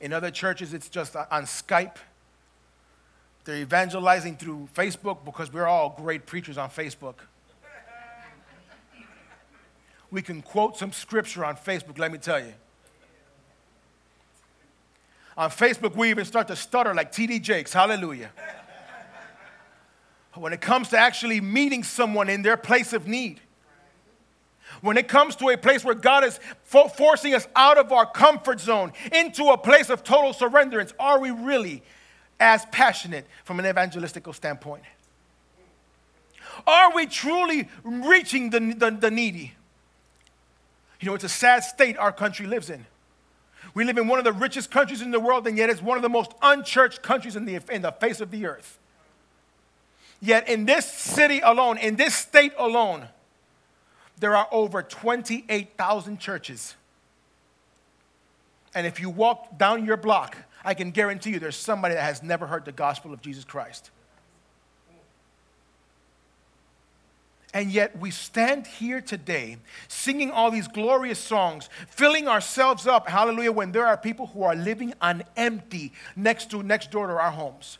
In 0.00 0.12
other 0.12 0.30
churches, 0.30 0.74
it's 0.74 0.88
just 0.88 1.14
on 1.14 1.44
Skype. 1.44 1.96
They're 3.44 3.56
evangelizing 3.56 4.36
through 4.36 4.68
Facebook 4.74 5.24
because 5.24 5.52
we're 5.52 5.66
all 5.66 5.90
great 5.90 6.26
preachers 6.26 6.58
on 6.58 6.70
Facebook. 6.70 7.14
We 10.10 10.22
can 10.22 10.42
quote 10.42 10.76
some 10.76 10.92
scripture 10.92 11.44
on 11.44 11.56
Facebook, 11.56 11.98
let 11.98 12.12
me 12.12 12.18
tell 12.18 12.38
you. 12.38 12.54
On 15.36 15.50
Facebook, 15.50 15.94
we 15.94 16.10
even 16.10 16.24
start 16.24 16.48
to 16.48 16.56
stutter 16.56 16.94
like 16.94 17.12
TD 17.12 17.42
Jakes. 17.42 17.72
Hallelujah. 17.72 18.30
when 20.34 20.52
it 20.52 20.60
comes 20.60 20.88
to 20.88 20.98
actually 20.98 21.40
meeting 21.40 21.82
someone 21.82 22.28
in 22.28 22.42
their 22.42 22.56
place 22.56 22.92
of 22.92 23.06
need, 23.06 23.40
when 24.80 24.96
it 24.96 25.08
comes 25.08 25.36
to 25.36 25.48
a 25.48 25.56
place 25.56 25.84
where 25.84 25.94
God 25.94 26.24
is 26.24 26.38
fo- 26.62 26.88
forcing 26.88 27.34
us 27.34 27.46
out 27.54 27.78
of 27.78 27.92
our 27.92 28.06
comfort 28.06 28.60
zone 28.60 28.92
into 29.12 29.44
a 29.44 29.58
place 29.58 29.90
of 29.90 30.04
total 30.04 30.32
surrenderance, 30.32 30.92
are 30.98 31.18
we 31.18 31.30
really 31.30 31.82
as 32.38 32.64
passionate 32.66 33.26
from 33.44 33.58
an 33.58 33.64
evangelistical 33.64 34.34
standpoint? 34.34 34.82
Are 36.66 36.94
we 36.94 37.06
truly 37.06 37.68
reaching 37.84 38.50
the, 38.50 38.60
the, 38.60 38.90
the 38.90 39.10
needy? 39.10 39.54
You 41.00 41.08
know, 41.08 41.14
it's 41.14 41.24
a 41.24 41.28
sad 41.28 41.64
state 41.64 41.96
our 41.98 42.12
country 42.12 42.46
lives 42.46 42.70
in. 42.70 42.86
We 43.74 43.84
live 43.84 43.98
in 43.98 44.08
one 44.08 44.18
of 44.18 44.24
the 44.24 44.32
richest 44.32 44.70
countries 44.70 45.02
in 45.02 45.10
the 45.10 45.20
world, 45.20 45.46
and 45.46 45.58
yet 45.58 45.68
it's 45.68 45.82
one 45.82 45.98
of 45.98 46.02
the 46.02 46.08
most 46.08 46.32
unchurched 46.40 47.02
countries 47.02 47.36
in 47.36 47.44
the, 47.44 47.60
in 47.70 47.82
the 47.82 47.92
face 47.92 48.20
of 48.20 48.30
the 48.30 48.46
earth. 48.46 48.78
Yet 50.20 50.48
in 50.48 50.64
this 50.64 50.90
city 50.90 51.40
alone, 51.40 51.76
in 51.78 51.96
this 51.96 52.14
state 52.14 52.52
alone, 52.58 53.08
there 54.18 54.34
are 54.34 54.48
over 54.50 54.82
28,000 54.82 56.18
churches. 56.18 56.74
And 58.74 58.86
if 58.86 58.98
you 59.00 59.10
walk 59.10 59.58
down 59.58 59.84
your 59.84 59.96
block, 59.96 60.36
I 60.64 60.74
can 60.74 60.90
guarantee 60.90 61.30
you 61.30 61.38
there's 61.38 61.56
somebody 61.56 61.94
that 61.94 62.02
has 62.02 62.22
never 62.22 62.46
heard 62.46 62.64
the 62.64 62.72
gospel 62.72 63.12
of 63.12 63.20
Jesus 63.20 63.44
Christ. 63.44 63.90
And 67.56 67.72
yet 67.72 67.98
we 67.98 68.10
stand 68.10 68.66
here 68.66 69.00
today 69.00 69.56
singing 69.88 70.30
all 70.30 70.50
these 70.50 70.68
glorious 70.68 71.18
songs, 71.18 71.70
filling 71.88 72.28
ourselves 72.28 72.86
up, 72.86 73.08
hallelujah, 73.08 73.50
when 73.50 73.72
there 73.72 73.86
are 73.86 73.96
people 73.96 74.26
who 74.26 74.42
are 74.42 74.54
living 74.54 74.92
on 75.00 75.24
empty 75.38 75.94
next 76.14 76.50
to 76.50 76.62
next 76.62 76.90
door 76.90 77.06
to 77.06 77.14
our 77.14 77.30
homes. 77.30 77.78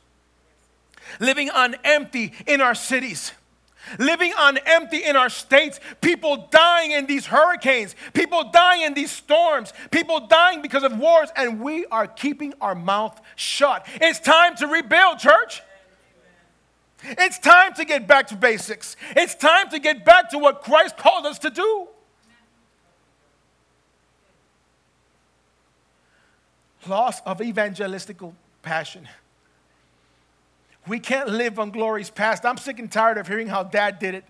Living 1.20 1.50
on 1.50 1.76
empty 1.84 2.32
in 2.46 2.62
our 2.62 2.74
cities. 2.74 3.32
Living 3.98 4.32
on 4.38 4.56
empty 4.64 5.04
in 5.04 5.14
our 5.14 5.28
states, 5.28 5.78
people 6.00 6.48
dying 6.50 6.92
in 6.92 7.04
these 7.04 7.26
hurricanes, 7.26 7.94
people 8.14 8.50
dying 8.50 8.80
in 8.80 8.94
these 8.94 9.10
storms, 9.10 9.74
people 9.90 10.26
dying 10.26 10.62
because 10.62 10.84
of 10.84 10.96
wars, 10.98 11.28
and 11.36 11.60
we 11.60 11.84
are 11.86 12.06
keeping 12.06 12.54
our 12.62 12.74
mouth 12.74 13.20
shut. 13.34 13.86
It's 14.00 14.20
time 14.20 14.56
to 14.56 14.68
rebuild, 14.68 15.18
church. 15.18 15.60
It's 17.02 17.38
time 17.38 17.74
to 17.74 17.84
get 17.84 18.06
back 18.06 18.28
to 18.28 18.36
basics. 18.36 18.96
It's 19.14 19.34
time 19.34 19.68
to 19.70 19.78
get 19.78 20.04
back 20.04 20.30
to 20.30 20.38
what 20.38 20.62
Christ 20.62 20.96
called 20.96 21.26
us 21.26 21.38
to 21.40 21.50
do. 21.50 21.88
Loss 26.86 27.20
of 27.22 27.38
evangelistical 27.40 28.32
passion. 28.62 29.08
We 30.86 31.00
can't 31.00 31.28
live 31.28 31.58
on 31.58 31.70
glory's 31.70 32.10
past. 32.10 32.44
I'm 32.44 32.56
sick 32.56 32.78
and 32.78 32.90
tired 32.90 33.18
of 33.18 33.26
hearing 33.26 33.48
how 33.48 33.64
dad 33.64 33.98
did 33.98 34.14
it. 34.14 34.24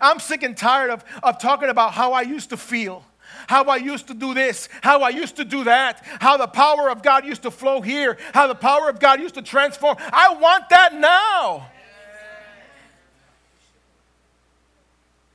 I'm 0.00 0.18
sick 0.18 0.42
and 0.42 0.56
tired 0.56 0.90
of, 0.90 1.04
of 1.22 1.38
talking 1.38 1.68
about 1.68 1.92
how 1.92 2.12
I 2.12 2.22
used 2.22 2.50
to 2.50 2.56
feel, 2.56 3.04
how 3.46 3.64
I 3.64 3.76
used 3.76 4.08
to 4.08 4.14
do 4.14 4.34
this, 4.34 4.68
how 4.82 5.02
I 5.02 5.10
used 5.10 5.36
to 5.36 5.44
do 5.44 5.64
that, 5.64 6.04
how 6.20 6.36
the 6.36 6.46
power 6.46 6.90
of 6.90 7.02
God 7.02 7.24
used 7.24 7.42
to 7.42 7.50
flow 7.50 7.80
here, 7.80 8.18
how 8.32 8.46
the 8.46 8.54
power 8.54 8.88
of 8.88 9.00
God 9.00 9.20
used 9.20 9.34
to 9.34 9.42
transform. 9.42 9.96
I 9.98 10.34
want 10.40 10.68
that 10.70 10.94
now. 10.94 11.70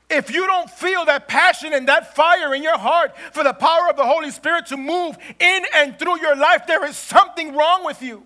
If 0.09 0.31
you 0.31 0.45
don't 0.45 0.69
feel 0.69 1.05
that 1.05 1.27
passion 1.27 1.73
and 1.73 1.87
that 1.87 2.15
fire 2.15 2.53
in 2.53 2.61
your 2.61 2.77
heart 2.77 3.15
for 3.31 3.43
the 3.43 3.53
power 3.53 3.89
of 3.89 3.95
the 3.95 4.05
Holy 4.05 4.29
Spirit 4.29 4.67
to 4.67 4.77
move 4.77 5.17
in 5.39 5.65
and 5.73 5.97
through 5.97 6.19
your 6.21 6.35
life, 6.35 6.67
there 6.67 6.85
is 6.85 6.95
something 6.95 7.55
wrong 7.55 7.83
with 7.83 8.01
you. 8.03 8.23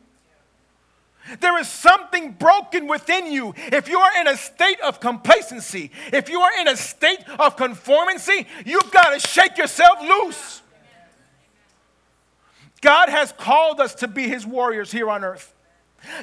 There 1.40 1.58
is 1.60 1.68
something 1.68 2.32
broken 2.32 2.88
within 2.88 3.32
you. 3.32 3.54
If 3.58 3.90
you 3.90 4.00
are 4.00 4.22
in 4.22 4.28
a 4.28 4.38
state 4.38 4.80
of 4.82 5.00
complacency, 5.00 5.92
if 6.14 6.30
you 6.30 6.40
are 6.40 6.52
in 6.62 6.68
a 6.68 6.78
state 6.78 7.20
of 7.38 7.58
conformancy, 7.58 8.48
you've 8.66 8.92
got 8.92 9.14
to 9.14 9.20
shake 9.20 9.58
yourself 9.58 10.02
loose. 10.02 10.62
God 12.82 13.10
has 13.10 13.34
called 13.34 13.82
us 13.82 13.96
to 13.96 14.08
be 14.08 14.28
his 14.28 14.46
warriors 14.46 14.92
here 14.92 15.10
on 15.10 15.24
earth. 15.24 15.54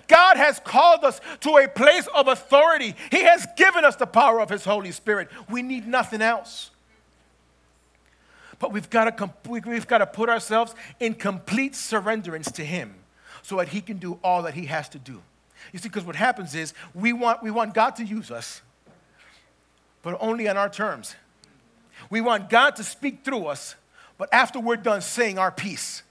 God 0.07 0.37
has 0.37 0.61
called 0.61 1.05
us 1.05 1.21
to 1.41 1.57
a 1.59 1.69
place 1.69 2.07
of 2.15 2.29
authority. 2.29 2.95
He 3.11 3.25
has 3.25 3.47
given 3.57 3.85
us 3.85 3.97
the 3.97 4.07
power 4.07 4.41
of 4.41 4.49
His 4.49 4.65
Holy 4.65 4.93
Spirit. 4.93 5.29
We 5.51 5.63
need 5.63 5.87
nothing 5.87 6.23
else. 6.23 6.71
But 8.61 8.73
we've 8.73 8.89
got 8.89 9.19
to, 9.19 9.35
we've 9.49 9.87
got 9.89 9.99
to 9.99 10.07
put 10.07 10.31
ourselves 10.31 10.75
in 11.01 11.15
complete 11.15 11.73
surrenderance 11.73 12.51
to 12.53 12.65
Him 12.65 12.95
so 13.45 13.59
that 13.59 13.69
He 13.69 13.81
can 13.81 13.99
do 13.99 14.19
all 14.25 14.43
that 14.43 14.55
He 14.55 14.67
has 14.67 14.89
to 14.89 14.99
do. 14.99 15.23
You 15.73 15.79
see, 15.79 15.89
because 15.89 16.05
what 16.05 16.17
happens 16.17 16.55
is 16.55 16.75
we 16.95 17.13
want, 17.13 17.43
we 17.43 17.51
want 17.51 17.75
God 17.75 17.95
to 17.97 18.05
use 18.05 18.31
us, 18.31 18.63
but 20.03 20.17
only 20.19 20.49
on 20.49 20.57
our 20.57 20.69
terms. 20.69 21.15
We 22.11 22.21
want 22.21 22.51
God 22.51 22.75
to 22.77 22.83
speak 22.83 23.23
through 23.23 23.47
us, 23.47 23.77
but 24.19 24.33
after 24.33 24.59
we're 24.59 24.77
done 24.77 25.03
saying 25.03 25.39
our 25.39 25.53
piece. 25.53 26.03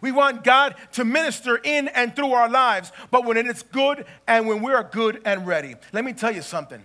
We 0.00 0.12
want 0.12 0.42
God 0.42 0.76
to 0.92 1.04
minister 1.04 1.56
in 1.56 1.88
and 1.88 2.14
through 2.14 2.32
our 2.32 2.48
lives, 2.48 2.92
but 3.10 3.24
when 3.24 3.36
it's 3.36 3.62
good 3.62 4.06
and 4.26 4.46
when 4.46 4.62
we 4.62 4.72
are 4.72 4.82
good 4.84 5.20
and 5.24 5.46
ready. 5.46 5.74
Let 5.92 6.04
me 6.04 6.12
tell 6.12 6.34
you 6.34 6.42
something 6.42 6.82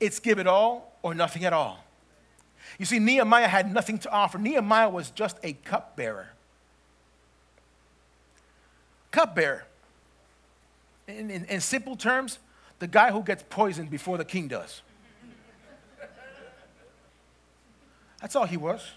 it's 0.00 0.20
give 0.20 0.38
it 0.38 0.46
all 0.46 0.96
or 1.02 1.14
nothing 1.14 1.44
at 1.44 1.52
all. 1.52 1.84
You 2.78 2.84
see, 2.86 2.98
Nehemiah 2.98 3.48
had 3.48 3.72
nothing 3.72 3.98
to 3.98 4.10
offer. 4.10 4.38
Nehemiah 4.38 4.88
was 4.88 5.10
just 5.10 5.38
a 5.42 5.52
cupbearer. 5.52 6.28
Cupbearer. 9.10 9.64
In, 11.06 11.30
in, 11.30 11.44
in 11.46 11.60
simple 11.60 11.96
terms, 11.96 12.38
the 12.78 12.86
guy 12.86 13.10
who 13.10 13.22
gets 13.22 13.42
poisoned 13.48 13.90
before 13.90 14.18
the 14.18 14.24
king 14.24 14.48
does. 14.48 14.82
That's 18.20 18.36
all 18.36 18.46
he 18.46 18.56
was. 18.56 18.90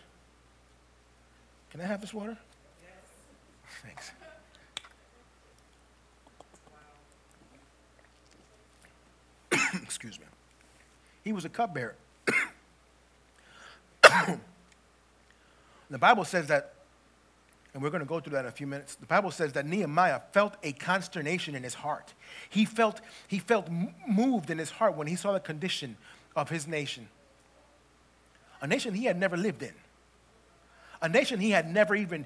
Can 1.69 1.79
I 1.81 1.85
have 1.85 2.01
this 2.01 2.13
water? 2.13 2.37
Thanks. 3.83 4.11
Excuse 9.83 10.19
me. 10.19 10.25
He 11.23 11.31
was 11.33 11.45
a 11.45 11.49
cupbearer. 11.49 11.95
the 15.89 15.97
Bible 15.97 16.25
says 16.25 16.47
that, 16.47 16.73
and 17.73 17.81
we're 17.81 17.89
going 17.89 18.01
to 18.01 18.07
go 18.07 18.19
through 18.19 18.33
that 18.33 18.45
in 18.45 18.47
a 18.47 18.51
few 18.51 18.67
minutes. 18.67 18.95
The 18.95 19.05
Bible 19.05 19.31
says 19.31 19.53
that 19.53 19.65
Nehemiah 19.65 20.21
felt 20.33 20.55
a 20.61 20.73
consternation 20.73 21.55
in 21.55 21.63
his 21.63 21.73
heart. 21.73 22.13
He 22.49 22.65
felt, 22.65 23.01
he 23.27 23.39
felt 23.39 23.69
moved 24.07 24.49
in 24.49 24.57
his 24.57 24.71
heart 24.71 24.97
when 24.97 25.07
he 25.07 25.15
saw 25.15 25.31
the 25.31 25.39
condition 25.39 25.97
of 26.35 26.49
his 26.49 26.67
nation. 26.67 27.07
A 28.61 28.67
nation 28.67 28.93
he 28.93 29.05
had 29.05 29.17
never 29.17 29.37
lived 29.37 29.63
in 29.63 29.73
a 31.01 31.09
nation 31.09 31.39
he 31.39 31.51
had 31.51 31.71
never 31.71 31.95
even 31.95 32.25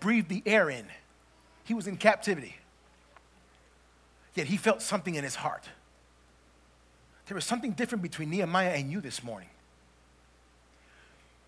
breathed 0.00 0.28
the 0.28 0.42
air 0.44 0.68
in. 0.68 0.86
He 1.64 1.74
was 1.74 1.86
in 1.86 1.96
captivity. 1.96 2.56
Yet 4.34 4.48
he 4.48 4.56
felt 4.56 4.82
something 4.82 5.14
in 5.14 5.24
his 5.24 5.36
heart. 5.36 5.68
There 7.26 7.34
was 7.34 7.44
something 7.44 7.72
different 7.72 8.02
between 8.02 8.30
Nehemiah 8.30 8.70
and 8.70 8.90
you 8.90 9.00
this 9.00 9.22
morning. 9.22 9.48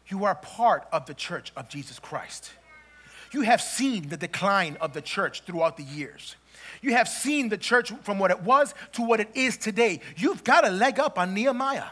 You 0.09 0.25
are 0.25 0.35
part 0.37 0.89
of 0.93 1.07
the 1.07 1.15
church 1.15 1.53
of 1.57 1.69
Jesus 1.69 1.99
Christ. 1.99 2.53
You 3.33 3.43
have 3.43 3.61
seen 3.61 4.09
the 4.09 4.17
decline 4.17 4.77
of 4.81 4.93
the 4.93 5.03
church 5.03 5.43
throughout 5.43 5.77
the 5.77 5.83
years. 5.83 6.37
You 6.81 6.95
have 6.95 7.09
seen 7.09 7.49
the 7.49 7.59
church 7.59 7.93
from 8.03 8.19
what 8.19 8.31
it 8.31 8.43
was 8.43 8.75
to 8.93 9.03
what 9.03 9.21
it 9.21 9.31
is 9.35 9.57
today. 9.57 10.01
You've 10.17 10.45
got 10.45 10.67
a 10.67 10.71
leg 10.71 10.99
up 10.99 11.19
on 11.19 11.35
Nehemiah. 11.35 11.91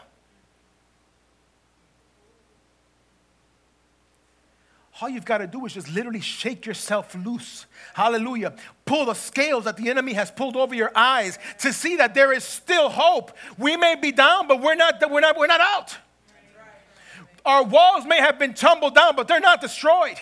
all 5.01 5.09
you've 5.09 5.25
got 5.25 5.39
to 5.39 5.47
do 5.47 5.65
is 5.65 5.73
just 5.73 5.89
literally 5.89 6.19
shake 6.19 6.65
yourself 6.65 7.13
loose. 7.15 7.65
Hallelujah. 7.93 8.55
Pull 8.85 9.05
the 9.05 9.13
scales 9.13 9.65
that 9.65 9.77
the 9.77 9.89
enemy 9.89 10.13
has 10.13 10.31
pulled 10.31 10.55
over 10.55 10.73
your 10.73 10.91
eyes 10.95 11.37
to 11.59 11.71
see 11.71 11.97
that 11.97 12.13
there 12.13 12.33
is 12.33 12.43
still 12.43 12.89
hope. 12.89 13.31
We 13.57 13.77
may 13.77 13.95
be 13.95 14.11
down, 14.11 14.47
but 14.47 14.61
we're 14.61 14.75
not, 14.75 14.99
we're 15.09 15.19
not, 15.19 15.37
we're 15.37 15.47
not 15.47 15.61
out. 15.61 15.97
Our 17.45 17.63
walls 17.63 18.05
may 18.05 18.17
have 18.17 18.39
been 18.39 18.53
tumbled 18.53 18.95
down, 18.95 19.15
but 19.15 19.27
they're 19.27 19.39
not 19.39 19.61
destroyed. 19.61 20.17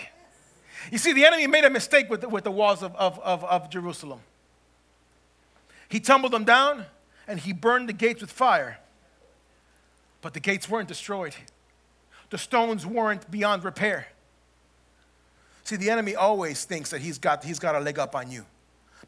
You 0.90 0.98
see, 0.98 1.12
the 1.12 1.24
enemy 1.24 1.46
made 1.46 1.64
a 1.64 1.70
mistake 1.70 2.08
with 2.10 2.20
the, 2.20 2.28
with 2.28 2.44
the 2.44 2.50
walls 2.50 2.82
of, 2.82 2.94
of, 2.96 3.18
of, 3.20 3.44
of 3.44 3.70
Jerusalem. 3.70 4.20
He 5.88 6.00
tumbled 6.00 6.32
them 6.32 6.44
down 6.44 6.86
and 7.26 7.40
he 7.40 7.52
burned 7.52 7.88
the 7.88 7.92
gates 7.92 8.20
with 8.20 8.30
fire. 8.30 8.78
But 10.22 10.34
the 10.34 10.40
gates 10.40 10.68
weren't 10.68 10.88
destroyed, 10.88 11.34
the 12.30 12.38
stones 12.38 12.84
weren't 12.84 13.30
beyond 13.30 13.64
repair. 13.64 14.08
See, 15.64 15.76
the 15.76 15.90
enemy 15.90 16.14
always 16.14 16.64
thinks 16.64 16.90
that 16.90 17.00
he's 17.00 17.18
got, 17.18 17.42
he's 17.42 17.58
got 17.58 17.74
a 17.74 17.80
leg 17.80 17.98
up 17.98 18.14
on 18.14 18.30
you. 18.30 18.44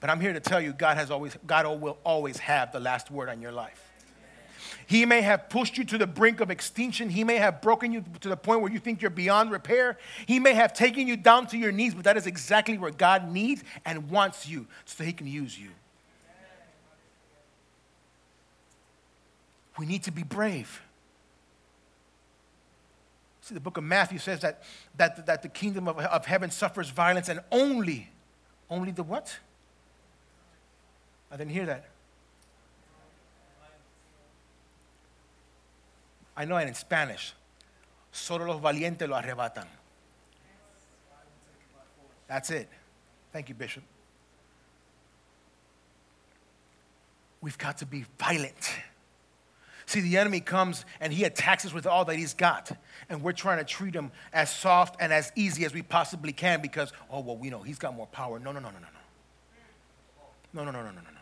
But 0.00 0.10
I'm 0.10 0.20
here 0.20 0.32
to 0.32 0.40
tell 0.40 0.60
you, 0.60 0.72
God, 0.72 0.96
has 0.96 1.10
always, 1.10 1.36
God 1.46 1.80
will 1.80 1.98
always 2.04 2.36
have 2.38 2.72
the 2.72 2.80
last 2.80 3.10
word 3.10 3.28
on 3.28 3.40
your 3.40 3.52
life. 3.52 3.87
He 4.88 5.04
may 5.04 5.20
have 5.20 5.50
pushed 5.50 5.76
you 5.76 5.84
to 5.84 5.98
the 5.98 6.06
brink 6.06 6.40
of 6.40 6.50
extinction. 6.50 7.10
He 7.10 7.22
may 7.22 7.36
have 7.36 7.60
broken 7.60 7.92
you 7.92 8.02
to 8.20 8.28
the 8.30 8.38
point 8.38 8.62
where 8.62 8.72
you 8.72 8.78
think 8.78 9.02
you're 9.02 9.10
beyond 9.10 9.50
repair. 9.50 9.98
He 10.24 10.40
may 10.40 10.54
have 10.54 10.72
taken 10.72 11.06
you 11.06 11.14
down 11.14 11.46
to 11.48 11.58
your 11.58 11.72
knees, 11.72 11.94
but 11.94 12.04
that 12.04 12.16
is 12.16 12.26
exactly 12.26 12.78
where 12.78 12.90
God 12.90 13.30
needs 13.30 13.62
and 13.84 14.08
wants 14.08 14.48
you 14.48 14.66
so 14.86 15.04
he 15.04 15.12
can 15.12 15.26
use 15.26 15.58
you. 15.58 15.68
We 19.76 19.84
need 19.84 20.04
to 20.04 20.10
be 20.10 20.22
brave. 20.22 20.80
See, 23.42 23.52
the 23.52 23.60
book 23.60 23.76
of 23.76 23.84
Matthew 23.84 24.18
says 24.18 24.40
that, 24.40 24.62
that, 24.96 25.26
that 25.26 25.42
the 25.42 25.50
kingdom 25.50 25.86
of, 25.86 25.98
of 25.98 26.24
heaven 26.24 26.50
suffers 26.50 26.88
violence 26.88 27.28
and 27.28 27.40
only, 27.52 28.08
only 28.70 28.92
the 28.92 29.02
what? 29.02 29.38
I 31.30 31.36
didn't 31.36 31.52
hear 31.52 31.66
that. 31.66 31.84
I 36.38 36.44
know 36.44 36.56
it 36.56 36.68
in 36.68 36.74
Spanish. 36.74 37.34
Solo 38.12 38.46
los 38.46 38.60
valientes 38.60 39.08
lo 39.08 39.16
arrebatan. 39.16 39.66
That's 42.28 42.50
it. 42.50 42.68
Thank 43.32 43.48
you, 43.48 43.56
Bishop. 43.56 43.82
We've 47.40 47.58
got 47.58 47.78
to 47.78 47.86
be 47.86 48.04
violent. 48.18 48.70
See, 49.86 50.00
the 50.00 50.16
enemy 50.16 50.38
comes 50.38 50.84
and 51.00 51.12
he 51.12 51.24
attacks 51.24 51.66
us 51.66 51.72
with 51.72 51.86
all 51.86 52.04
that 52.04 52.14
he's 52.16 52.34
got. 52.34 52.70
And 53.08 53.20
we're 53.22 53.32
trying 53.32 53.58
to 53.58 53.64
treat 53.64 53.94
him 53.94 54.12
as 54.32 54.48
soft 54.48 54.96
and 55.00 55.12
as 55.12 55.32
easy 55.34 55.64
as 55.64 55.74
we 55.74 55.82
possibly 55.82 56.32
can 56.32 56.60
because, 56.60 56.92
oh, 57.10 57.20
well, 57.20 57.36
we 57.36 57.50
know 57.50 57.62
he's 57.62 57.78
got 57.78 57.96
more 57.96 58.06
power. 58.06 58.38
No, 58.38 58.52
no, 58.52 58.60
no, 58.60 58.68
no, 58.68 58.78
no, 58.78 58.80
no. 58.80 58.86
No, 60.52 60.64
no, 60.64 60.70
no, 60.70 60.82
no, 60.84 60.92
no, 60.92 61.00
no. 61.00 61.17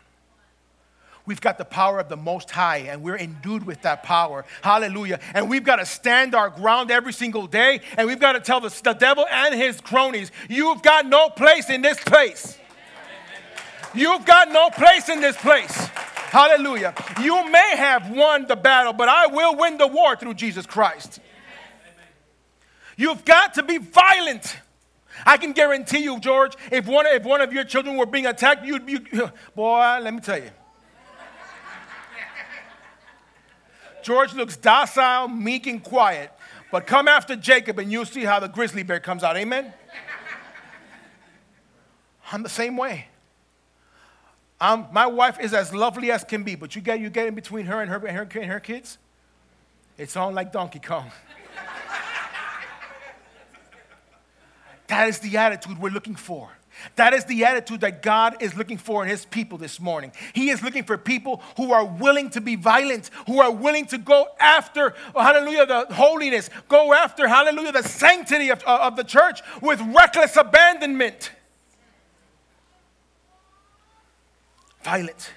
We've 1.27 1.41
got 1.41 1.57
the 1.57 1.65
power 1.65 1.99
of 1.99 2.07
the 2.07 2.15
Most 2.15 2.49
High, 2.49 2.77
and 2.89 3.03
we're 3.03 3.17
endued 3.17 3.65
with 3.65 3.81
that 3.81 4.01
power. 4.01 4.45
Hallelujah. 4.61 5.19
And 5.33 5.49
we've 5.49 5.63
got 5.63 5.75
to 5.75 5.85
stand 5.85 6.33
our 6.33 6.49
ground 6.49 6.89
every 6.89 7.11
single 7.11 7.47
day, 7.47 7.81
and 7.97 8.07
we've 8.07 8.19
got 8.19 8.31
to 8.33 8.39
tell 8.39 8.61
the, 8.61 8.69
the 8.81 8.93
devil 8.93 9.25
and 9.29 9.53
his 9.53 9.81
cronies, 9.81 10.31
You've 10.49 10.81
got 10.81 11.05
no 11.05 11.27
place 11.27 11.69
in 11.69 11.81
this 11.81 11.99
place. 11.99 12.57
You've 13.93 14.25
got 14.25 14.51
no 14.53 14.69
place 14.69 15.09
in 15.09 15.19
this 15.19 15.35
place. 15.35 15.75
Hallelujah. 16.29 16.93
You 17.21 17.49
may 17.49 17.75
have 17.75 18.09
won 18.09 18.47
the 18.47 18.55
battle, 18.55 18.93
but 18.93 19.09
I 19.09 19.27
will 19.27 19.57
win 19.57 19.77
the 19.77 19.87
war 19.87 20.15
through 20.15 20.35
Jesus 20.35 20.65
Christ. 20.65 21.19
You've 22.95 23.25
got 23.25 23.55
to 23.55 23.63
be 23.63 23.79
violent. 23.79 24.57
I 25.25 25.35
can 25.35 25.51
guarantee 25.51 26.03
you, 26.03 26.21
George, 26.21 26.53
if 26.71 26.87
one, 26.87 27.05
if 27.05 27.23
one 27.23 27.41
of 27.41 27.51
your 27.51 27.65
children 27.65 27.97
were 27.97 28.05
being 28.05 28.27
attacked, 28.27 28.65
you'd 28.65 28.85
be, 28.85 28.99
boy, 29.55 29.99
let 30.01 30.13
me 30.13 30.21
tell 30.21 30.37
you. 30.37 30.51
George 34.07 34.33
looks 34.33 34.55
docile, 34.55 35.27
meek, 35.27 35.67
and 35.67 35.83
quiet, 35.83 36.31
but 36.71 36.87
come 36.87 37.09
after 37.09 37.35
Jacob 37.35 37.77
and 37.77 37.91
you'll 37.91 38.05
see 38.05 38.23
how 38.23 38.39
the 38.39 38.47
grizzly 38.47 38.81
bear 38.81 39.01
comes 39.01 39.21
out. 39.21 39.35
Amen? 39.35 39.73
I'm 42.31 42.41
the 42.41 42.47
same 42.47 42.77
way. 42.77 43.07
Um, 44.61 44.87
my 44.93 45.07
wife 45.07 45.41
is 45.41 45.53
as 45.53 45.73
lovely 45.73 46.09
as 46.09 46.23
can 46.23 46.43
be, 46.43 46.55
but 46.55 46.73
you 46.73 46.81
get, 46.81 47.01
you 47.01 47.09
get 47.09 47.27
in 47.27 47.35
between 47.35 47.65
her 47.65 47.81
and 47.81 47.91
her, 47.91 47.97
and 47.97 48.15
her, 48.15 48.39
and 48.39 48.49
her 48.49 48.61
kids, 48.61 48.97
it's 49.97 50.15
on 50.15 50.33
like 50.33 50.53
Donkey 50.53 50.79
Kong. 50.79 51.11
that 54.87 55.09
is 55.09 55.19
the 55.19 55.35
attitude 55.35 55.79
we're 55.79 55.89
looking 55.89 56.15
for. 56.15 56.49
That 56.95 57.13
is 57.13 57.25
the 57.25 57.45
attitude 57.45 57.81
that 57.81 58.01
God 58.01 58.41
is 58.41 58.55
looking 58.55 58.77
for 58.77 59.03
in 59.03 59.09
His 59.09 59.25
people 59.25 59.57
this 59.57 59.79
morning. 59.79 60.11
He 60.33 60.49
is 60.49 60.61
looking 60.61 60.83
for 60.83 60.97
people 60.97 61.41
who 61.57 61.71
are 61.73 61.85
willing 61.85 62.29
to 62.31 62.41
be 62.41 62.55
violent, 62.55 63.09
who 63.25 63.39
are 63.41 63.51
willing 63.51 63.85
to 63.87 63.97
go 63.97 64.27
after, 64.39 64.93
hallelujah, 65.15 65.65
the 65.65 65.93
holiness, 65.93 66.49
go 66.67 66.93
after, 66.93 67.27
hallelujah, 67.27 67.71
the 67.71 67.83
sanctity 67.83 68.49
of, 68.49 68.63
uh, 68.65 68.79
of 68.81 68.95
the 68.95 69.03
church 69.03 69.41
with 69.61 69.81
reckless 69.81 70.35
abandonment. 70.37 71.31
violent. 74.87 75.33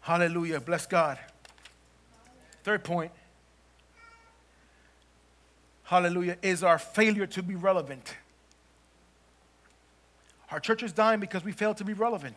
Hallelujah. 0.00 0.60
Bless 0.60 0.86
God. 0.86 1.20
Third 2.64 2.82
point. 2.82 3.12
Hallelujah. 5.84 6.36
Is 6.42 6.64
our 6.64 6.80
failure 6.80 7.28
to 7.28 7.44
be 7.44 7.54
relevant. 7.54 8.16
Our 10.50 10.60
church 10.60 10.82
is 10.82 10.92
dying 10.92 11.20
because 11.20 11.44
we 11.44 11.52
fail 11.52 11.74
to 11.74 11.84
be 11.84 11.92
relevant. 11.92 12.36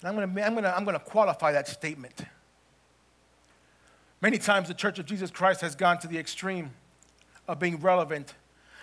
And 0.00 0.08
I'm 0.08 0.14
going 0.14 0.44
I'm 0.44 0.56
to 0.56 0.76
I'm 0.76 0.84
to 0.84 0.98
qualify 0.98 1.52
that 1.52 1.68
statement. 1.68 2.22
Many 4.20 4.38
times 4.38 4.68
the 4.68 4.74
Church 4.74 4.98
of 4.98 5.06
Jesus 5.06 5.30
Christ 5.30 5.60
has 5.60 5.74
gone 5.74 5.98
to 6.00 6.08
the 6.08 6.18
extreme 6.18 6.70
of 7.46 7.58
being 7.58 7.80
relevant, 7.80 8.34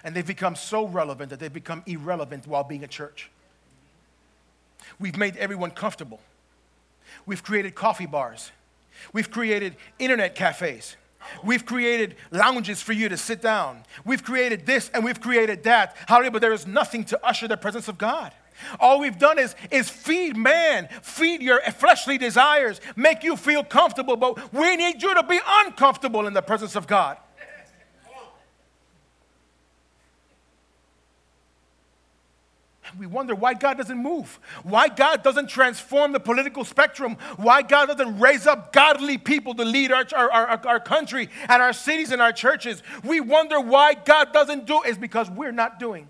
and 0.03 0.15
they've 0.15 0.25
become 0.25 0.55
so 0.55 0.87
relevant 0.87 1.29
that 1.29 1.39
they've 1.39 1.51
become 1.51 1.83
irrelevant 1.85 2.47
while 2.47 2.63
being 2.63 2.83
a 2.83 2.87
church. 2.87 3.29
We've 4.99 5.17
made 5.17 5.35
everyone 5.37 5.71
comfortable. 5.71 6.19
We've 7.25 7.43
created 7.43 7.75
coffee 7.75 8.05
bars. 8.05 8.51
We've 9.11 9.29
created 9.29 9.75
internet 9.99 10.35
cafes. 10.35 10.95
We've 11.43 11.65
created 11.65 12.15
lounges 12.31 12.81
for 12.81 12.93
you 12.93 13.09
to 13.09 13.17
sit 13.17 13.41
down. 13.41 13.83
We've 14.03 14.23
created 14.23 14.65
this 14.65 14.89
and 14.93 15.03
we've 15.03 15.21
created 15.21 15.63
that. 15.63 15.95
Hallelujah, 16.07 16.31
but 16.31 16.41
there 16.41 16.53
is 16.53 16.67
nothing 16.67 17.03
to 17.05 17.25
usher 17.25 17.47
the 17.47 17.57
presence 17.57 17.87
of 17.87 17.97
God. 17.97 18.33
All 18.79 18.99
we've 18.99 19.19
done 19.19 19.37
is, 19.37 19.55
is 19.69 19.89
feed 19.89 20.37
man, 20.37 20.87
feed 21.01 21.41
your 21.41 21.61
fleshly 21.61 22.17
desires, 22.17 22.79
make 22.95 23.23
you 23.23 23.35
feel 23.35 23.63
comfortable, 23.63 24.15
but 24.15 24.53
we 24.53 24.75
need 24.77 25.03
you 25.03 25.13
to 25.13 25.23
be 25.23 25.39
uncomfortable 25.45 26.25
in 26.25 26.33
the 26.33 26.41
presence 26.41 26.75
of 26.75 26.87
God. 26.87 27.17
We 32.97 33.05
wonder 33.05 33.35
why 33.35 33.53
God 33.53 33.77
doesn't 33.77 33.97
move, 33.97 34.39
why 34.63 34.87
God 34.87 35.23
doesn't 35.23 35.47
transform 35.47 36.11
the 36.11 36.19
political 36.19 36.63
spectrum, 36.63 37.17
why 37.37 37.61
God 37.61 37.87
doesn't 37.87 38.19
raise 38.19 38.47
up 38.47 38.71
godly 38.71 39.17
people 39.17 39.53
to 39.55 39.65
lead 39.65 39.91
our, 39.91 40.05
our, 40.15 40.31
our, 40.31 40.67
our 40.67 40.79
country 40.79 41.29
and 41.49 41.61
our 41.61 41.73
cities 41.73 42.11
and 42.11 42.21
our 42.21 42.31
churches. 42.31 42.83
We 43.03 43.19
wonder 43.19 43.59
why 43.59 43.93
God 43.95 44.31
doesn't 44.31 44.65
do 44.65 44.83
it. 44.83 44.89
It's 44.89 44.97
because 44.97 45.29
we're 45.29 45.51
not 45.51 45.79
doing. 45.79 46.07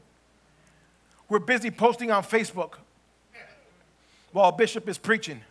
We're 1.29 1.39
busy 1.39 1.71
posting 1.71 2.11
on 2.11 2.23
Facebook 2.23 2.73
while 4.31 4.51
Bishop 4.51 4.87
is 4.89 4.97
preaching. 4.97 5.41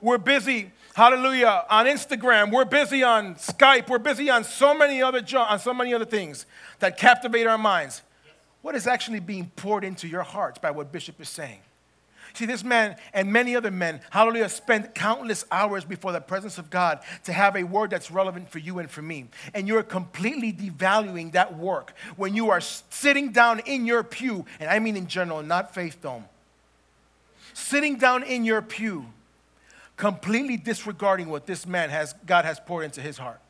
We're 0.00 0.18
busy, 0.18 0.72
hallelujah, 0.94 1.64
on 1.70 1.86
Instagram. 1.86 2.50
We're 2.50 2.64
busy 2.64 3.02
on 3.02 3.36
Skype. 3.36 3.88
We're 3.88 3.98
busy 3.98 4.30
on 4.30 4.42
so 4.44 4.74
many 4.74 5.02
other 5.02 5.22
on 5.38 5.58
so 5.58 5.72
many 5.72 5.94
other 5.94 6.04
things 6.04 6.46
that 6.80 6.98
captivate 6.98 7.46
our 7.46 7.58
minds 7.58 8.02
what 8.64 8.74
is 8.74 8.86
actually 8.86 9.20
being 9.20 9.52
poured 9.56 9.84
into 9.84 10.08
your 10.08 10.22
hearts 10.22 10.58
by 10.58 10.70
what 10.70 10.90
Bishop 10.90 11.20
is 11.20 11.28
saying. 11.28 11.58
See, 12.32 12.46
this 12.46 12.64
man 12.64 12.96
and 13.12 13.30
many 13.30 13.54
other 13.54 13.70
men, 13.70 14.00
hallelujah, 14.08 14.48
spent 14.48 14.94
countless 14.94 15.44
hours 15.52 15.84
before 15.84 16.12
the 16.12 16.20
presence 16.22 16.56
of 16.56 16.70
God 16.70 17.00
to 17.24 17.32
have 17.34 17.56
a 17.56 17.64
word 17.64 17.90
that's 17.90 18.10
relevant 18.10 18.50
for 18.50 18.58
you 18.58 18.78
and 18.78 18.90
for 18.90 19.02
me. 19.02 19.26
And 19.52 19.68
you're 19.68 19.82
completely 19.82 20.50
devaluing 20.50 21.32
that 21.32 21.58
work 21.58 21.92
when 22.16 22.34
you 22.34 22.48
are 22.48 22.62
sitting 22.62 23.32
down 23.32 23.60
in 23.66 23.84
your 23.84 24.02
pew, 24.02 24.46
and 24.58 24.70
I 24.70 24.78
mean 24.78 24.96
in 24.96 25.08
general, 25.08 25.42
not 25.42 25.74
Faith 25.74 26.00
Dome, 26.00 26.24
sitting 27.52 27.98
down 27.98 28.22
in 28.22 28.46
your 28.46 28.62
pew, 28.62 29.04
completely 29.98 30.56
disregarding 30.56 31.28
what 31.28 31.44
this 31.44 31.66
man 31.66 31.90
has, 31.90 32.14
God 32.24 32.46
has 32.46 32.58
poured 32.60 32.86
into 32.86 33.02
his 33.02 33.18
heart. 33.18 33.40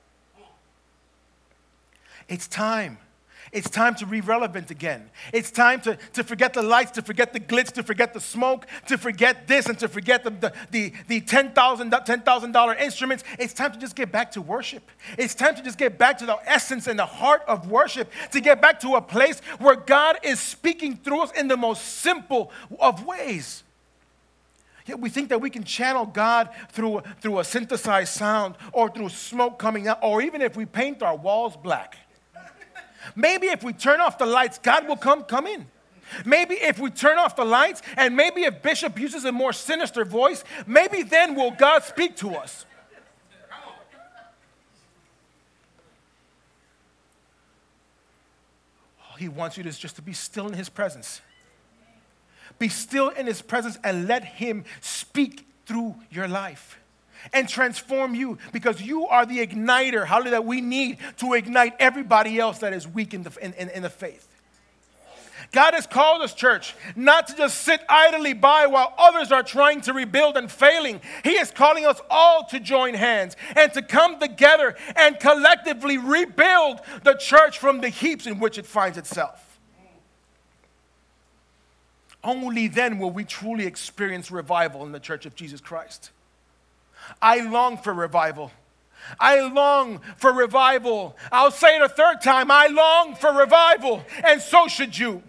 It's 2.28 2.48
time 2.48 2.98
It's 3.54 3.70
time 3.70 3.94
to 3.96 4.06
be 4.06 4.20
relevant 4.20 4.72
again. 4.72 5.08
It's 5.32 5.52
time 5.52 5.80
to, 5.82 5.96
to 6.14 6.24
forget 6.24 6.54
the 6.54 6.62
lights, 6.62 6.90
to 6.92 7.02
forget 7.02 7.32
the 7.32 7.38
glitz, 7.38 7.70
to 7.74 7.84
forget 7.84 8.12
the 8.12 8.20
smoke, 8.20 8.66
to 8.88 8.98
forget 8.98 9.46
this, 9.46 9.66
and 9.66 9.78
to 9.78 9.86
forget 9.86 10.24
the, 10.24 10.30
the, 10.30 10.52
the, 10.72 10.92
the 11.06 11.20
$10,000 11.20 11.54
$10, 11.54 12.80
instruments. 12.80 13.22
It's 13.38 13.54
time 13.54 13.70
to 13.70 13.78
just 13.78 13.94
get 13.94 14.10
back 14.10 14.32
to 14.32 14.42
worship. 14.42 14.82
It's 15.16 15.36
time 15.36 15.54
to 15.54 15.62
just 15.62 15.78
get 15.78 15.96
back 15.98 16.18
to 16.18 16.26
the 16.26 16.36
essence 16.44 16.88
and 16.88 16.98
the 16.98 17.06
heart 17.06 17.42
of 17.46 17.70
worship, 17.70 18.10
to 18.32 18.40
get 18.40 18.60
back 18.60 18.80
to 18.80 18.96
a 18.96 19.00
place 19.00 19.38
where 19.60 19.76
God 19.76 20.18
is 20.24 20.40
speaking 20.40 20.96
through 20.96 21.20
us 21.20 21.30
in 21.30 21.46
the 21.46 21.56
most 21.56 21.84
simple 21.84 22.50
of 22.80 23.06
ways. 23.06 23.62
Yet 24.84 24.98
we 24.98 25.10
think 25.10 25.28
that 25.28 25.40
we 25.40 25.48
can 25.48 25.62
channel 25.62 26.06
God 26.06 26.50
through, 26.70 27.02
through 27.20 27.38
a 27.38 27.44
synthesized 27.44 28.12
sound 28.12 28.56
or 28.72 28.90
through 28.90 29.10
smoke 29.10 29.60
coming 29.60 29.86
out, 29.86 30.00
or 30.02 30.22
even 30.22 30.42
if 30.42 30.56
we 30.56 30.66
paint 30.66 31.04
our 31.04 31.16
walls 31.16 31.56
black. 31.56 31.98
Maybe 33.14 33.48
if 33.48 33.62
we 33.62 33.72
turn 33.72 34.00
off 34.00 34.18
the 34.18 34.26
lights, 34.26 34.58
God 34.58 34.88
will 34.88 34.96
come, 34.96 35.24
come 35.24 35.46
in. 35.46 35.66
Maybe 36.24 36.54
if 36.54 36.78
we 36.78 36.90
turn 36.90 37.18
off 37.18 37.36
the 37.36 37.44
lights, 37.44 37.82
and 37.96 38.16
maybe 38.16 38.44
if 38.44 38.62
Bishop 38.62 38.98
uses 38.98 39.24
a 39.24 39.32
more 39.32 39.52
sinister 39.52 40.04
voice, 40.04 40.44
maybe 40.66 41.02
then 41.02 41.34
will 41.34 41.50
God 41.50 41.82
speak 41.82 42.16
to 42.16 42.30
us. 42.34 42.66
he 49.16 49.28
wants 49.28 49.56
you 49.56 49.62
to 49.62 49.70
just 49.70 49.96
to 49.96 50.02
be 50.02 50.12
still 50.12 50.48
in 50.48 50.54
his 50.54 50.68
presence. 50.68 51.20
Be 52.58 52.68
still 52.68 53.08
in 53.10 53.26
his 53.26 53.42
presence 53.42 53.78
and 53.84 54.06
let 54.06 54.24
him 54.24 54.64
speak 54.80 55.46
through 55.66 55.94
your 56.10 56.28
life 56.28 56.78
and 57.32 57.48
transform 57.48 58.14
you 58.14 58.38
because 58.52 58.82
you 58.82 59.06
are 59.06 59.26
the 59.26 59.44
igniter, 59.46 60.06
hallelujah, 60.06 60.32
that 60.32 60.44
we 60.44 60.60
need 60.60 60.98
to 61.18 61.34
ignite 61.34 61.74
everybody 61.78 62.38
else 62.38 62.58
that 62.58 62.72
is 62.72 62.86
weak 62.86 63.14
in 63.14 63.22
the, 63.22 63.36
in, 63.40 63.52
in, 63.54 63.70
in 63.70 63.82
the 63.82 63.90
faith. 63.90 64.28
God 65.52 65.74
has 65.74 65.86
called 65.86 66.22
us, 66.22 66.34
church, 66.34 66.74
not 66.96 67.28
to 67.28 67.36
just 67.36 67.60
sit 67.60 67.80
idly 67.88 68.32
by 68.32 68.66
while 68.66 68.92
others 68.98 69.30
are 69.30 69.42
trying 69.42 69.80
to 69.82 69.92
rebuild 69.92 70.36
and 70.36 70.50
failing. 70.50 71.00
He 71.22 71.32
is 71.32 71.50
calling 71.50 71.86
us 71.86 72.00
all 72.10 72.44
to 72.46 72.58
join 72.58 72.94
hands 72.94 73.36
and 73.54 73.72
to 73.74 73.82
come 73.82 74.18
together 74.18 74.74
and 74.96 75.18
collectively 75.20 75.96
rebuild 75.96 76.80
the 77.04 77.14
church 77.14 77.58
from 77.58 77.80
the 77.80 77.88
heaps 77.88 78.26
in 78.26 78.40
which 78.40 78.58
it 78.58 78.66
finds 78.66 78.98
itself. 78.98 79.60
Only 82.24 82.68
then 82.68 82.98
will 82.98 83.10
we 83.10 83.24
truly 83.24 83.66
experience 83.66 84.30
revival 84.30 84.84
in 84.84 84.92
the 84.92 85.00
church 85.00 85.26
of 85.26 85.36
Jesus 85.36 85.60
Christ. 85.60 86.10
I 87.20 87.40
long 87.40 87.78
for 87.78 87.92
revival. 87.92 88.52
I 89.20 89.40
long 89.40 90.00
for 90.16 90.32
revival. 90.32 91.16
I'll 91.30 91.50
say 91.50 91.76
it 91.76 91.82
a 91.82 91.88
third 91.88 92.20
time 92.22 92.50
I 92.50 92.66
long 92.66 93.14
for 93.14 93.32
revival, 93.32 94.04
and 94.22 94.40
so 94.40 94.68
should 94.68 94.96
you. 94.96 95.22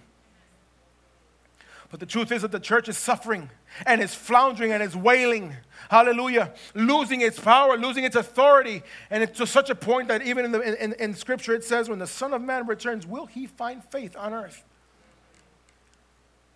But 1.90 2.00
the 2.00 2.06
truth 2.06 2.32
is 2.32 2.42
that 2.42 2.52
the 2.52 2.60
church 2.60 2.90
is 2.90 2.98
suffering 2.98 3.50
and 3.86 4.02
is 4.02 4.14
floundering 4.14 4.72
and 4.72 4.82
is 4.82 4.96
wailing. 4.96 5.54
Hallelujah. 5.90 6.54
Losing 6.74 7.22
its 7.22 7.40
power, 7.40 7.78
losing 7.78 8.04
its 8.04 8.16
authority. 8.16 8.82
And 9.10 9.24
it's 9.24 9.38
to 9.38 9.48
such 9.48 9.70
a 9.70 9.76
point 9.76 10.08
that 10.08 10.22
even 10.24 10.46
in, 10.46 10.52
the, 10.52 10.84
in, 10.84 10.94
in 10.94 11.14
Scripture 11.14 11.54
it 11.54 11.64
says, 11.64 11.88
when 11.88 12.00
the 12.00 12.08
Son 12.08 12.34
of 12.34 12.42
Man 12.42 12.66
returns, 12.68 13.06
will 13.06 13.28
he 13.28 13.46
find 13.46 13.84
faith 13.92 14.16
on 14.18 14.34
earth? 14.34 14.64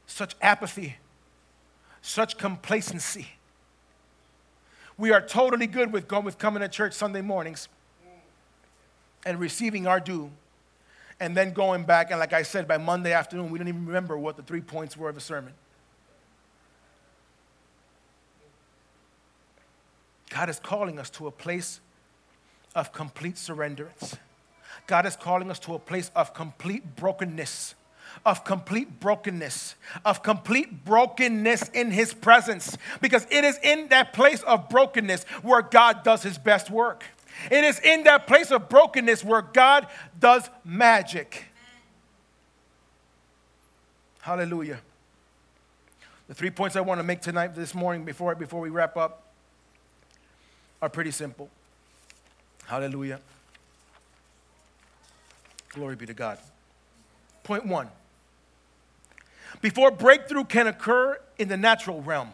Such 0.08 0.36
apathy, 0.42 0.98
such 2.02 2.38
complacency 2.38 3.30
we 5.00 5.12
are 5.14 5.22
totally 5.22 5.66
good 5.66 5.94
with, 5.94 6.08
going, 6.08 6.26
with 6.26 6.38
coming 6.38 6.62
to 6.62 6.68
church 6.68 6.94
Sunday 6.94 7.22
mornings 7.22 7.70
and 9.26 9.40
receiving 9.40 9.88
our 9.88 10.00
due 10.00 10.30
and 11.22 11.36
then 11.36 11.54
going 11.54 11.84
back. 11.84 12.12
And 12.12 12.20
like 12.20 12.34
I 12.34 12.44
said, 12.44 12.68
by 12.68 12.78
Monday 12.78 13.14
afternoon, 13.14 13.50
we 13.50 13.58
don't 13.58 13.70
even 13.70 13.86
remember 13.86 14.18
what 14.18 14.36
the 14.36 14.44
three 14.44 14.62
points 14.62 14.98
were 14.98 15.10
of 15.10 15.16
a 15.16 15.22
sermon. 15.22 15.54
God 20.30 20.50
is 20.50 20.60
calling 20.60 21.00
us 21.00 21.10
to 21.12 21.28
a 21.28 21.32
place 21.32 21.80
of 22.76 22.92
complete 22.92 23.36
surrenderance. 23.36 24.18
God 24.86 25.06
is 25.06 25.16
calling 25.16 25.50
us 25.50 25.60
to 25.60 25.76
a 25.76 25.80
place 25.80 26.12
of 26.16 26.34
complete 26.34 26.98
brokenness 26.98 27.74
of 28.26 28.44
complete 28.44 29.00
brokenness, 29.00 29.76
of 30.06 30.24
complete 30.24 30.86
brokenness 30.86 31.70
in 31.70 31.92
His 31.92 32.14
presence. 32.14 32.78
Because 33.02 33.26
it 33.30 33.44
is 33.44 33.58
in 33.64 33.90
that 33.90 34.14
place 34.14 34.42
of 34.44 34.70
brokenness 34.70 35.24
where 35.42 35.62
God 35.62 36.04
does 36.04 36.24
His 36.24 36.38
best 36.38 36.70
work. 36.70 37.04
It 37.50 37.64
is 37.64 37.80
in 37.80 38.04
that 38.04 38.28
place 38.28 38.52
of 38.52 38.70
brokenness 38.70 39.24
where 39.24 39.42
God 39.42 39.88
does 40.20 40.50
magic. 40.66 41.46
Hallelujah. 44.22 44.80
The 46.28 46.36
three 46.36 46.52
points 46.52 46.76
I 46.76 46.82
want 46.82 47.00
to 47.00 47.04
make 47.04 47.22
tonight, 47.22 47.56
this 47.56 47.74
morning, 47.74 48.06
before, 48.06 48.36
before 48.36 48.62
we 48.62 48.70
wrap 48.70 48.98
up, 48.98 49.24
are 50.82 50.90
pretty 50.90 51.12
simple. 51.12 51.50
Hallelujah. 52.66 53.20
Glory 55.70 55.96
be 55.96 56.06
to 56.06 56.14
God. 56.14 56.38
Point 57.44 57.66
one 57.66 57.90
before 59.62 59.92
breakthrough 59.92 60.46
can 60.46 60.68
occur 60.68 61.20
in 61.38 61.48
the 61.48 61.58
natural 61.58 62.02
realm. 62.02 62.30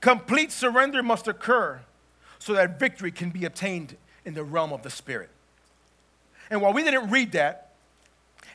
Complete 0.00 0.52
surrender 0.52 1.02
must 1.02 1.28
occur 1.28 1.80
so 2.38 2.52
that 2.52 2.78
victory 2.78 3.10
can 3.10 3.30
be 3.30 3.44
obtained 3.44 3.96
in 4.24 4.34
the 4.34 4.44
realm 4.44 4.72
of 4.72 4.82
the 4.82 4.90
Spirit. 4.90 5.30
And 6.50 6.60
while 6.60 6.72
we 6.72 6.82
didn't 6.82 7.10
read 7.10 7.32
that, 7.32 7.70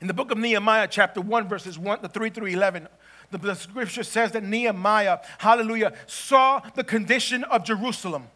in 0.01 0.07
the 0.07 0.13
book 0.13 0.31
of 0.31 0.37
Nehemiah, 0.37 0.87
chapter 0.89 1.21
1, 1.21 1.47
verses 1.47 1.77
1 1.77 2.01
to 2.01 2.07
3 2.07 2.29
through 2.29 2.47
11, 2.47 2.87
the, 3.31 3.37
the 3.37 3.55
scripture 3.55 4.03
says 4.03 4.31
that 4.31 4.43
Nehemiah, 4.43 5.19
hallelujah, 5.39 5.93
saw 6.07 6.61
the 6.75 6.83
condition 6.83 7.43
of 7.45 7.63
Jerusalem, 7.63 8.27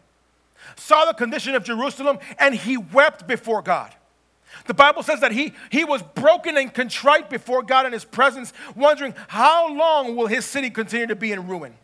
saw 0.76 1.04
the 1.04 1.14
condition 1.14 1.54
of 1.54 1.64
Jerusalem, 1.64 2.18
and 2.38 2.54
he 2.54 2.76
wept 2.76 3.26
before 3.26 3.62
God. 3.62 3.94
The 4.66 4.74
Bible 4.74 5.02
says 5.02 5.20
that 5.20 5.32
he, 5.32 5.52
he 5.70 5.84
was 5.84 6.02
broken 6.02 6.56
and 6.56 6.72
contrite 6.72 7.28
before 7.30 7.62
God 7.62 7.86
in 7.86 7.92
his 7.92 8.04
presence, 8.04 8.52
wondering 8.74 9.14
how 9.28 9.74
long 9.74 10.16
will 10.16 10.26
his 10.26 10.44
city 10.44 10.70
continue 10.70 11.06
to 11.06 11.16
be 11.16 11.32
in 11.32 11.46
ruin. 11.46 11.74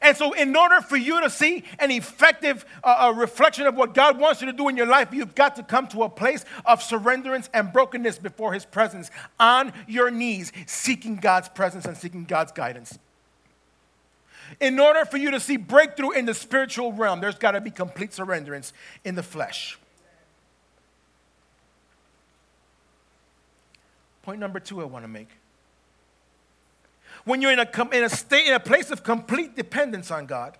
And 0.00 0.16
so, 0.16 0.32
in 0.32 0.56
order 0.56 0.80
for 0.80 0.96
you 0.96 1.20
to 1.20 1.30
see 1.30 1.64
an 1.78 1.90
effective 1.90 2.64
uh, 2.82 3.12
reflection 3.14 3.66
of 3.66 3.76
what 3.76 3.94
God 3.94 4.18
wants 4.18 4.40
you 4.40 4.46
to 4.46 4.52
do 4.52 4.68
in 4.68 4.76
your 4.76 4.86
life, 4.86 5.12
you've 5.12 5.34
got 5.34 5.54
to 5.56 5.62
come 5.62 5.86
to 5.88 6.04
a 6.04 6.08
place 6.08 6.44
of 6.64 6.80
surrenderance 6.80 7.48
and 7.52 7.72
brokenness 7.72 8.18
before 8.18 8.52
His 8.54 8.64
presence, 8.64 9.10
on 9.38 9.72
your 9.86 10.10
knees, 10.10 10.50
seeking 10.66 11.16
God's 11.16 11.48
presence 11.50 11.84
and 11.84 11.96
seeking 11.96 12.24
God's 12.24 12.52
guidance. 12.52 12.98
In 14.60 14.78
order 14.80 15.04
for 15.04 15.18
you 15.18 15.30
to 15.30 15.40
see 15.40 15.56
breakthrough 15.56 16.10
in 16.10 16.26
the 16.26 16.34
spiritual 16.34 16.92
realm, 16.92 17.20
there's 17.20 17.38
got 17.38 17.52
to 17.52 17.60
be 17.60 17.70
complete 17.70 18.10
surrenderance 18.10 18.72
in 19.04 19.14
the 19.14 19.22
flesh. 19.22 19.78
Point 24.22 24.38
number 24.38 24.60
two 24.60 24.80
I 24.80 24.84
want 24.84 25.04
to 25.04 25.08
make. 25.08 25.28
When 27.24 27.42
you're 27.42 27.52
in 27.52 27.58
a, 27.58 27.68
in 27.92 28.04
a 28.04 28.08
state, 28.08 28.46
in 28.46 28.54
a 28.54 28.60
place 28.60 28.90
of 28.90 29.02
complete 29.02 29.54
dependence 29.56 30.10
on 30.10 30.26
God, 30.26 30.56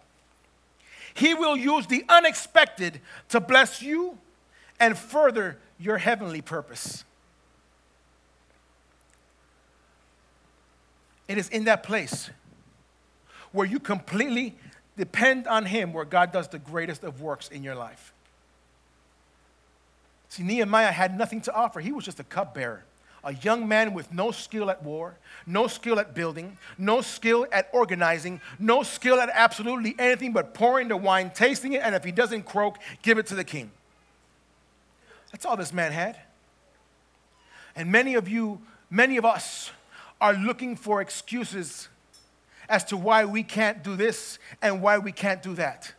He 1.14 1.34
will 1.34 1.56
use 1.56 1.86
the 1.86 2.04
unexpected 2.08 3.00
to 3.30 3.40
bless 3.40 3.82
you 3.82 4.18
and 4.78 4.98
further 4.98 5.58
your 5.78 5.98
heavenly 5.98 6.40
purpose. 6.40 7.04
It 11.28 11.38
is 11.38 11.48
in 11.48 11.64
that 11.64 11.82
place 11.82 12.30
where 13.52 13.66
you 13.66 13.78
completely 13.78 14.56
depend 14.96 15.46
on 15.46 15.66
Him 15.66 15.92
where 15.92 16.04
God 16.04 16.32
does 16.32 16.48
the 16.48 16.58
greatest 16.58 17.04
of 17.04 17.20
works 17.20 17.48
in 17.48 17.62
your 17.62 17.74
life. 17.74 18.12
See, 20.28 20.42
Nehemiah 20.42 20.92
had 20.92 21.16
nothing 21.16 21.40
to 21.42 21.54
offer, 21.54 21.80
he 21.80 21.92
was 21.92 22.04
just 22.04 22.18
a 22.20 22.24
cupbearer 22.24 22.84
a 23.24 23.34
young 23.34 23.68
man 23.68 23.94
with 23.94 24.12
no 24.12 24.30
skill 24.30 24.68
at 24.70 24.82
war, 24.82 25.16
no 25.46 25.66
skill 25.66 26.00
at 26.00 26.14
building, 26.14 26.56
no 26.76 27.00
skill 27.00 27.46
at 27.52 27.68
organizing, 27.72 28.40
no 28.58 28.82
skill 28.82 29.20
at 29.20 29.30
absolutely 29.32 29.94
anything 29.98 30.32
but 30.32 30.54
pouring 30.54 30.88
the 30.88 30.96
wine, 30.96 31.30
tasting 31.30 31.74
it, 31.74 31.82
and 31.82 31.94
if 31.94 32.04
he 32.04 32.12
doesn't 32.12 32.44
croak, 32.44 32.78
give 33.02 33.18
it 33.18 33.26
to 33.26 33.34
the 33.34 33.44
king. 33.44 33.70
That's 35.30 35.46
all 35.46 35.56
this 35.56 35.72
man 35.72 35.92
had. 35.92 36.18
And 37.76 37.90
many 37.90 38.14
of 38.14 38.28
you, 38.28 38.60
many 38.90 39.16
of 39.16 39.24
us, 39.24 39.70
are 40.20 40.34
looking 40.34 40.76
for 40.76 41.00
excuses 41.00 41.88
as 42.68 42.84
to 42.84 42.96
why 42.96 43.24
we 43.24 43.42
can't 43.42 43.82
do 43.82 43.96
this 43.96 44.38
and 44.60 44.82
why 44.82 44.98
we 44.98 45.12
can't 45.12 45.42
do 45.42 45.54
that. 45.54 45.92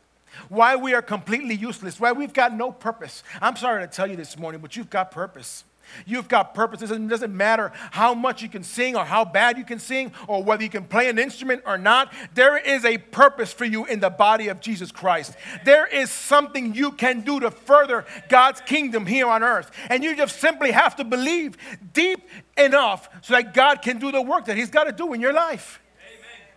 Why 0.50 0.76
we 0.76 0.94
are 0.94 1.02
completely 1.02 1.56
useless, 1.56 2.00
why 2.00 2.12
we've 2.12 2.34
got 2.34 2.54
no 2.54 2.72
purpose. 2.72 3.24
I'm 3.42 3.56
sorry 3.56 3.86
to 3.86 3.88
tell 3.88 4.08
you 4.08 4.16
this 4.16 4.38
morning, 4.38 4.62
but 4.62 4.76
you've 4.76 4.90
got 4.90 5.12
purpose. 5.12 5.64
You've 6.06 6.28
got 6.28 6.54
purposes. 6.54 6.92
And 6.92 7.06
it 7.06 7.10
doesn't 7.10 7.36
matter 7.36 7.72
how 7.92 8.14
much 8.14 8.42
you 8.42 8.50
can 8.50 8.64
sing 8.64 8.96
or 8.96 9.06
how 9.06 9.26
bad 9.26 9.58
you 9.58 9.66
can 9.66 9.80
sing 9.80 10.12
or 10.28 10.44
whether 10.44 10.64
you 10.64 10.70
can 10.70 10.86
play 10.86 11.10
an 11.10 11.20
instrument 11.20 11.64
or 11.66 11.78
not. 11.78 12.14
There 12.34 12.58
is 12.58 12.86
a 12.86 12.98
purpose 12.98 13.54
for 13.54 13.66
you 13.66 13.86
in 13.86 14.00
the 14.00 14.10
body 14.10 14.48
of 14.48 14.60
Jesus 14.60 14.92
Christ. 14.92 15.36
There 15.66 15.86
is 15.86 16.10
something 16.12 16.74
you 16.74 16.92
can 16.92 17.22
do 17.22 17.40
to 17.40 17.52
further 17.52 18.06
God's 18.30 18.62
kingdom 18.62 19.06
here 19.06 19.28
on 19.28 19.44
earth. 19.44 19.72
And 19.90 20.04
you 20.04 20.16
just 20.16 20.40
simply 20.40 20.72
have 20.72 20.96
to 20.98 21.04
believe 21.04 21.58
deep 21.94 22.28
enough 22.58 23.10
so 23.22 23.34
that 23.34 23.54
God 23.54 23.82
can 23.82 24.00
do 24.00 24.12
the 24.12 24.22
work 24.22 24.46
that 24.46 24.58
He's 24.58 24.70
got 24.70 24.86
to 24.86 24.92
do 24.92 25.14
in 25.14 25.22
your 25.22 25.34
life. 25.34 25.80
Amen. 26.00 26.48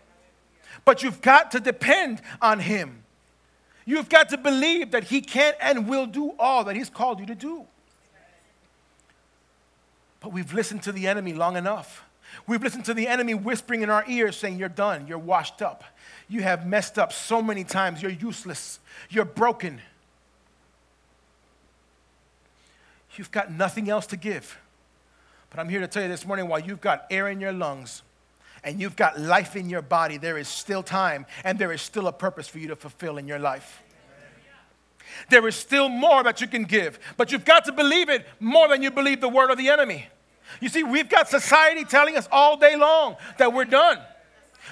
But 0.84 1.02
you've 1.02 1.20
got 1.20 1.50
to 1.52 1.60
depend 1.60 2.22
on 2.40 2.60
Him. 2.60 3.02
You've 3.84 4.08
got 4.08 4.30
to 4.30 4.38
believe 4.38 4.90
that 4.90 5.04
He 5.04 5.20
can 5.20 5.54
and 5.60 5.88
will 5.88 6.06
do 6.06 6.32
all 6.38 6.64
that 6.64 6.76
He's 6.76 6.90
called 6.90 7.20
you 7.20 7.26
to 7.26 7.34
do. 7.34 7.66
But 10.26 10.32
we've 10.32 10.52
listened 10.52 10.82
to 10.82 10.90
the 10.90 11.06
enemy 11.06 11.34
long 11.34 11.56
enough. 11.56 12.04
We've 12.48 12.60
listened 12.60 12.84
to 12.86 12.94
the 12.94 13.06
enemy 13.06 13.32
whispering 13.32 13.82
in 13.82 13.90
our 13.90 14.04
ears 14.08 14.36
saying, 14.36 14.58
You're 14.58 14.68
done, 14.68 15.06
you're 15.06 15.18
washed 15.18 15.62
up. 15.62 15.84
You 16.26 16.42
have 16.42 16.66
messed 16.66 16.98
up 16.98 17.12
so 17.12 17.40
many 17.40 17.62
times, 17.62 18.02
you're 18.02 18.10
useless, 18.10 18.80
you're 19.08 19.24
broken. 19.24 19.80
You've 23.14 23.30
got 23.30 23.52
nothing 23.52 23.88
else 23.88 24.04
to 24.06 24.16
give. 24.16 24.58
But 25.48 25.60
I'm 25.60 25.68
here 25.68 25.78
to 25.78 25.86
tell 25.86 26.02
you 26.02 26.08
this 26.08 26.26
morning 26.26 26.48
while 26.48 26.58
you've 26.58 26.80
got 26.80 27.06
air 27.08 27.28
in 27.28 27.40
your 27.40 27.52
lungs 27.52 28.02
and 28.64 28.80
you've 28.80 28.96
got 28.96 29.20
life 29.20 29.54
in 29.54 29.70
your 29.70 29.80
body, 29.80 30.18
there 30.18 30.38
is 30.38 30.48
still 30.48 30.82
time 30.82 31.24
and 31.44 31.56
there 31.56 31.70
is 31.70 31.80
still 31.80 32.08
a 32.08 32.12
purpose 32.12 32.48
for 32.48 32.58
you 32.58 32.66
to 32.66 32.74
fulfill 32.74 33.16
in 33.16 33.28
your 33.28 33.38
life. 33.38 33.80
There 35.30 35.46
is 35.46 35.54
still 35.54 35.88
more 35.88 36.24
that 36.24 36.40
you 36.40 36.48
can 36.48 36.64
give, 36.64 36.98
but 37.16 37.30
you've 37.30 37.44
got 37.44 37.64
to 37.66 37.72
believe 37.72 38.08
it 38.08 38.26
more 38.40 38.66
than 38.66 38.82
you 38.82 38.90
believe 38.90 39.20
the 39.20 39.28
word 39.28 39.52
of 39.52 39.56
the 39.56 39.68
enemy. 39.68 40.08
You 40.60 40.68
see, 40.68 40.82
we've 40.82 41.08
got 41.08 41.28
society 41.28 41.84
telling 41.84 42.16
us 42.16 42.28
all 42.30 42.56
day 42.56 42.76
long 42.76 43.16
that 43.38 43.52
we're 43.52 43.64
done. 43.64 43.98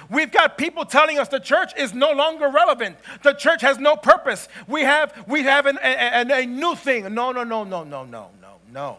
We've 0.09 0.31
got 0.31 0.57
people 0.57 0.85
telling 0.85 1.19
us 1.19 1.29
the 1.29 1.39
church 1.39 1.71
is 1.77 1.93
no 1.93 2.11
longer 2.11 2.49
relevant. 2.49 2.97
The 3.23 3.33
church 3.33 3.61
has 3.61 3.79
no 3.79 3.95
purpose. 3.95 4.47
We 4.67 4.81
have, 4.81 5.25
we 5.27 5.43
have 5.43 5.65
an, 5.65 5.79
a, 5.81 6.21
a, 6.21 6.41
a 6.41 6.45
new 6.45 6.75
thing. 6.75 7.13
No, 7.13 7.31
no, 7.31 7.43
no, 7.43 7.63
no, 7.63 7.83
no, 7.83 8.03
no, 8.03 8.29
no, 8.41 8.55
no. 8.71 8.97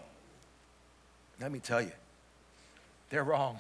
Let 1.41 1.53
me 1.53 1.59
tell 1.59 1.83
you, 1.83 1.93
they're 3.11 3.25
wrong. 3.25 3.59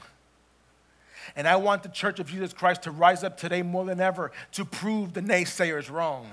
And 1.35 1.47
I 1.47 1.57
want 1.57 1.83
the 1.83 1.89
church 1.89 2.21
of 2.21 2.29
Jesus 2.29 2.53
Christ 2.53 2.83
to 2.83 2.91
rise 2.91 3.23
up 3.23 3.37
today 3.37 3.63
more 3.63 3.85
than 3.85 4.01
ever 4.01 4.33
to 4.53 4.65
prove 4.65 5.13
the 5.13 5.21
naysayers 5.21 5.91
wrong. 5.91 6.27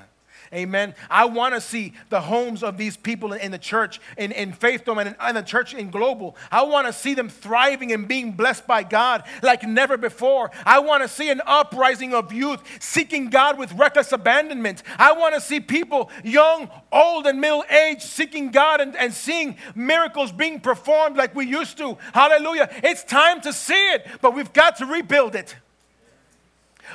Amen. 0.54 0.94
I 1.10 1.26
want 1.26 1.56
to 1.56 1.62
see 1.62 1.94
the 2.10 2.22
homes 2.22 2.62
of 2.62 2.78
these 2.78 2.96
people 2.96 3.34
in 3.34 3.52
the 3.52 3.58
church, 3.58 4.00
in, 4.18 4.32
in 4.32 4.54
Faith 4.54 4.86
Dome 4.86 5.00
and 5.00 5.10
in, 5.10 5.28
in 5.30 5.36
the 5.36 5.42
church 5.42 5.74
in 5.74 5.90
global. 5.90 6.36
I 6.52 6.64
want 6.64 6.86
to 6.88 6.94
see 6.94 7.16
them 7.16 7.28
thriving 7.28 7.92
and 7.92 8.08
being 8.08 8.34
blessed 8.34 8.68
by 8.68 8.84
God 8.84 9.24
like 9.42 9.64
never 9.64 9.98
before. 9.98 10.52
I 10.66 10.80
want 10.80 11.02
to 11.02 11.10
see 11.10 11.32
an 11.32 11.42
uprising 11.46 12.14
of 12.14 12.32
youth 12.32 12.62
seeking 12.80 13.30
God 13.30 13.58
with 13.58 13.74
reckless 13.74 14.12
abandonment. 14.12 14.84
I 15.00 15.14
want 15.14 15.34
to 15.34 15.42
see 15.42 15.60
people, 15.60 16.12
young, 16.24 16.70
old, 16.92 17.26
and 17.26 17.42
middle 17.42 17.64
aged, 17.70 18.04
seeking 18.04 18.52
God 18.52 18.80
and, 18.80 18.96
and 18.96 19.14
seeing 19.14 19.58
miracles 19.74 20.32
being 20.32 20.60
performed 20.60 21.18
like 21.18 21.34
we 21.34 21.48
used 21.48 21.78
to. 21.80 21.98
Hallelujah. 22.14 22.70
It's 22.84 23.04
time 23.04 23.42
to 23.42 23.54
see 23.54 23.92
it, 23.94 24.06
but 24.22 24.36
we've 24.36 24.54
got 24.54 24.78
to 24.78 24.86
rebuild 24.86 25.36
it. 25.36 25.56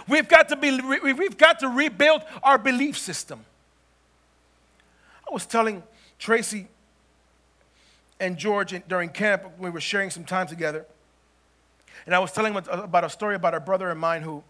We've 0.07 0.29
got 0.29 0.49
to, 0.51 0.57
be, 0.57 0.81
we've 0.81 1.39
got 1.39 1.61
to 1.61 1.69
rebuild 1.69 2.23
our 2.43 2.59
belief 2.59 2.99
system. 2.99 3.45
I 5.29 5.33
was 5.33 5.47
telling 5.47 5.83
Tracy 6.19 6.69
and 8.21 8.37
George 8.37 8.75
during 8.89 9.11
camp, 9.11 9.45
we 9.59 9.71
were 9.71 9.81
sharing 9.81 10.11
some 10.11 10.25
time 10.25 10.47
together. 10.47 10.87
And 12.07 12.15
I 12.15 12.19
was 12.19 12.33
telling 12.33 12.55
them 12.55 12.65
about 12.69 13.05
a 13.05 13.11
story 13.11 13.35
about 13.35 13.55
a 13.55 13.61
brother 13.61 13.91
of 13.91 13.99
mine 13.99 14.23
who, 14.23 14.43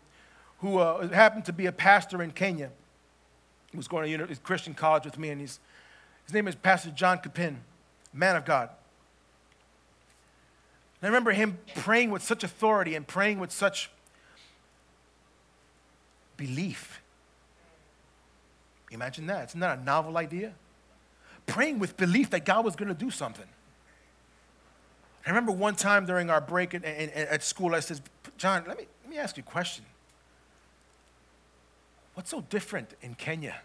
who 0.58 0.78
uh, 0.78 1.08
happened 1.08 1.44
to 1.46 1.52
be 1.52 1.66
a 1.66 1.72
pastor 1.72 2.22
in 2.22 2.30
Kenya. 2.30 2.70
He 3.70 3.76
was 3.76 3.88
going 3.88 4.16
to 4.16 4.36
Christian 4.36 4.74
college 4.74 5.04
with 5.04 5.18
me, 5.18 5.30
and 5.30 5.40
he's, 5.40 5.60
his 6.24 6.32
name 6.32 6.48
is 6.48 6.54
Pastor 6.54 6.90
John 6.90 7.18
Kapin, 7.18 7.56
man 8.12 8.36
of 8.36 8.44
God. 8.44 8.70
And 11.00 11.06
I 11.06 11.08
remember 11.08 11.32
him 11.32 11.58
praying 11.74 12.10
with 12.10 12.22
such 12.22 12.44
authority 12.44 12.94
and 12.94 13.06
praying 13.06 13.40
with 13.40 13.52
such 13.52 13.90
belief. 16.38 17.02
Imagine 18.90 19.26
that. 19.26 19.50
Isn't 19.50 19.60
that 19.60 19.78
a 19.78 19.82
novel 19.82 20.16
idea? 20.16 20.54
praying 21.48 21.80
with 21.80 21.96
belief 21.96 22.30
that 22.30 22.44
God 22.44 22.64
was 22.64 22.76
going 22.76 22.88
to 22.88 22.94
do 22.94 23.10
something. 23.10 23.46
I 25.26 25.30
remember 25.30 25.50
one 25.50 25.74
time 25.74 26.06
during 26.06 26.30
our 26.30 26.40
break 26.40 26.74
at, 26.74 26.84
at 26.84 27.42
school, 27.42 27.74
I 27.74 27.80
said, 27.80 28.00
John, 28.36 28.64
let 28.68 28.78
me, 28.78 28.86
let 29.02 29.10
me 29.10 29.18
ask 29.18 29.36
you 29.36 29.42
a 29.46 29.50
question. 29.50 29.84
What's 32.14 32.30
so 32.30 32.42
different 32.42 32.94
in 33.02 33.14
Kenya? 33.14 33.56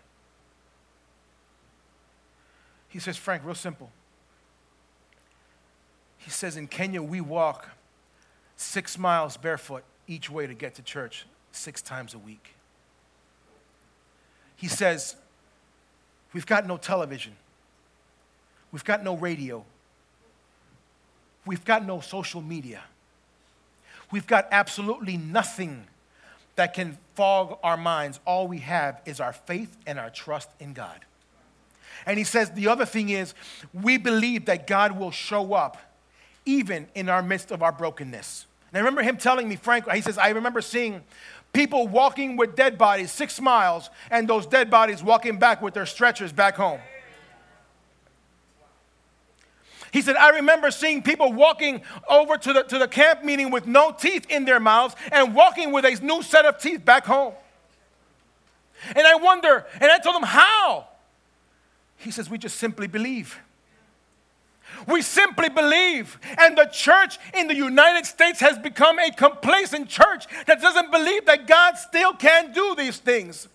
He 2.89 2.99
says, 2.99 3.17
Frank, 3.17 3.43
real 3.45 3.55
simple. 3.55 3.91
He 6.17 6.29
says, 6.29 6.57
in 6.57 6.67
Kenya, 6.67 7.01
we 7.01 7.21
walk 7.21 7.69
six 8.55 8.97
miles 8.97 9.35
barefoot 9.37 9.83
each 10.07 10.29
way 10.29 10.47
to 10.47 10.53
get 10.53 10.75
to 10.75 10.81
church 10.81 11.25
six 11.51 11.81
times 11.81 12.13
a 12.13 12.19
week. 12.19 12.52
He 14.63 14.69
says, 14.69 15.17
we've 16.31 16.45
got 16.45 16.65
no 16.65 16.77
television. 16.77 17.33
We've 18.71 18.85
got 18.85 19.03
no 19.03 19.17
radio. 19.17 19.65
We've 21.45 21.65
got 21.65 21.85
no 21.85 21.99
social 21.99 22.41
media. 22.41 22.81
We've 24.09 24.25
got 24.25 24.47
absolutely 24.51 25.17
nothing 25.17 25.83
that 26.55 26.73
can 26.73 26.97
fog 27.13 27.59
our 27.61 27.75
minds. 27.75 28.21
All 28.25 28.47
we 28.47 28.59
have 28.59 29.01
is 29.05 29.19
our 29.19 29.33
faith 29.33 29.75
and 29.85 29.99
our 29.99 30.09
trust 30.09 30.47
in 30.61 30.71
God. 30.71 31.01
And 32.05 32.17
he 32.17 32.23
says 32.23 32.51
the 32.51 32.69
other 32.69 32.85
thing 32.85 33.09
is 33.09 33.33
we 33.73 33.97
believe 33.97 34.45
that 34.45 34.65
God 34.65 34.93
will 34.97 35.11
show 35.11 35.55
up 35.55 35.77
even 36.45 36.87
in 36.95 37.09
our 37.09 37.21
midst 37.21 37.51
of 37.51 37.61
our 37.61 37.73
brokenness. 37.73 38.45
And 38.71 38.77
I 38.77 38.79
remember 38.79 39.03
him 39.03 39.17
telling 39.17 39.49
me, 39.49 39.57
Frank, 39.57 39.91
he 39.91 39.99
says, 39.99 40.17
I 40.17 40.29
remember 40.29 40.61
seeing 40.61 41.03
people 41.53 41.87
walking 41.87 42.35
with 42.35 42.55
dead 42.55 42.77
bodies 42.77 43.11
six 43.11 43.39
miles 43.39 43.89
and 44.09 44.27
those 44.27 44.45
dead 44.47 44.69
bodies 44.69 45.03
walking 45.03 45.37
back 45.37 45.61
with 45.61 45.73
their 45.73 45.85
stretchers 45.85 46.33
back 46.33 46.55
home. 46.55 46.79
He 49.91 50.01
said, 50.01 50.15
I 50.15 50.29
remember 50.29 50.71
seeing 50.71 51.03
people 51.03 51.31
walking 51.31 51.83
over 52.09 52.35
to 52.35 52.53
the, 52.53 52.63
to 52.63 52.79
the 52.79 52.87
camp 52.87 53.23
meeting 53.23 53.51
with 53.51 53.67
no 53.67 53.91
teeth 53.91 54.25
in 54.27 54.43
their 54.43 54.59
mouths 54.59 54.95
and 55.11 55.35
walking 55.35 55.71
with 55.71 55.85
a 55.85 56.03
new 56.03 56.23
set 56.23 56.45
of 56.45 56.57
teeth 56.57 56.83
back 56.83 57.05
home. 57.05 57.33
And 58.95 59.05
I 59.05 59.15
wonder, 59.15 59.67
and 59.79 59.91
I 59.91 59.99
told 59.99 60.15
him, 60.15 60.23
how? 60.23 60.87
He 61.97 62.09
says, 62.09 62.27
we 62.27 62.39
just 62.39 62.57
simply 62.57 62.87
believe. 62.87 63.39
We 64.87 65.01
simply 65.01 65.49
believe. 65.49 66.19
And 66.37 66.57
the 66.57 66.65
church 66.65 67.17
in 67.33 67.47
the 67.47 67.55
United 67.55 68.05
States 68.05 68.39
has 68.39 68.57
become 68.57 68.99
a 68.99 69.11
complacent 69.11 69.89
church 69.89 70.25
that 70.45 70.61
doesn't 70.61 70.91
believe 70.91 71.25
that 71.25 71.47
God 71.47 71.77
still 71.77 72.13
can 72.13 72.51
do 72.51 72.75
these 72.75 72.97
things. 72.97 73.47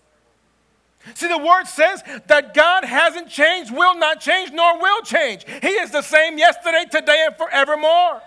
See, 1.15 1.27
the 1.27 1.37
word 1.37 1.65
says 1.65 2.03
that 2.27 2.53
God 2.53 2.83
hasn't 2.83 3.29
changed, 3.29 3.71
will 3.71 3.95
not 3.95 4.19
change, 4.19 4.51
nor 4.51 4.79
will 4.79 5.01
change. 5.01 5.45
He 5.61 5.69
is 5.69 5.91
the 5.91 6.01
same 6.01 6.37
yesterday, 6.37 6.85
today, 6.91 7.23
and 7.25 7.35
forevermore. 7.35 8.21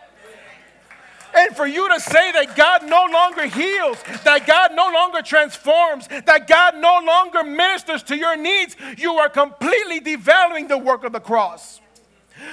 And 1.35 1.57
for 1.57 1.67
you 1.67 1.89
to 1.89 2.01
say 2.01 2.33
that 2.33 2.57
God 2.57 2.87
no 2.87 3.07
longer 3.11 3.47
heals, 3.47 4.03
that 4.25 4.47
God 4.47 4.75
no 4.75 4.91
longer 4.93 5.23
transforms, 5.23 6.09
that 6.09 6.47
God 6.47 6.77
no 6.77 7.01
longer 7.05 7.43
ministers 7.43 8.03
to 8.05 8.17
your 8.17 8.37
needs, 8.37 8.77
you 8.99 9.15
are 9.15 9.29
completely 9.29 10.01
devaluing 10.01 10.69
the 10.69 10.79
work 10.79 11.05
of 11.05 11.13
the 11.13 11.21
cross. 11.21 11.81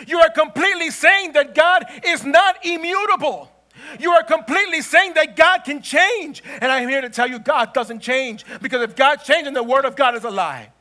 You 0.07 0.19
are 0.19 0.29
completely 0.29 0.91
saying 0.91 1.33
that 1.33 1.55
God 1.55 1.85
is 2.03 2.25
not 2.25 2.65
immutable. 2.65 3.51
You 3.99 4.11
are 4.11 4.23
completely 4.23 4.81
saying 4.81 5.13
that 5.13 5.35
God 5.35 5.63
can 5.63 5.81
change. 5.81 6.43
And 6.61 6.71
I'm 6.71 6.87
here 6.87 7.01
to 7.01 7.09
tell 7.09 7.29
you 7.29 7.39
God 7.39 7.73
doesn't 7.73 7.99
change 7.99 8.45
because 8.61 8.81
if 8.81 8.95
God's 8.95 9.23
changing, 9.23 9.53
the 9.53 9.63
word 9.63 9.85
of 9.85 9.95
God 9.95 10.15
is 10.15 10.23
a 10.23 10.29
lie. 10.29 10.71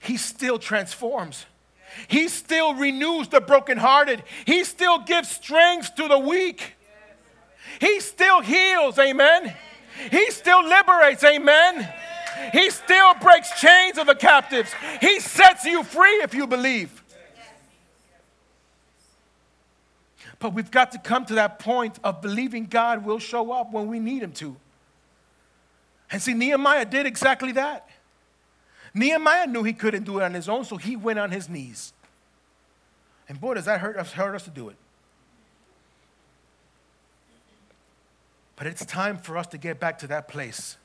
He 0.00 0.16
still 0.16 0.58
transforms. 0.58 1.44
He 2.06 2.28
still 2.28 2.74
renews 2.74 3.28
the 3.28 3.40
brokenhearted. 3.40 4.22
He 4.46 4.64
still 4.64 5.00
gives 5.00 5.28
strength 5.28 5.94
to 5.96 6.08
the 6.08 6.18
weak. 6.18 6.74
He 7.80 8.00
still 8.00 8.40
heals, 8.40 8.98
amen. 8.98 9.54
He 10.10 10.30
still 10.30 10.66
liberates, 10.66 11.24
amen. 11.24 11.88
He 12.52 12.70
still 12.70 13.14
breaks 13.14 13.60
chains 13.60 13.98
of 13.98 14.06
the 14.06 14.14
captives. 14.14 14.72
He 15.00 15.20
sets 15.20 15.64
you 15.64 15.82
free 15.82 16.22
if 16.22 16.34
you 16.34 16.46
believe. 16.46 17.02
But 20.38 20.54
we've 20.54 20.70
got 20.70 20.92
to 20.92 20.98
come 20.98 21.24
to 21.26 21.34
that 21.34 21.58
point 21.58 21.98
of 22.04 22.22
believing 22.22 22.66
God 22.66 23.04
will 23.04 23.18
show 23.18 23.50
up 23.52 23.72
when 23.72 23.88
we 23.88 23.98
need 23.98 24.22
Him 24.22 24.32
to. 24.32 24.56
And 26.10 26.22
see, 26.22 26.32
Nehemiah 26.32 26.84
did 26.84 27.06
exactly 27.06 27.52
that. 27.52 27.88
Nehemiah 28.94 29.46
knew 29.46 29.62
he 29.62 29.72
couldn't 29.72 30.04
do 30.04 30.18
it 30.18 30.24
on 30.24 30.34
his 30.34 30.48
own, 30.48 30.64
so 30.64 30.76
he 30.76 30.96
went 30.96 31.18
on 31.18 31.30
his 31.30 31.48
knees. 31.48 31.92
And 33.28 33.40
boy, 33.40 33.54
does 33.54 33.66
that 33.66 33.80
hurt 33.80 33.96
us, 33.96 34.12
hurt 34.12 34.34
us 34.34 34.44
to 34.44 34.50
do 34.50 34.70
it. 34.70 34.76
But 38.56 38.66
it's 38.66 38.84
time 38.84 39.18
for 39.18 39.36
us 39.36 39.46
to 39.48 39.58
get 39.58 39.78
back 39.78 39.98
to 39.98 40.06
that 40.08 40.26
place 40.26 40.78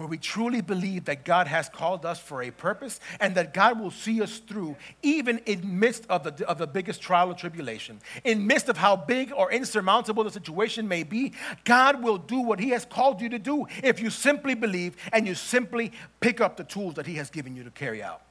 where 0.00 0.08
we 0.08 0.16
truly 0.16 0.62
believe 0.62 1.04
that 1.04 1.26
God 1.26 1.46
has 1.46 1.68
called 1.68 2.06
us 2.06 2.18
for 2.18 2.42
a 2.42 2.50
purpose 2.50 3.00
and 3.20 3.34
that 3.34 3.52
God 3.52 3.78
will 3.78 3.90
see 3.90 4.22
us 4.22 4.38
through 4.38 4.74
even 5.02 5.40
in 5.44 5.78
midst 5.78 6.06
of 6.08 6.24
the, 6.24 6.48
of 6.48 6.56
the 6.56 6.66
biggest 6.66 7.02
trial 7.02 7.30
or 7.30 7.34
tribulation. 7.34 8.00
In 8.24 8.46
midst 8.46 8.70
of 8.70 8.78
how 8.78 8.96
big 8.96 9.30
or 9.36 9.52
insurmountable 9.52 10.24
the 10.24 10.30
situation 10.30 10.88
may 10.88 11.02
be, 11.02 11.34
God 11.64 12.02
will 12.02 12.16
do 12.16 12.40
what 12.40 12.60
he 12.60 12.70
has 12.70 12.86
called 12.86 13.20
you 13.20 13.28
to 13.28 13.38
do 13.38 13.66
if 13.82 14.00
you 14.00 14.08
simply 14.08 14.54
believe 14.54 14.96
and 15.12 15.26
you 15.26 15.34
simply 15.34 15.92
pick 16.20 16.40
up 16.40 16.56
the 16.56 16.64
tools 16.64 16.94
that 16.94 17.06
he 17.06 17.16
has 17.16 17.28
given 17.28 17.54
you 17.54 17.62
to 17.64 17.70
carry 17.70 18.02
out. 18.02 18.22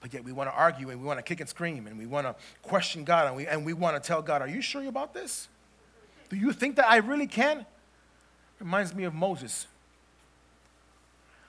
But 0.00 0.14
yet 0.14 0.22
we 0.22 0.30
want 0.30 0.50
to 0.50 0.54
argue 0.54 0.90
and 0.90 1.00
we 1.00 1.06
want 1.06 1.18
to 1.18 1.24
kick 1.24 1.40
and 1.40 1.48
scream 1.48 1.88
and 1.88 1.98
we 1.98 2.06
want 2.06 2.28
to 2.28 2.36
question 2.62 3.02
God 3.02 3.26
and 3.26 3.34
we, 3.34 3.48
and 3.48 3.66
we 3.66 3.72
want 3.72 4.00
to 4.00 4.06
tell 4.06 4.22
God, 4.22 4.40
Are 4.40 4.48
you 4.48 4.62
sure 4.62 4.86
about 4.86 5.14
this? 5.14 5.48
Do 6.28 6.36
you 6.36 6.52
think 6.52 6.76
that 6.76 6.88
I 6.88 6.98
really 6.98 7.26
can? 7.26 7.66
Reminds 8.64 8.94
me 8.94 9.04
of 9.04 9.12
Moses 9.12 9.66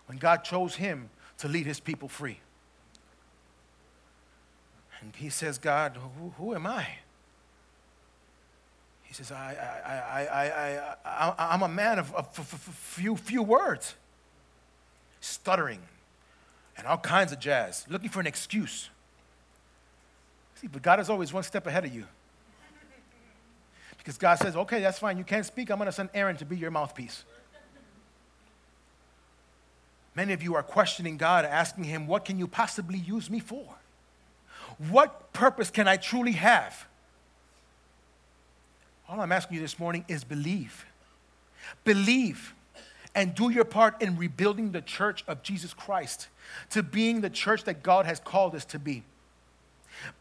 when 0.07 0.17
God 0.17 0.43
chose 0.43 0.75
him 0.75 1.09
to 1.37 1.47
lead 1.47 1.65
his 1.65 1.79
people 1.79 2.09
free. 2.09 2.39
And 4.99 5.15
he 5.15 5.29
says, 5.29 5.57
God, 5.57 5.97
who, 6.19 6.31
who 6.31 6.53
am 6.53 6.67
I? 6.67 6.85
He 9.03 9.13
says, 9.13 9.31
I, 9.31 9.55
I, 9.85 9.93
I, 9.93 10.95
I, 11.05 11.29
I, 11.29 11.53
I'm 11.53 11.61
a 11.61 11.69
man 11.69 11.99
of, 11.99 12.13
of, 12.13 12.37
of 12.37 12.45
few, 12.47 13.15
few 13.15 13.41
words, 13.41 13.95
stuttering, 15.21 15.79
and 16.77 16.85
all 16.85 16.97
kinds 16.97 17.31
of 17.31 17.39
jazz, 17.39 17.85
looking 17.87 18.09
for 18.09 18.19
an 18.19 18.27
excuse. 18.27 18.89
See, 20.55 20.67
but 20.67 20.81
God 20.81 20.99
is 20.99 21.09
always 21.09 21.31
one 21.31 21.43
step 21.43 21.65
ahead 21.65 21.85
of 21.85 21.95
you. 21.95 22.07
Because 24.05 24.19
God 24.19 24.35
says, 24.35 24.55
okay, 24.55 24.81
that's 24.81 24.99
fine. 24.99 25.17
You 25.17 25.23
can't 25.23 25.47
speak. 25.47 25.71
I'm 25.71 25.79
going 25.79 25.87
to 25.87 25.91
send 25.91 26.09
Aaron 26.13 26.37
to 26.37 26.45
be 26.45 26.55
your 26.55 26.69
mouthpiece. 26.69 27.23
Many 30.13 30.31
of 30.31 30.43
you 30.43 30.53
are 30.53 30.61
questioning 30.61 31.17
God, 31.17 31.43
asking 31.43 31.85
Him, 31.85 32.05
what 32.05 32.23
can 32.23 32.37
you 32.37 32.47
possibly 32.47 32.99
use 32.99 33.31
me 33.31 33.39
for? 33.39 33.65
What 34.77 35.33
purpose 35.33 35.71
can 35.71 35.87
I 35.87 35.97
truly 35.97 36.33
have? 36.33 36.85
All 39.09 39.19
I'm 39.19 39.31
asking 39.31 39.55
you 39.55 39.61
this 39.61 39.79
morning 39.79 40.05
is 40.07 40.23
believe. 40.23 40.85
Believe 41.83 42.53
and 43.15 43.33
do 43.33 43.49
your 43.49 43.65
part 43.65 43.99
in 44.03 44.17
rebuilding 44.17 44.71
the 44.71 44.81
church 44.81 45.23
of 45.27 45.41
Jesus 45.41 45.73
Christ 45.73 46.27
to 46.69 46.83
being 46.83 47.21
the 47.21 47.29
church 47.31 47.63
that 47.63 47.81
God 47.81 48.05
has 48.05 48.19
called 48.19 48.53
us 48.53 48.65
to 48.65 48.77
be 48.77 49.01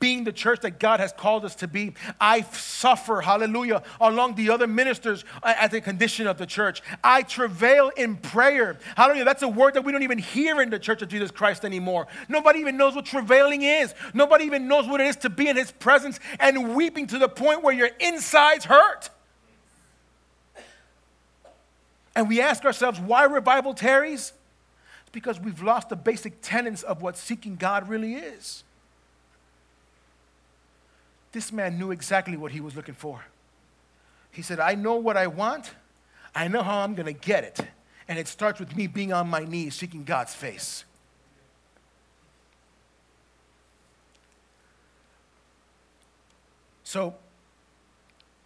being 0.00 0.24
the 0.24 0.32
church 0.32 0.60
that 0.60 0.78
God 0.78 1.00
has 1.00 1.12
called 1.12 1.44
us 1.44 1.54
to 1.56 1.68
be. 1.68 1.94
I 2.20 2.42
suffer, 2.42 3.20
hallelujah, 3.20 3.82
along 4.00 4.34
the 4.34 4.50
other 4.50 4.66
ministers 4.66 5.24
uh, 5.42 5.54
at 5.58 5.70
the 5.70 5.80
condition 5.80 6.26
of 6.26 6.38
the 6.38 6.46
church. 6.46 6.82
I 7.02 7.22
travail 7.22 7.90
in 7.96 8.16
prayer. 8.16 8.78
Hallelujah. 8.96 9.24
That's 9.24 9.42
a 9.42 9.48
word 9.48 9.74
that 9.74 9.84
we 9.84 9.92
don't 9.92 10.02
even 10.02 10.18
hear 10.18 10.60
in 10.60 10.70
the 10.70 10.78
church 10.78 11.02
of 11.02 11.08
Jesus 11.08 11.30
Christ 11.30 11.64
anymore. 11.64 12.06
Nobody 12.28 12.60
even 12.60 12.76
knows 12.76 12.94
what 12.94 13.06
travailing 13.06 13.62
is. 13.62 13.94
Nobody 14.12 14.44
even 14.44 14.68
knows 14.68 14.86
what 14.86 15.00
it 15.00 15.06
is 15.06 15.16
to 15.16 15.30
be 15.30 15.48
in 15.48 15.56
his 15.56 15.70
presence 15.70 16.18
and 16.40 16.74
weeping 16.74 17.06
to 17.08 17.18
the 17.18 17.28
point 17.28 17.62
where 17.62 17.74
your 17.74 17.90
insides 18.00 18.64
hurt. 18.64 19.10
And 22.16 22.28
we 22.28 22.40
ask 22.40 22.64
ourselves, 22.64 23.00
why 23.00 23.24
revival 23.24 23.74
tarries? 23.74 24.32
It's 25.02 25.10
because 25.12 25.40
we've 25.40 25.62
lost 25.62 25.88
the 25.88 25.96
basic 25.96 26.40
tenets 26.42 26.82
of 26.82 27.02
what 27.02 27.16
seeking 27.16 27.56
God 27.56 27.88
really 27.88 28.14
is. 28.14 28.63
This 31.34 31.50
man 31.50 31.80
knew 31.80 31.90
exactly 31.90 32.36
what 32.36 32.52
he 32.52 32.60
was 32.60 32.76
looking 32.76 32.94
for. 32.94 33.24
He 34.30 34.40
said, 34.40 34.60
I 34.60 34.76
know 34.76 34.94
what 34.94 35.16
I 35.16 35.26
want, 35.26 35.74
I 36.32 36.46
know 36.46 36.62
how 36.62 36.78
I'm 36.78 36.94
going 36.94 37.06
to 37.06 37.12
get 37.12 37.42
it. 37.42 37.60
And 38.06 38.20
it 38.20 38.28
starts 38.28 38.60
with 38.60 38.76
me 38.76 38.86
being 38.86 39.12
on 39.12 39.28
my 39.28 39.40
knees 39.40 39.74
seeking 39.74 40.04
God's 40.04 40.32
face. 40.32 40.84
So, 46.84 47.16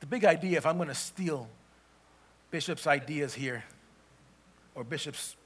the 0.00 0.06
big 0.06 0.24
idea, 0.24 0.56
if 0.56 0.64
I'm 0.64 0.76
going 0.76 0.88
to 0.88 0.94
steal 0.94 1.46
Bishop's 2.50 2.86
ideas 2.86 3.34
here, 3.34 3.64
or 4.74 4.82
Bishop's, 4.82 5.36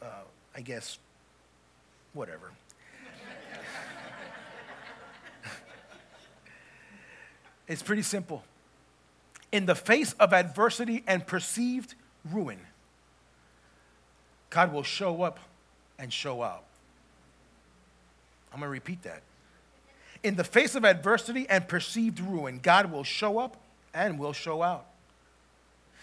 uh, 0.00 0.06
I 0.54 0.60
guess, 0.60 1.00
whatever. 2.12 2.52
It's 7.68 7.82
pretty 7.82 8.02
simple. 8.02 8.42
In 9.50 9.66
the 9.66 9.74
face 9.74 10.14
of 10.14 10.32
adversity 10.32 11.04
and 11.06 11.26
perceived 11.26 11.94
ruin, 12.30 12.58
God 14.50 14.72
will 14.72 14.82
show 14.82 15.22
up 15.22 15.38
and 15.98 16.12
show 16.12 16.42
out. 16.42 16.64
I'm 18.52 18.60
going 18.60 18.68
to 18.68 18.72
repeat 18.72 19.02
that. 19.02 19.22
In 20.22 20.36
the 20.36 20.44
face 20.44 20.74
of 20.74 20.84
adversity 20.84 21.46
and 21.48 21.66
perceived 21.66 22.20
ruin, 22.20 22.60
God 22.62 22.92
will 22.92 23.04
show 23.04 23.38
up 23.38 23.56
and 23.94 24.18
will 24.18 24.32
show 24.32 24.62
out. 24.62 24.86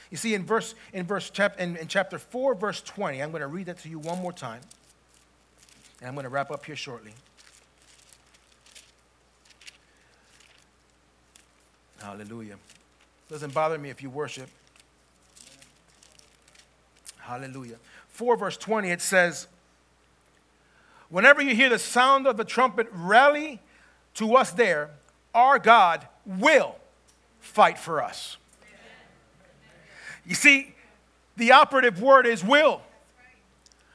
You 0.09 0.17
see, 0.17 0.33
in 0.33 0.45
verse 0.45 0.73
in 0.91 1.05
verse 1.05 1.29
chap, 1.29 1.59
in, 1.59 1.77
in 1.77 1.87
chapter 1.87 2.17
4, 2.17 2.55
verse 2.55 2.81
20, 2.81 3.21
I'm 3.21 3.29
going 3.31 3.41
to 3.41 3.47
read 3.47 3.67
that 3.67 3.79
to 3.79 3.89
you 3.89 3.99
one 3.99 4.19
more 4.19 4.33
time. 4.33 4.61
And 5.99 6.07
I'm 6.07 6.15
going 6.15 6.23
to 6.23 6.29
wrap 6.29 6.49
up 6.49 6.65
here 6.65 6.75
shortly. 6.75 7.13
Hallelujah. 12.01 12.55
Doesn't 13.29 13.53
bother 13.53 13.77
me 13.77 13.89
if 13.89 14.01
you 14.01 14.09
worship. 14.09 14.49
Hallelujah. 17.17 17.75
4 18.09 18.37
verse 18.37 18.57
20, 18.57 18.89
it 18.89 19.01
says, 19.01 19.47
Whenever 21.09 21.41
you 21.41 21.55
hear 21.55 21.69
the 21.69 21.79
sound 21.79 22.27
of 22.27 22.37
the 22.37 22.43
trumpet, 22.43 22.87
rally 22.91 23.59
to 24.15 24.35
us 24.35 24.51
there. 24.51 24.91
Our 25.33 25.59
God 25.59 26.07
will 26.25 26.75
fight 27.39 27.77
for 27.77 28.03
us. 28.03 28.37
You 30.25 30.35
see, 30.35 30.75
the 31.37 31.53
operative 31.53 32.01
word 32.01 32.27
is 32.27 32.43
will, 32.43 32.81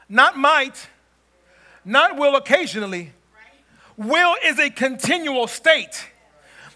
not 0.08 0.38
might, 0.38 0.88
not 1.84 2.16
will 2.16 2.36
occasionally. 2.36 3.12
Will 3.96 4.34
is 4.44 4.58
a 4.58 4.70
continual 4.70 5.46
state. 5.46 6.08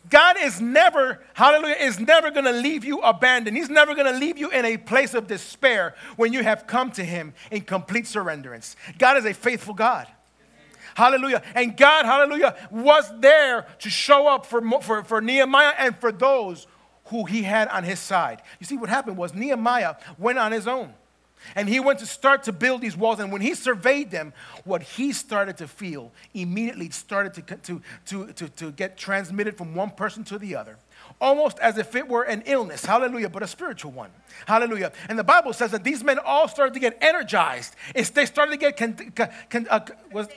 God 0.09 0.37
is 0.41 0.61
never, 0.61 1.21
hallelujah, 1.35 1.77
is 1.81 1.99
never 1.99 2.31
going 2.31 2.45
to 2.45 2.53
leave 2.53 2.85
you 2.85 3.01
abandoned. 3.01 3.57
He's 3.57 3.69
never 3.69 3.95
going 3.95 4.13
to 4.13 4.19
leave 4.19 4.39
you 4.39 4.51
in 4.51 4.65
a 4.65 4.77
place 4.77 5.15
of 5.15 5.27
despair 5.27 5.95
when 6.17 6.33
you 6.33 6.43
have 6.43 6.67
come 6.67 6.91
to 6.93 7.05
Him 7.05 7.35
in 7.51 7.63
complete 7.63 8.05
surrenderance. 8.05 8.77
God 8.99 9.17
is 9.17 9.25
a 9.25 9.35
faithful 9.35 9.75
God. 9.75 10.07
Hallelujah. 10.95 11.43
And 11.55 11.77
God, 11.77 12.07
hallelujah, 12.07 12.57
was 12.71 13.09
there 13.21 13.67
to 13.79 13.91
show 13.91 14.27
up 14.27 14.47
for, 14.47 14.61
for, 14.81 15.05
for 15.05 15.21
Nehemiah 15.21 15.75
and 15.79 15.97
for 15.97 16.11
those 16.11 16.67
who 17.05 17.25
he 17.25 17.43
had 17.43 17.69
on 17.69 17.85
his 17.85 17.99
side. 17.99 18.43
You 18.59 18.67
see, 18.67 18.77
what 18.77 18.89
happened 18.89 19.17
was 19.17 19.35
Nehemiah 19.35 19.95
went 20.19 20.39
on 20.39 20.53
his 20.53 20.67
own. 20.67 20.93
And 21.55 21.69
he 21.69 21.81
went 21.81 21.99
to 22.01 22.07
start 22.07 22.45
to 22.45 22.53
build 22.53 22.81
these 22.81 22.97
walls. 22.97 23.21
And 23.21 23.33
when 23.33 23.41
he 23.41 23.55
surveyed 23.55 24.11
them, 24.11 24.33
what 24.65 24.83
he 24.83 25.13
started 25.13 25.57
to 25.59 25.69
feel 25.69 26.13
immediately 26.35 26.91
started 26.91 27.35
to, 27.35 27.57
to, 27.57 27.83
to, 28.07 28.33
to, 28.33 28.49
to 28.49 28.71
get 28.73 28.97
transmitted 28.97 29.57
from 29.57 29.75
one 29.75 29.91
person 29.91 30.25
to 30.25 30.39
the 30.39 30.57
other. 30.57 30.77
Almost 31.21 31.59
as 31.59 31.79
if 31.79 31.95
it 31.95 32.07
were 32.07 32.25
an 32.25 32.43
illness, 32.47 32.85
hallelujah, 32.85 33.29
but 33.29 33.43
a 33.43 33.47
spiritual 33.47 33.93
one, 33.93 34.11
hallelujah. 34.47 34.93
And 35.09 35.19
the 35.19 35.25
Bible 35.25 35.53
says 35.53 35.71
that 35.71 35.83
these 35.83 36.05
men 36.05 36.19
all 36.19 36.49
started 36.49 36.75
to 36.75 36.81
get 36.81 36.99
energized. 37.01 37.75
It's, 37.95 38.11
they 38.11 38.27
started 38.27 38.53
to 38.53 38.59
get 38.59 38.77
con, 38.77 38.95
con, 39.15 39.29
con, 39.49 39.67
uh, 39.71 39.81
was, 40.13 40.29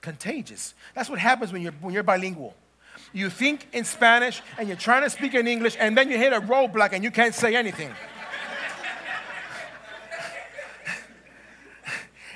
contagious. 0.00 0.74
That's 0.94 1.08
what 1.08 1.18
happens 1.18 1.52
when 1.52 1.62
you're, 1.62 1.72
when 1.80 1.94
you're 1.94 2.02
bilingual. 2.02 2.54
You 3.12 3.30
think 3.30 3.68
in 3.72 3.84
Spanish 3.84 4.42
and 4.58 4.68
you're 4.68 4.76
trying 4.76 5.02
to 5.02 5.10
speak 5.10 5.34
in 5.34 5.46
English, 5.46 5.76
and 5.80 5.96
then 5.96 6.10
you 6.10 6.18
hit 6.18 6.32
a 6.32 6.40
roadblock 6.40 6.92
and 6.92 7.02
you 7.02 7.10
can't 7.10 7.34
say 7.34 7.56
anything. 7.56 7.90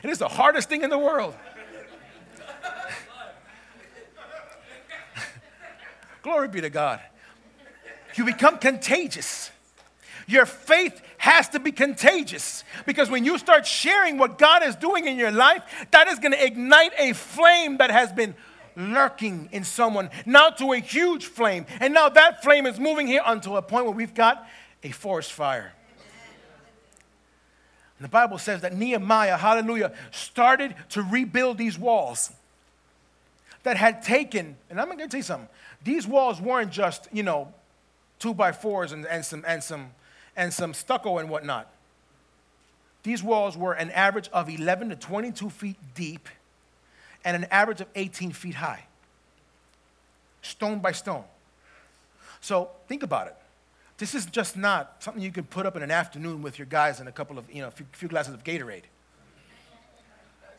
It 0.02 0.10
is 0.10 0.18
the 0.18 0.28
hardest 0.28 0.68
thing 0.68 0.82
in 0.82 0.90
the 0.90 0.98
world. 0.98 1.34
Glory 6.22 6.48
be 6.48 6.60
to 6.60 6.70
God. 6.70 7.00
You 8.16 8.24
become 8.24 8.58
contagious. 8.58 9.50
Your 10.26 10.44
faith 10.44 11.00
has 11.16 11.48
to 11.50 11.60
be 11.60 11.72
contagious 11.72 12.64
because 12.84 13.10
when 13.10 13.24
you 13.24 13.38
start 13.38 13.66
sharing 13.66 14.18
what 14.18 14.38
God 14.38 14.62
is 14.62 14.76
doing 14.76 15.06
in 15.06 15.16
your 15.16 15.30
life, 15.30 15.62
that 15.90 16.08
is 16.08 16.18
going 16.18 16.32
to 16.32 16.44
ignite 16.44 16.92
a 16.98 17.14
flame 17.14 17.78
that 17.78 17.90
has 17.90 18.12
been 18.12 18.34
lurking 18.76 19.48
in 19.52 19.64
someone, 19.64 20.10
now 20.24 20.50
to 20.50 20.72
a 20.72 20.78
huge 20.78 21.26
flame. 21.26 21.66
And 21.80 21.94
now 21.94 22.08
that 22.10 22.42
flame 22.42 22.66
is 22.66 22.78
moving 22.78 23.06
here 23.06 23.22
until 23.24 23.56
a 23.56 23.62
point 23.62 23.86
where 23.86 23.94
we've 23.94 24.14
got 24.14 24.46
a 24.82 24.90
forest 24.90 25.32
fire. 25.32 25.72
And 27.98 28.04
the 28.04 28.08
Bible 28.10 28.38
says 28.38 28.60
that 28.60 28.76
Nehemiah, 28.76 29.36
hallelujah, 29.36 29.92
started 30.12 30.74
to 30.90 31.02
rebuild 31.02 31.58
these 31.58 31.78
walls 31.78 32.32
that 33.64 33.76
had 33.76 34.02
taken, 34.02 34.56
and 34.70 34.80
I'm 34.80 34.86
going 34.86 34.98
to 34.98 35.08
tell 35.08 35.18
you 35.18 35.22
something, 35.24 35.48
these 35.82 36.06
walls 36.06 36.40
weren't 36.40 36.70
just, 36.70 37.08
you 37.12 37.24
know, 37.24 37.52
two 38.18 38.34
by 38.34 38.52
fours 38.52 38.92
and, 38.92 39.04
and, 39.06 39.24
some, 39.24 39.44
and, 39.46 39.62
some, 39.62 39.90
and 40.36 40.52
some 40.52 40.74
stucco 40.74 41.18
and 41.18 41.28
whatnot. 41.28 41.70
These 43.02 43.22
walls 43.22 43.56
were 43.56 43.72
an 43.72 43.90
average 43.90 44.28
of 44.32 44.48
11 44.48 44.90
to 44.90 44.96
22 44.96 45.50
feet 45.50 45.76
deep 45.94 46.28
and 47.24 47.36
an 47.36 47.48
average 47.50 47.80
of 47.80 47.88
18 47.94 48.30
feet 48.32 48.54
high, 48.54 48.86
stone 50.42 50.78
by 50.78 50.92
stone. 50.92 51.24
So 52.40 52.70
think 52.86 53.02
about 53.02 53.26
it. 53.26 53.36
This 53.98 54.14
is 54.14 54.26
just 54.26 54.56
not 54.56 55.02
something 55.02 55.22
you 55.22 55.32
can 55.32 55.44
put 55.44 55.66
up 55.66 55.76
in 55.76 55.82
an 55.82 55.90
afternoon 55.90 56.40
with 56.40 56.58
your 56.58 56.66
guys 56.66 57.00
and 57.00 57.08
a 57.08 57.12
couple 57.12 57.36
of, 57.36 57.52
you 57.52 57.60
know, 57.60 57.68
a 57.68 57.72
few, 57.72 57.86
few 57.92 58.08
glasses 58.08 58.32
of 58.32 58.44
Gatorade. 58.44 58.84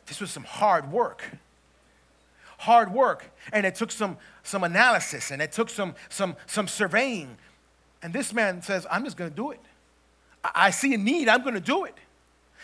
This 0.05 0.19
was 0.19 0.29
some 0.29 0.43
hard 0.43 0.91
work. 0.91 1.23
Hard 2.57 2.91
work. 2.91 3.31
And 3.53 3.65
it 3.65 3.75
took 3.75 3.91
some, 3.91 4.17
some 4.43 4.65
analysis 4.65 5.31
and 5.31 5.41
it 5.41 5.53
took 5.53 5.69
some, 5.69 5.95
some, 6.09 6.35
some 6.47 6.67
surveying. 6.67 7.37
And 8.03 8.11
this 8.11 8.33
man 8.33 8.61
says, 8.61 8.85
I'm 8.91 9.05
just 9.05 9.15
going 9.15 9.29
to 9.29 9.35
do 9.35 9.51
it. 9.51 9.61
I, 10.43 10.51
I 10.55 10.69
see 10.71 10.93
a 10.93 10.97
need, 10.97 11.29
I'm 11.29 11.41
going 11.41 11.53
to 11.53 11.61
do 11.61 11.85
it. 11.85 11.95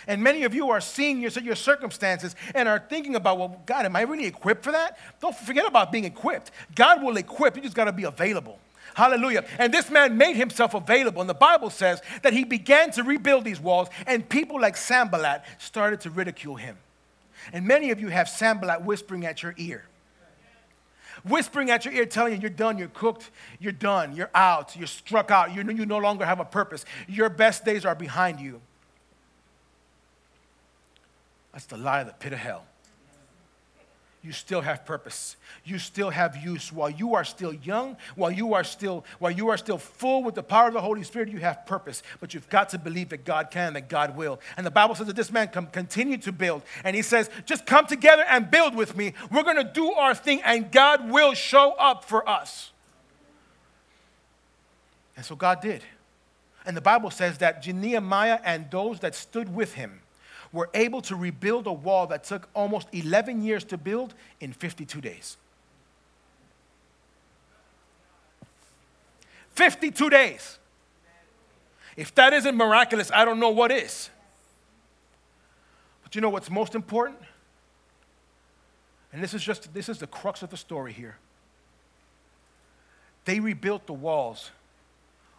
And 0.08 0.22
many 0.22 0.44
of 0.44 0.54
you 0.54 0.72
are 0.72 0.82
seeing 0.82 1.22
your, 1.22 1.32
your 1.32 1.56
circumstances 1.56 2.36
and 2.54 2.68
are 2.68 2.84
thinking 2.90 3.16
about, 3.16 3.38
well, 3.38 3.62
God, 3.66 3.86
am 3.86 3.96
I 3.96 4.02
really 4.02 4.26
equipped 4.26 4.64
for 4.64 4.74
that? 4.74 4.98
Don't 5.22 5.36
forget 5.36 5.66
about 5.66 5.90
being 5.92 6.04
equipped. 6.04 6.52
God 6.76 7.02
will 7.02 7.16
equip, 7.16 7.56
you 7.56 7.62
just 7.62 7.76
got 7.76 7.86
to 7.86 7.94
be 7.94 8.04
available. 8.04 8.60
Hallelujah. 8.94 9.46
And 9.58 9.74
this 9.74 9.90
man 9.90 10.18
made 10.18 10.36
himself 10.36 10.74
available. 10.74 11.22
And 11.22 11.30
the 11.30 11.34
Bible 11.34 11.70
says 11.70 12.02
that 12.22 12.34
he 12.34 12.44
began 12.44 12.92
to 12.92 13.04
rebuild 13.04 13.44
these 13.44 13.60
walls, 13.60 13.90
and 14.08 14.28
people 14.28 14.60
like 14.60 14.78
Sanballat 14.78 15.44
started 15.58 16.02
to 16.02 16.10
ridicule 16.10 16.56
him. 16.56 16.78
And 17.52 17.66
many 17.66 17.92
of 17.92 18.00
you 18.00 18.08
have 18.08 18.30
Sanballat 18.30 18.84
whispering 18.84 19.26
at 19.26 19.44
your 19.44 19.54
ear. 19.58 19.86
Whispering 21.24 21.72
at 21.72 21.86
your 21.86 21.94
ear, 21.94 22.06
telling 22.06 22.34
you 22.34 22.40
you're 22.40 22.50
done, 22.50 22.78
you're 22.78 22.88
cooked, 22.88 23.32
you're 23.60 23.72
done, 23.72 24.16
you're 24.16 24.30
out, 24.36 24.76
you're 24.76 24.88
struck 24.88 25.32
out, 25.32 25.54
you 25.54 25.64
you 25.64 25.86
no 25.86 25.98
longer 25.98 26.26
have 26.26 26.40
a 26.40 26.46
purpose. 26.46 26.86
Your 27.08 27.30
best 27.30 27.66
days 27.66 27.84
are 27.86 27.96
behind 27.96 28.40
you. 28.40 28.62
That's 31.52 31.66
the 31.66 31.78
lie 31.78 32.02
of 32.02 32.08
the 32.08 32.14
pit 32.14 32.34
of 32.34 32.40
hell 32.40 32.66
you 34.26 34.32
still 34.32 34.62
have 34.62 34.86
purpose. 34.86 35.36
You 35.64 35.78
still 35.78 36.10
have 36.10 36.36
use. 36.36 36.74
While 36.74 36.90
you 36.90 37.14
are 37.14 37.24
still 37.24 37.54
young, 37.54 37.96
while 38.16 38.32
you 38.32 38.56
are 38.56 38.64
still, 38.64 39.06
while 39.20 39.32
you 39.32 39.50
are 39.50 39.58
still 39.58 39.78
full 39.78 40.24
with 40.24 40.34
the 40.34 40.42
power 40.42 40.68
of 40.68 40.74
the 40.74 40.82
Holy 40.82 41.04
Spirit, 41.04 41.30
you 41.30 41.38
have 41.40 41.66
purpose. 41.68 42.02
But 42.20 42.34
you've 42.34 42.50
got 42.50 42.70
to 42.70 42.80
believe 42.80 43.10
that 43.10 43.24
God 43.24 43.52
can, 43.52 43.74
that 43.74 43.88
God 43.88 44.18
will. 44.18 44.40
And 44.58 44.66
the 44.66 44.72
Bible 44.72 44.96
says 44.96 45.06
that 45.08 45.16
this 45.16 45.32
man 45.32 45.50
can 45.50 45.68
continue 45.68 46.18
to 46.18 46.32
build. 46.32 46.64
And 46.84 46.96
he 46.96 47.04
says, 47.04 47.30
just 47.46 47.68
come 47.68 47.86
together 47.86 48.26
and 48.28 48.50
build 48.50 48.76
with 48.76 48.98
me. 48.98 49.14
We're 49.32 49.44
going 49.44 49.58
to 49.58 49.64
do 49.64 49.92
our 49.92 50.16
thing, 50.16 50.42
and 50.44 50.72
God 50.72 51.10
will 51.10 51.36
show 51.36 51.74
up 51.74 52.04
for 52.04 52.28
us. 52.28 52.72
And 55.16 55.24
so 55.24 55.36
God 55.36 55.62
did. 55.62 55.84
And 56.66 56.76
the 56.76 56.82
Bible 56.82 57.12
says 57.12 57.38
that 57.38 57.66
Nehemiah 57.66 58.40
and 58.44 58.72
those 58.72 59.00
that 59.02 59.14
stood 59.14 59.54
with 59.54 59.76
him 59.76 60.02
were 60.52 60.70
able 60.74 61.02
to 61.02 61.16
rebuild 61.16 61.68
a 61.68 61.74
wall 61.74 62.08
that 62.08 62.24
took 62.24 62.48
almost 62.54 62.88
11 62.92 63.44
years 63.44 63.64
to 63.66 63.78
build 63.78 64.14
in 64.40 64.54
52 64.54 65.02
days. 65.02 65.38
52 69.52 70.10
days. 70.10 70.60
If 71.96 72.14
that 72.16 72.34
isn't 72.34 72.56
miraculous, 72.56 73.10
I 73.12 73.24
don't 73.24 73.40
know 73.40 73.50
what 73.50 73.72
is. 73.72 74.10
But 76.04 76.14
you 76.14 76.22
know 76.22 76.30
what's 76.30 76.50
most 76.50 76.76
important? 76.76 77.20
And 79.14 79.24
this 79.24 79.34
is 79.34 79.42
just 79.42 79.74
this 79.74 79.88
is 79.88 79.98
the 79.98 80.08
crux 80.08 80.42
of 80.44 80.50
the 80.50 80.58
story 80.58 80.92
here. 80.92 81.16
They 83.24 83.40
rebuilt 83.40 83.88
the 83.88 83.94
walls 83.94 84.52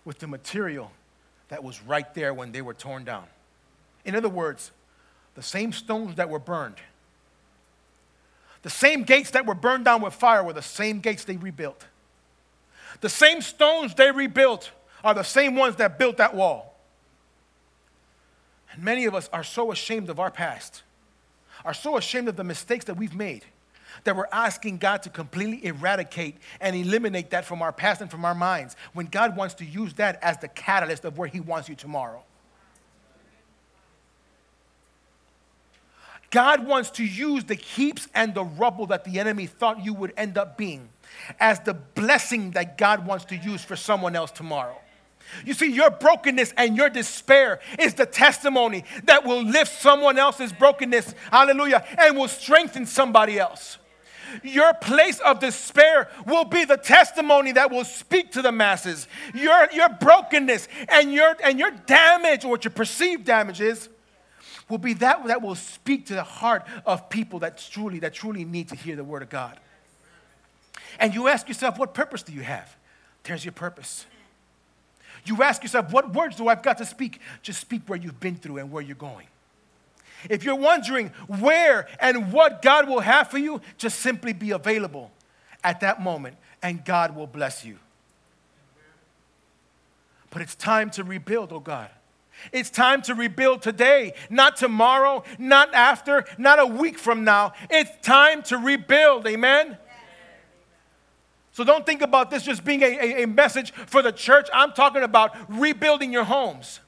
with 0.05 0.19
the 0.19 0.27
material 0.27 0.91
that 1.49 1.63
was 1.63 1.83
right 1.83 2.13
there 2.15 2.33
when 2.33 2.53
they 2.53 2.63
were 2.63 2.75
torn 2.75 3.05
down. 3.05 3.27
In 4.05 4.17
other 4.17 4.29
words, 4.29 4.71
the 5.37 5.43
same 5.43 5.72
stones 5.72 6.16
that 6.16 6.28
were 6.28 6.39
burned. 6.39 6.76
The 8.62 8.70
same 8.70 9.05
gates 9.05 9.30
that 9.30 9.47
were 9.47 9.55
burned 9.55 9.84
down 9.84 10.03
with 10.03 10.14
fire 10.14 10.43
were 10.43 10.55
the 10.55 10.62
same 10.62 10.99
gates 10.99 11.24
they 11.24 11.37
rebuilt. 11.37 11.87
The 13.01 13.09
same 13.09 13.43
stones 13.43 13.95
they 13.95 14.11
rebuilt 14.11 14.72
are 15.05 15.14
the 15.14 15.22
same 15.22 15.55
ones 15.55 15.76
that 15.76 15.99
built 15.99 16.16
that 16.16 16.34
wall. 16.34 16.74
And 18.72 18.82
many 18.82 19.05
of 19.05 19.14
us 19.14 19.28
are 19.32 19.45
so 19.45 19.70
ashamed 19.70 20.09
of 20.09 20.18
our 20.18 20.30
past, 20.30 20.82
are 21.64 21.74
so 21.74 21.97
ashamed 21.97 22.28
of 22.28 22.37
the 22.37 22.45
mistakes 22.45 22.87
that 22.87 22.97
we've 22.97 23.14
made, 23.14 23.45
that 24.05 24.16
we're 24.16 24.26
asking 24.32 24.78
God 24.78 25.03
to 25.03 25.11
completely 25.11 25.64
eradicate 25.66 26.37
and 26.61 26.74
eliminate 26.74 27.30
that 27.30 27.45
from 27.45 27.61
our 27.61 27.72
past 27.72 28.01
and 28.01 28.11
from 28.11 28.24
our 28.24 28.34
minds 28.34 28.74
when 28.95 29.07
God 29.07 29.37
wants 29.37 29.55
to 29.57 29.64
use 29.66 29.93
that 29.95 30.18
as 30.22 30.39
the 30.39 30.49
catalyst 30.49 31.05
of 31.05 31.18
where 31.18 31.28
He 31.28 31.41
wants 31.41 31.68
you 31.68 31.74
tomorrow. 31.74 32.22
God 36.31 36.66
wants 36.66 36.91
to 36.93 37.05
use 37.05 37.45
the 37.45 37.55
heaps 37.55 38.09
and 38.14 38.35
the 38.35 38.45
rubble 38.45 38.87
that 38.87 39.05
the 39.05 39.18
enemy 39.18 39.47
thought 39.47 39.85
you 39.85 39.95
would 39.95 40.12
end 40.16 40.37
up 40.37 40.57
being 40.57 40.89
as 41.39 41.61
the 41.61 41.74
blessing 41.74 42.53
that 42.53 42.77
God 42.79 43.07
wants 43.07 43.24
to 43.27 43.37
use 43.37 43.62
for 43.62 43.77
someone 43.77 44.16
else 44.16 44.31
tomorrow. 44.31 44.77
You 45.45 45.55
see, 45.55 45.72
your 45.72 45.91
brokenness 45.91 46.53
and 46.57 46.77
your 46.77 46.89
despair 46.89 47.61
is 47.79 47.95
the 47.95 48.07
testimony 48.07 48.85
that 49.05 49.24
will 49.24 49.43
lift 49.43 49.81
someone 49.81 50.18
else's 50.18 50.53
brokenness, 50.53 51.14
hallelujah, 51.31 51.85
and 51.99 52.16
will 52.16 52.29
strengthen 52.29 52.87
somebody 52.87 53.39
else. 53.39 53.79
Your 54.43 54.74
place 54.74 55.20
of 55.20 55.39
despair 55.39 56.09
will 56.27 56.45
be 56.45 56.64
the 56.64 56.77
testimony 56.77 57.53
that 57.53 57.70
will 57.70 57.85
speak 57.85 58.33
to 58.33 58.43
the 58.43 58.53
masses. 58.53 59.07
Your, 59.35 59.68
your 59.72 59.89
brokenness 59.89 60.68
and 60.89 61.12
your, 61.12 61.37
and 61.43 61.59
your 61.59 61.70
damage, 61.70 62.45
or 62.45 62.51
what 62.51 62.64
your 62.64 62.72
perceived 62.72 63.24
damage 63.24 63.61
is, 63.61 63.89
will 64.69 64.79
be 64.79 64.95
that 64.95 65.27
that 65.27 65.43
will 65.43 65.55
speak 65.55 66.07
to 66.07 66.14
the 66.14 66.23
heart 66.23 66.67
of 66.85 67.09
people 67.09 67.39
that 67.41 67.59
truly, 67.59 68.01
that 68.01 68.14
truly 68.14 68.45
need 68.45 68.69
to 68.69 68.77
hear 68.77 68.97
the 68.97 69.05
word 69.05 69.23
of 69.23 69.29
God. 69.29 69.59
And 70.99 71.14
you 71.14 71.29
ask 71.29 71.49
yourself, 71.49 71.79
what 71.79 71.95
purpose 71.95 72.23
do 72.23 72.33
you 72.33 72.41
have? 72.41 72.75
There's 73.25 73.45
your 73.45 73.53
purpose. 73.53 74.07
You 75.25 75.43
ask 75.43 75.62
yourself, 75.62 75.93
what 75.93 76.12
words 76.14 76.37
do 76.37 76.49
I've 76.49 76.62
got 76.62 76.79
to 76.79 76.87
speak? 76.87 77.21
Just 77.43 77.61
speak 77.61 77.83
where 77.87 77.99
you've 77.99 78.21
been 78.21 78.37
through 78.37 78.59
and 78.59 78.71
where 78.71 78.83
you're 78.83 78.97
going. 78.97 79.27
If 80.31 80.45
you're 80.45 80.55
wondering 80.57 81.09
where 81.27 81.89
and 82.01 82.33
what 82.33 82.62
God 82.62 82.89
will 82.89 83.01
have 83.01 83.31
for 83.31 83.39
you, 83.39 83.61
just 83.77 84.01
simply 84.01 84.33
be 84.33 84.53
available 84.53 85.11
at 85.62 85.81
that 85.81 86.01
moment 86.01 86.37
and 86.62 86.85
God 86.85 87.14
will 87.14 87.27
bless 87.27 87.64
you. 87.64 87.79
But 90.31 90.43
it's 90.43 90.55
time 90.55 90.91
to 90.91 91.05
rebuild, 91.05 91.53
oh 91.53 91.61
God. 91.61 91.91
It's 92.53 92.70
time 92.70 93.03
to 93.03 93.14
rebuild 93.14 93.62
today, 93.62 94.14
not 94.30 94.57
tomorrow, 94.57 95.24
not 95.39 95.74
after, 95.74 96.24
not 96.39 96.59
a 96.59 96.66
week 96.66 96.99
from 96.99 97.24
now. 97.24 97.53
It's 97.70 97.91
time 98.07 98.43
to 98.45 98.59
rebuild. 98.59 99.26
Amen? 99.26 99.78
So 101.53 101.64
don't 101.64 101.87
think 101.87 102.03
about 102.03 102.30
this 102.30 102.43
just 102.43 102.64
being 102.64 102.82
a, 102.82 102.87
a, 102.87 103.22
a, 103.22 103.26
message 103.26 103.72
for 103.72 104.03
the 104.03 104.12
church. 104.12 104.47
I'm 104.53 104.72
talking 104.72 105.03
about 105.03 105.34
rebuilding 105.49 106.12
your 106.12 106.24
homes, 106.24 106.80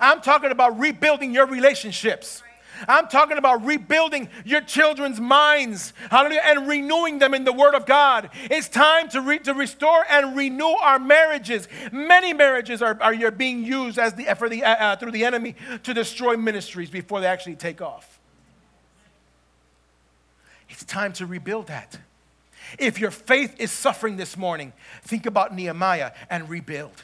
I'm 0.00 0.20
talking 0.20 0.50
about 0.50 0.78
rebuilding 0.78 1.32
your 1.32 1.46
relationships. 1.46 2.42
I'm 2.88 3.08
talking 3.08 3.38
about 3.38 3.64
rebuilding 3.64 4.28
your 4.44 4.60
children's 4.60 5.20
minds, 5.20 5.92
hallelujah, 6.10 6.42
and 6.44 6.68
renewing 6.68 7.18
them 7.18 7.34
in 7.34 7.44
the 7.44 7.52
Word 7.52 7.74
of 7.74 7.86
God. 7.86 8.30
It's 8.50 8.68
time 8.68 9.08
to, 9.10 9.20
re- 9.20 9.38
to 9.40 9.54
restore 9.54 10.04
and 10.10 10.36
renew 10.36 10.64
our 10.64 10.98
marriages. 10.98 11.68
Many 11.92 12.32
marriages 12.32 12.82
are, 12.82 12.96
are 13.00 13.30
being 13.30 13.64
used 13.64 13.98
as 13.98 14.14
the, 14.14 14.24
for 14.36 14.48
the, 14.48 14.64
uh, 14.64 14.74
uh, 14.74 14.96
through 14.96 15.12
the 15.12 15.24
enemy 15.24 15.56
to 15.82 15.94
destroy 15.94 16.36
ministries 16.36 16.90
before 16.90 17.20
they 17.20 17.26
actually 17.26 17.56
take 17.56 17.80
off. 17.80 18.18
It's 20.68 20.84
time 20.84 21.12
to 21.14 21.26
rebuild 21.26 21.66
that. 21.66 21.98
If 22.78 22.98
your 22.98 23.10
faith 23.10 23.54
is 23.58 23.70
suffering 23.70 24.16
this 24.16 24.36
morning, 24.36 24.72
think 25.02 25.26
about 25.26 25.54
Nehemiah 25.54 26.12
and 26.30 26.48
rebuild. 26.48 27.02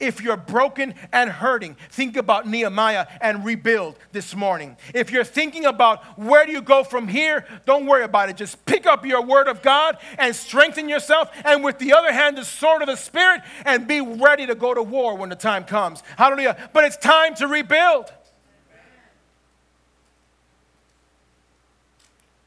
If 0.00 0.20
you're 0.20 0.36
broken 0.36 0.94
and 1.12 1.30
hurting, 1.30 1.76
think 1.90 2.16
about 2.16 2.46
Nehemiah 2.46 3.06
and 3.20 3.44
rebuild 3.44 3.98
this 4.12 4.34
morning. 4.34 4.76
If 4.94 5.10
you're 5.10 5.24
thinking 5.24 5.64
about 5.64 6.04
where 6.18 6.46
do 6.46 6.52
you 6.52 6.62
go 6.62 6.84
from 6.84 7.08
here, 7.08 7.46
don't 7.66 7.86
worry 7.86 8.04
about 8.04 8.28
it. 8.28 8.36
Just 8.36 8.64
pick 8.66 8.86
up 8.86 9.06
your 9.06 9.22
word 9.22 9.48
of 9.48 9.62
God 9.62 9.98
and 10.18 10.34
strengthen 10.34 10.88
yourself, 10.88 11.30
and 11.44 11.64
with 11.64 11.78
the 11.78 11.92
other 11.92 12.12
hand, 12.12 12.36
the 12.36 12.44
sword 12.44 12.82
of 12.82 12.88
the 12.88 12.96
Spirit, 12.96 13.42
and 13.64 13.86
be 13.86 14.00
ready 14.00 14.46
to 14.46 14.54
go 14.54 14.74
to 14.74 14.82
war 14.82 15.16
when 15.16 15.28
the 15.28 15.36
time 15.36 15.64
comes. 15.64 16.02
Hallelujah. 16.16 16.70
But 16.72 16.84
it's 16.84 16.96
time 16.96 17.34
to 17.36 17.46
rebuild. 17.46 18.12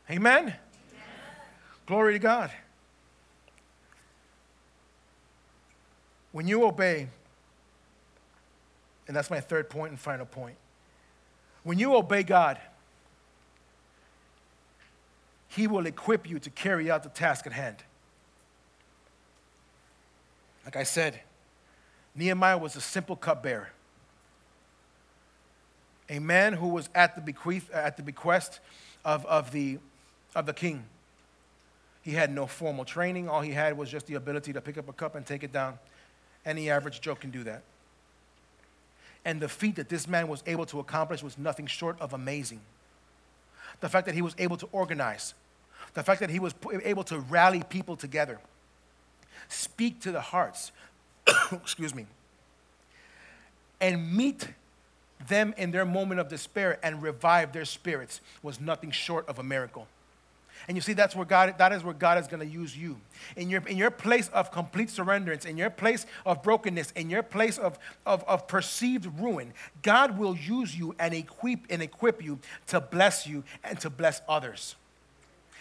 Amen? 0.10 0.44
Amen. 0.44 0.56
Glory 1.86 2.14
to 2.14 2.20
God. 2.20 2.52
When 6.32 6.48
you 6.48 6.64
obey, 6.66 7.08
and 9.08 9.16
that's 9.16 9.30
my 9.30 9.40
third 9.40 9.70
point 9.70 9.92
and 9.92 10.00
final 10.00 10.26
point. 10.26 10.58
When 11.64 11.80
you 11.80 11.96
obey 11.96 12.24
God, 12.24 12.60
He 15.48 15.68
will 15.68 15.86
equip 15.86 16.30
you 16.30 16.40
to 16.40 16.50
carry 16.50 16.92
out 16.92 17.04
the 17.04 17.10
task 17.10 17.48
at 17.48 17.54
hand. 17.54 17.78
Like 20.66 20.76
I 20.76 20.84
said, 20.84 21.22
Nehemiah 22.14 22.58
was 22.58 22.76
a 22.76 22.82
simple 22.82 23.16
cupbearer, 23.16 23.70
a 26.10 26.20
man 26.20 26.54
who 26.54 26.68
was 26.68 26.90
at 26.94 27.16
the, 27.16 27.22
bequeath, 27.22 27.72
at 27.72 27.96
the 27.96 28.04
bequest 28.04 28.60
of, 29.06 29.26
of, 29.26 29.52
the, 29.52 29.80
of 30.36 30.46
the 30.46 30.54
king. 30.54 30.84
He 32.02 32.12
had 32.12 32.34
no 32.34 32.48
formal 32.48 32.86
training. 32.86 33.30
All 33.30 33.42
he 33.42 33.52
had 33.52 33.78
was 33.78 33.90
just 33.90 34.08
the 34.08 34.16
ability 34.16 34.54
to 34.54 34.62
pick 34.62 34.78
up 34.78 34.90
a 34.90 34.94
cup 34.94 35.16
and 35.16 35.26
take 35.26 35.44
it 35.44 35.52
down. 35.52 35.78
Any 36.46 36.70
average 36.70 37.02
Joe 37.02 37.16
can 37.16 37.32
do 37.32 37.44
that. 37.44 37.64
And 39.26 39.42
the 39.42 39.50
feat 39.50 39.76
that 39.76 39.90
this 39.90 40.08
man 40.08 40.28
was 40.28 40.44
able 40.46 40.66
to 40.68 40.80
accomplish 40.80 41.22
was 41.22 41.38
nothing 41.38 41.68
short 41.68 42.00
of 42.00 42.14
amazing. 42.14 42.62
The 43.80 43.90
fact 43.90 44.06
that 44.06 44.16
he 44.16 44.22
was 44.22 44.36
able 44.38 44.58
to 44.58 44.68
organize, 44.72 45.34
the 45.94 46.04
fact 46.04 46.20
that 46.22 46.30
he 46.30 46.40
was 46.40 46.54
able 46.84 47.04
to 47.06 47.20
rally 47.20 47.64
people 47.70 47.96
together, 47.96 48.40
speak 49.50 50.02
to 50.02 50.12
the 50.12 50.22
hearts, 50.22 50.72
excuse 51.52 51.94
me, 51.94 52.06
and 53.80 54.16
meet 54.16 54.48
them 55.28 55.54
in 55.58 55.72
their 55.72 55.86
moment 55.86 56.20
of 56.20 56.30
despair 56.30 56.80
and 56.84 57.02
revive 57.02 57.54
their 57.54 57.66
spirits 57.66 58.22
was 58.42 58.60
nothing 58.60 58.92
short 58.92 59.28
of 59.28 59.40
a 59.40 59.44
miracle. 59.44 59.88
And 60.68 60.76
you 60.76 60.82
see, 60.82 60.94
that's 60.94 61.16
where 61.16 61.26
God, 61.26 61.56
that 61.58 61.72
is 61.72 61.84
where 61.84 61.94
God 61.94 62.18
is 62.18 62.28
going 62.28 62.40
to 62.40 62.46
use 62.46 62.78
you. 62.78 62.98
In 63.36 63.50
your, 63.50 63.62
in 63.68 63.78
your 63.78 63.92
place 63.92 64.30
of 64.30 64.52
complete 64.52 64.90
surrenderance, 64.90 65.46
in 65.46 65.58
your 65.58 65.70
place 65.70 66.06
of 66.26 66.44
brokenness, 66.44 66.92
in 66.92 67.10
your 67.10 67.24
place 67.24 67.58
of, 67.58 67.78
of, 68.06 68.24
of 68.26 68.48
perceived 68.48 69.08
ruin, 69.20 69.54
God 69.82 70.18
will 70.18 70.36
use 70.36 70.76
you 70.76 70.96
and 71.00 71.14
equip, 71.14 71.66
and 71.70 71.82
equip 71.82 72.24
you 72.24 72.40
to 72.68 72.82
bless 72.82 73.28
you 73.28 73.44
and 73.64 73.80
to 73.82 73.90
bless 73.90 74.22
others. 74.28 74.76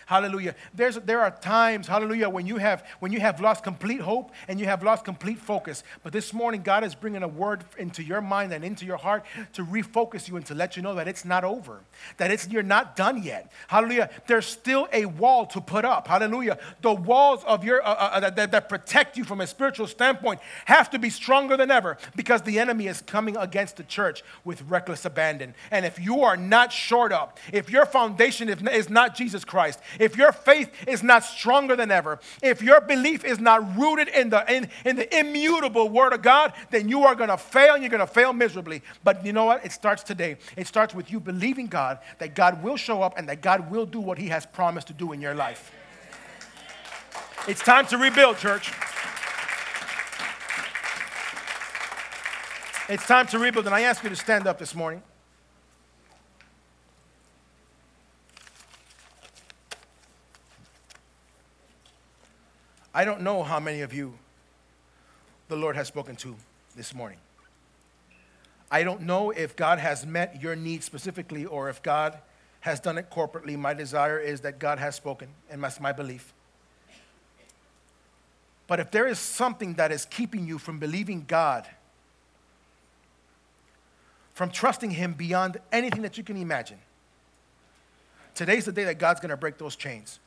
Hallelujah. 0.06 0.54
There's, 0.72 0.94
there 1.00 1.20
are 1.20 1.32
times, 1.32 1.88
hallelujah, 1.88 2.28
when 2.28 2.46
you, 2.46 2.58
have, 2.58 2.86
when 3.00 3.12
you 3.12 3.18
have 3.18 3.40
lost 3.40 3.64
complete 3.64 4.00
hope 4.00 4.30
and 4.46 4.60
you 4.60 4.66
have 4.66 4.84
lost 4.84 5.04
complete 5.04 5.40
focus. 5.40 5.82
But 6.04 6.12
this 6.12 6.32
morning, 6.32 6.62
God 6.62 6.84
is 6.84 6.94
bringing 6.94 7.24
a 7.24 7.28
word 7.28 7.64
into 7.76 8.04
your 8.04 8.20
mind 8.20 8.52
and 8.52 8.64
into 8.64 8.86
your 8.86 8.98
heart 8.98 9.26
to 9.54 9.64
refocus 9.64 10.28
you 10.28 10.36
and 10.36 10.46
to 10.46 10.54
let 10.54 10.76
you 10.76 10.82
know 10.82 10.94
that 10.94 11.08
it's 11.08 11.24
not 11.24 11.42
over, 11.42 11.80
that 12.18 12.30
it's, 12.30 12.48
you're 12.48 12.62
not 12.62 12.94
done 12.94 13.20
yet. 13.20 13.50
Hallelujah. 13.66 14.08
There's 14.28 14.46
still 14.46 14.86
a 14.92 15.06
wall 15.06 15.44
to 15.46 15.60
put 15.60 15.84
up. 15.84 16.06
Hallelujah. 16.06 16.58
The 16.82 16.94
walls 16.94 17.42
of 17.42 17.64
your, 17.64 17.84
uh, 17.84 17.90
uh, 17.90 18.10
uh 18.12 18.30
that, 18.30 18.52
that 18.52 18.68
protect 18.68 19.16
you 19.16 19.24
from 19.24 19.40
a 19.40 19.46
spiritual 19.48 19.88
standpoint 19.88 20.38
have 20.66 20.88
to 20.90 21.00
be 21.00 21.10
stronger 21.10 21.56
than 21.56 21.72
ever 21.72 21.98
because 22.14 22.42
the 22.42 22.60
enemy 22.60 22.86
is 22.86 23.02
coming 23.02 23.36
against 23.36 23.76
the 23.76 23.82
church 23.82 24.22
with 24.44 24.62
reckless 24.70 25.04
abandon. 25.04 25.52
And 25.72 25.84
if 25.84 25.98
you 25.98 26.22
are 26.22 26.36
not 26.36 26.72
shored 26.72 27.12
up, 27.12 27.40
if 27.52 27.70
your 27.70 27.86
foundation 27.86 28.48
is 28.48 28.88
not 28.88 29.16
Jesus 29.16 29.44
Christ, 29.44 29.80
if 29.98 30.16
your 30.16 30.32
faith 30.32 30.70
is 30.86 31.02
not 31.02 31.24
stronger 31.24 31.76
than 31.76 31.90
ever, 31.90 32.18
if 32.42 32.62
your 32.62 32.80
belief 32.80 33.24
is 33.24 33.38
not 33.38 33.76
rooted 33.76 34.08
in 34.08 34.30
the, 34.30 34.44
in, 34.52 34.68
in 34.84 34.96
the 34.96 35.18
immutable 35.18 35.88
Word 35.88 36.12
of 36.12 36.22
God, 36.22 36.52
then 36.70 36.88
you 36.88 37.04
are 37.04 37.14
going 37.14 37.30
to 37.30 37.36
fail 37.36 37.74
and 37.74 37.82
you're 37.82 37.90
going 37.90 38.00
to 38.00 38.06
fail 38.06 38.32
miserably. 38.32 38.82
But 39.04 39.24
you 39.24 39.32
know 39.32 39.44
what? 39.44 39.64
It 39.64 39.72
starts 39.72 40.02
today. 40.02 40.36
It 40.56 40.66
starts 40.66 40.94
with 40.94 41.10
you 41.10 41.20
believing 41.20 41.66
God 41.66 41.98
that 42.18 42.34
God 42.34 42.62
will 42.62 42.76
show 42.76 43.02
up 43.02 43.18
and 43.18 43.28
that 43.28 43.40
God 43.40 43.70
will 43.70 43.86
do 43.86 44.00
what 44.00 44.18
He 44.18 44.28
has 44.28 44.46
promised 44.46 44.86
to 44.88 44.92
do 44.92 45.12
in 45.12 45.20
your 45.20 45.34
life. 45.34 45.72
It's 47.48 47.62
time 47.62 47.86
to 47.86 47.98
rebuild, 47.98 48.38
church. 48.38 48.72
It's 52.88 53.06
time 53.06 53.26
to 53.28 53.38
rebuild. 53.38 53.66
And 53.66 53.74
I 53.74 53.82
ask 53.82 54.02
you 54.02 54.10
to 54.10 54.16
stand 54.16 54.46
up 54.46 54.58
this 54.58 54.74
morning. 54.74 55.02
I 62.96 63.04
don't 63.04 63.20
know 63.20 63.42
how 63.42 63.60
many 63.60 63.82
of 63.82 63.92
you 63.92 64.14
the 65.48 65.56
Lord 65.56 65.76
has 65.76 65.86
spoken 65.86 66.16
to 66.16 66.34
this 66.76 66.94
morning. 66.94 67.18
I 68.70 68.84
don't 68.84 69.02
know 69.02 69.32
if 69.32 69.54
God 69.54 69.78
has 69.78 70.06
met 70.06 70.40
your 70.40 70.56
needs 70.56 70.86
specifically 70.86 71.44
or 71.44 71.68
if 71.68 71.82
God 71.82 72.16
has 72.60 72.80
done 72.80 72.96
it 72.96 73.10
corporately. 73.10 73.54
My 73.54 73.74
desire 73.74 74.18
is 74.18 74.40
that 74.40 74.58
God 74.58 74.78
has 74.78 74.94
spoken, 74.94 75.28
and 75.50 75.62
that's 75.62 75.78
my 75.78 75.92
belief. 75.92 76.32
But 78.66 78.80
if 78.80 78.90
there 78.90 79.06
is 79.06 79.18
something 79.18 79.74
that 79.74 79.92
is 79.92 80.06
keeping 80.06 80.46
you 80.46 80.56
from 80.56 80.78
believing 80.78 81.26
God, 81.28 81.68
from 84.32 84.48
trusting 84.48 84.92
Him 84.92 85.12
beyond 85.12 85.58
anything 85.70 86.00
that 86.00 86.16
you 86.16 86.24
can 86.24 86.38
imagine, 86.38 86.78
today's 88.34 88.64
the 88.64 88.72
day 88.72 88.84
that 88.84 88.98
God's 88.98 89.20
going 89.20 89.28
to 89.28 89.36
break 89.36 89.58
those 89.58 89.76
chains. 89.76 90.18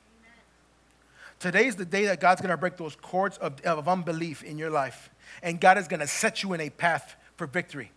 Today's 1.40 1.78
the 1.78 1.86
day 1.86 2.06
that 2.06 2.20
God's 2.20 2.42
going 2.42 2.52
to 2.52 2.58
break 2.58 2.76
those 2.76 2.98
cords 2.98 3.38
of, 3.38 3.62
of 3.62 3.88
unbelief 3.88 4.44
in 4.44 4.58
your 4.58 4.70
life. 4.70 5.10
And 5.42 5.60
God 5.60 5.78
is 5.78 5.88
going 5.88 6.02
to 6.02 6.08
set 6.08 6.44
you 6.44 6.54
in 6.54 6.60
a 6.60 6.70
path 6.70 7.16
for 7.38 7.48
victory. 7.48 7.92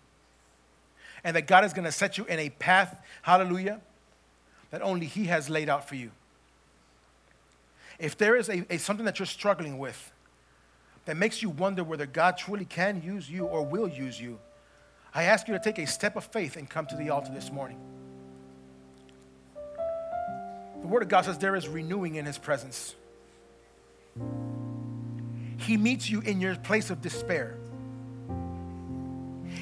And 1.24 1.34
that 1.34 1.48
God 1.48 1.64
is 1.64 1.72
going 1.72 1.84
to 1.84 1.92
set 1.92 2.18
you 2.18 2.24
in 2.24 2.38
a 2.38 2.50
path, 2.50 2.96
hallelujah, 3.22 3.80
that 4.70 4.80
only 4.80 5.06
He 5.06 5.24
has 5.24 5.50
laid 5.50 5.68
out 5.68 5.88
for 5.88 5.96
you. 5.96 6.12
If 7.98 8.16
there 8.16 8.36
is 8.36 8.48
a, 8.48 8.64
a 8.72 8.78
something 8.78 9.06
that 9.06 9.18
you're 9.18 9.26
struggling 9.26 9.78
with 9.78 10.12
that 11.04 11.16
makes 11.16 11.42
you 11.42 11.50
wonder 11.50 11.82
whether 11.82 12.06
God 12.06 12.38
truly 12.38 12.64
can 12.64 13.02
use 13.02 13.28
you 13.28 13.44
or 13.44 13.64
will 13.64 13.88
use 13.88 14.20
you, 14.20 14.38
I 15.14 15.24
ask 15.24 15.48
you 15.48 15.54
to 15.54 15.60
take 15.60 15.78
a 15.78 15.86
step 15.86 16.14
of 16.14 16.24
faith 16.24 16.56
and 16.56 16.70
come 16.70 16.86
to 16.86 16.96
the 16.96 17.10
altar 17.10 17.32
this 17.32 17.50
morning. 17.50 17.78
The 20.80 20.88
Word 20.88 21.02
of 21.02 21.08
God 21.08 21.24
says 21.24 21.38
there 21.38 21.56
is 21.56 21.68
renewing 21.68 22.14
in 22.14 22.24
His 22.24 22.38
presence. 22.38 22.94
He 25.58 25.76
meets 25.76 26.10
you 26.10 26.20
in 26.20 26.40
your 26.40 26.56
place 26.56 26.90
of 26.90 27.00
despair. 27.00 27.56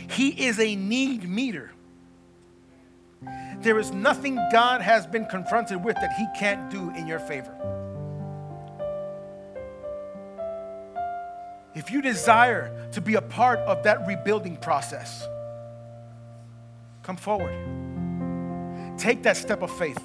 He 0.08 0.46
is 0.46 0.58
a 0.58 0.74
need 0.74 1.28
meter. 1.28 1.72
There 3.58 3.78
is 3.78 3.92
nothing 3.92 4.36
God 4.50 4.80
has 4.80 5.06
been 5.06 5.26
confronted 5.26 5.84
with 5.84 5.96
that 5.96 6.14
He 6.16 6.26
can't 6.38 6.70
do 6.70 6.90
in 6.90 7.06
your 7.06 7.18
favor. 7.18 7.54
If 11.74 11.90
you 11.90 12.02
desire 12.02 12.88
to 12.92 13.00
be 13.00 13.14
a 13.14 13.22
part 13.22 13.58
of 13.60 13.82
that 13.84 14.06
rebuilding 14.06 14.56
process, 14.56 15.26
come 17.02 17.16
forward. 17.16 17.54
Take 18.98 19.22
that 19.22 19.36
step 19.36 19.62
of 19.62 19.70
faith. 19.78 20.02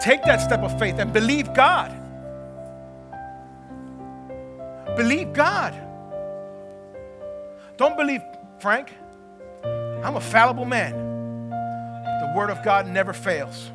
Take 0.00 0.22
that 0.24 0.40
step 0.40 0.60
of 0.60 0.78
faith 0.78 0.98
and 0.98 1.12
believe 1.12 1.52
God 1.54 1.97
Believe 4.96 5.32
God. 5.32 5.74
Don't 7.76 7.96
believe 7.96 8.22
Frank. 8.58 8.92
I'm 9.64 10.16
a 10.16 10.20
fallible 10.20 10.64
man. 10.64 11.50
The 11.50 12.32
Word 12.36 12.50
of 12.50 12.62
God 12.64 12.86
never 12.88 13.12
fails. 13.12 13.70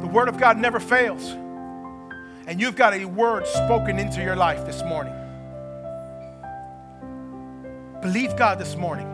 The 0.00 0.06
Word 0.06 0.28
of 0.28 0.38
God 0.38 0.58
never 0.58 0.80
fails. 0.80 1.30
And 2.46 2.60
you've 2.60 2.76
got 2.76 2.94
a 2.94 3.04
word 3.04 3.46
spoken 3.46 3.98
into 3.98 4.22
your 4.22 4.36
life 4.36 4.64
this 4.64 4.82
morning. 4.82 5.12
Believe 8.00 8.36
God 8.36 8.58
this 8.58 8.74
morning. 8.74 9.06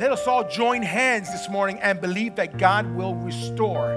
Let 0.00 0.12
us 0.12 0.26
all 0.26 0.48
join 0.48 0.80
hands 0.80 1.30
this 1.30 1.50
morning 1.50 1.78
and 1.80 2.00
believe 2.00 2.36
that 2.36 2.56
God 2.56 2.86
will 2.94 3.14
restore 3.16 3.92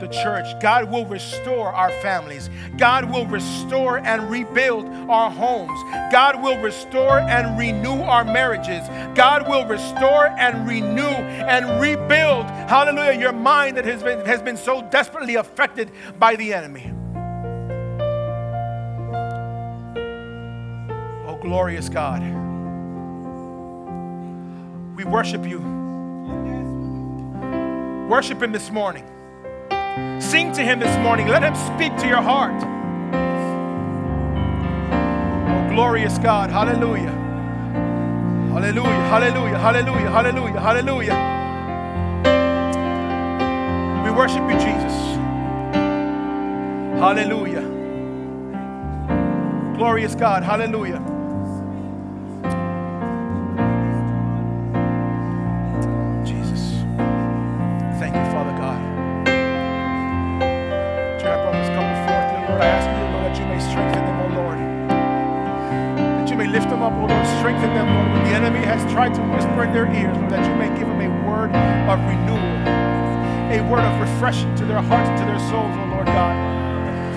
the 0.00 0.08
church. 0.08 0.46
God 0.60 0.90
will 0.90 1.06
restore 1.06 1.72
our 1.72 1.90
families. 2.00 2.50
God 2.76 3.10
will 3.10 3.26
restore 3.26 3.98
and 3.98 4.30
rebuild 4.30 4.86
our 5.08 5.30
homes. 5.30 5.78
God 6.10 6.42
will 6.42 6.58
restore 6.60 7.20
and 7.20 7.58
renew 7.58 8.02
our 8.02 8.24
marriages. 8.24 8.88
God 9.14 9.48
will 9.48 9.66
restore 9.66 10.26
and 10.26 10.66
renew 10.66 11.02
and 11.02 11.80
rebuild, 11.80 12.46
hallelujah, 12.46 13.18
your 13.18 13.32
mind 13.32 13.76
that 13.76 13.84
has 13.84 14.02
been, 14.02 14.24
has 14.24 14.42
been 14.42 14.56
so 14.56 14.82
desperately 14.90 15.36
affected 15.36 15.90
by 16.18 16.36
the 16.36 16.52
enemy. 16.52 16.92
Oh, 21.26 21.38
glorious 21.40 21.88
God. 21.88 22.22
We 24.96 25.04
worship 25.04 25.46
you. 25.46 25.60
Worship 28.08 28.42
Him 28.42 28.52
this 28.52 28.70
morning. 28.70 29.09
Sing 30.20 30.52
to 30.52 30.62
Him 30.62 30.78
this 30.78 30.96
morning. 30.98 31.28
Let 31.28 31.42
Him 31.42 31.54
speak 31.54 31.96
to 31.98 32.06
your 32.06 32.22
heart. 32.22 32.62
Oh, 35.34 35.68
glorious 35.74 36.18
God. 36.18 36.50
Hallelujah. 36.50 37.10
Hallelujah. 38.52 39.08
Hallelujah. 39.08 39.58
Hallelujah. 39.58 40.10
Hallelujah. 40.10 40.60
Hallelujah. 40.60 41.16
We 44.04 44.10
worship 44.10 44.42
you, 44.50 44.58
Jesus. 44.58 44.94
Hallelujah. 47.00 47.62
Glorious 49.76 50.14
God. 50.14 50.42
Hallelujah. 50.42 51.09
To 74.60 74.68
their 74.68 74.84
hearts 74.84 75.08
and 75.08 75.16
to 75.16 75.24
their 75.24 75.40
souls, 75.48 75.72
O 75.72 75.84
Lord 75.88 76.04
God. 76.04 76.36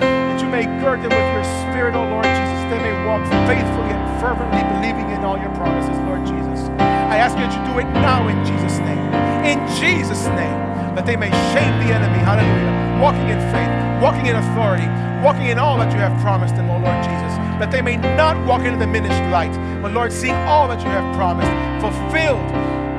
That 0.00 0.40
you 0.40 0.48
may 0.48 0.64
gird 0.80 1.04
them 1.04 1.12
with 1.12 1.28
your 1.36 1.44
spirit, 1.68 1.92
O 1.92 2.00
Lord 2.08 2.24
Jesus. 2.24 2.60
They 2.72 2.80
may 2.80 2.96
walk 3.04 3.20
faithfully 3.44 3.92
and 3.92 4.00
fervently 4.16 4.64
believing 4.72 5.12
in 5.12 5.20
all 5.20 5.36
your 5.36 5.52
promises, 5.52 5.92
Lord 6.08 6.24
Jesus. 6.24 6.72
I 6.80 7.20
ask 7.20 7.36
that 7.36 7.52
you 7.52 7.60
do 7.68 7.84
it 7.84 7.88
now 8.00 8.24
in 8.32 8.40
Jesus' 8.48 8.80
name. 8.80 9.04
In 9.44 9.60
Jesus' 9.76 10.24
name. 10.32 10.56
That 10.96 11.04
they 11.04 11.20
may 11.20 11.28
shame 11.52 11.74
the 11.84 11.92
enemy. 11.92 12.16
Hallelujah. 12.24 12.72
Walking 12.96 13.28
in 13.28 13.36
faith, 13.52 13.72
walking 14.00 14.24
in 14.24 14.40
authority, 14.40 14.88
walking 15.20 15.52
in 15.52 15.60
all 15.60 15.76
that 15.76 15.92
you 15.92 16.00
have 16.00 16.16
promised 16.24 16.56
them, 16.56 16.72
O 16.72 16.80
Lord 16.80 17.00
Jesus. 17.04 17.32
That 17.60 17.68
they 17.68 17.82
may 17.82 18.00
not 18.16 18.40
walk 18.48 18.64
into 18.64 18.80
the 18.80 18.88
diminished 18.88 19.20
light, 19.28 19.52
but 19.84 19.92
Lord, 19.92 20.16
seeing 20.16 20.38
all 20.48 20.64
that 20.72 20.80
you 20.80 20.88
have 20.88 21.04
promised 21.12 21.52
fulfilled, 21.84 22.48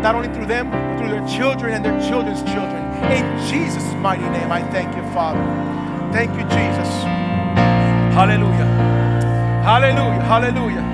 not 0.05 0.13
only 0.13 0.29
through 0.29 0.45
them, 0.45 0.69
but 0.69 1.01
through 1.01 1.09
their 1.09 1.25
children 1.25 1.73
and 1.73 1.81
their 1.81 1.97
children's 2.05 2.45
children. 2.53 2.74
In 3.11 3.25
Jesus' 3.47 3.93
mighty 4.01 4.27
name, 4.29 4.51
I 4.51 4.61
thank 4.71 4.95
you, 4.95 5.03
Father. 5.13 5.43
Thank 6.11 6.31
you, 6.37 6.43
Jesus. 6.49 6.89
Hallelujah. 8.15 8.65
Hallelujah. 9.63 10.21
Hallelujah. 10.23 10.85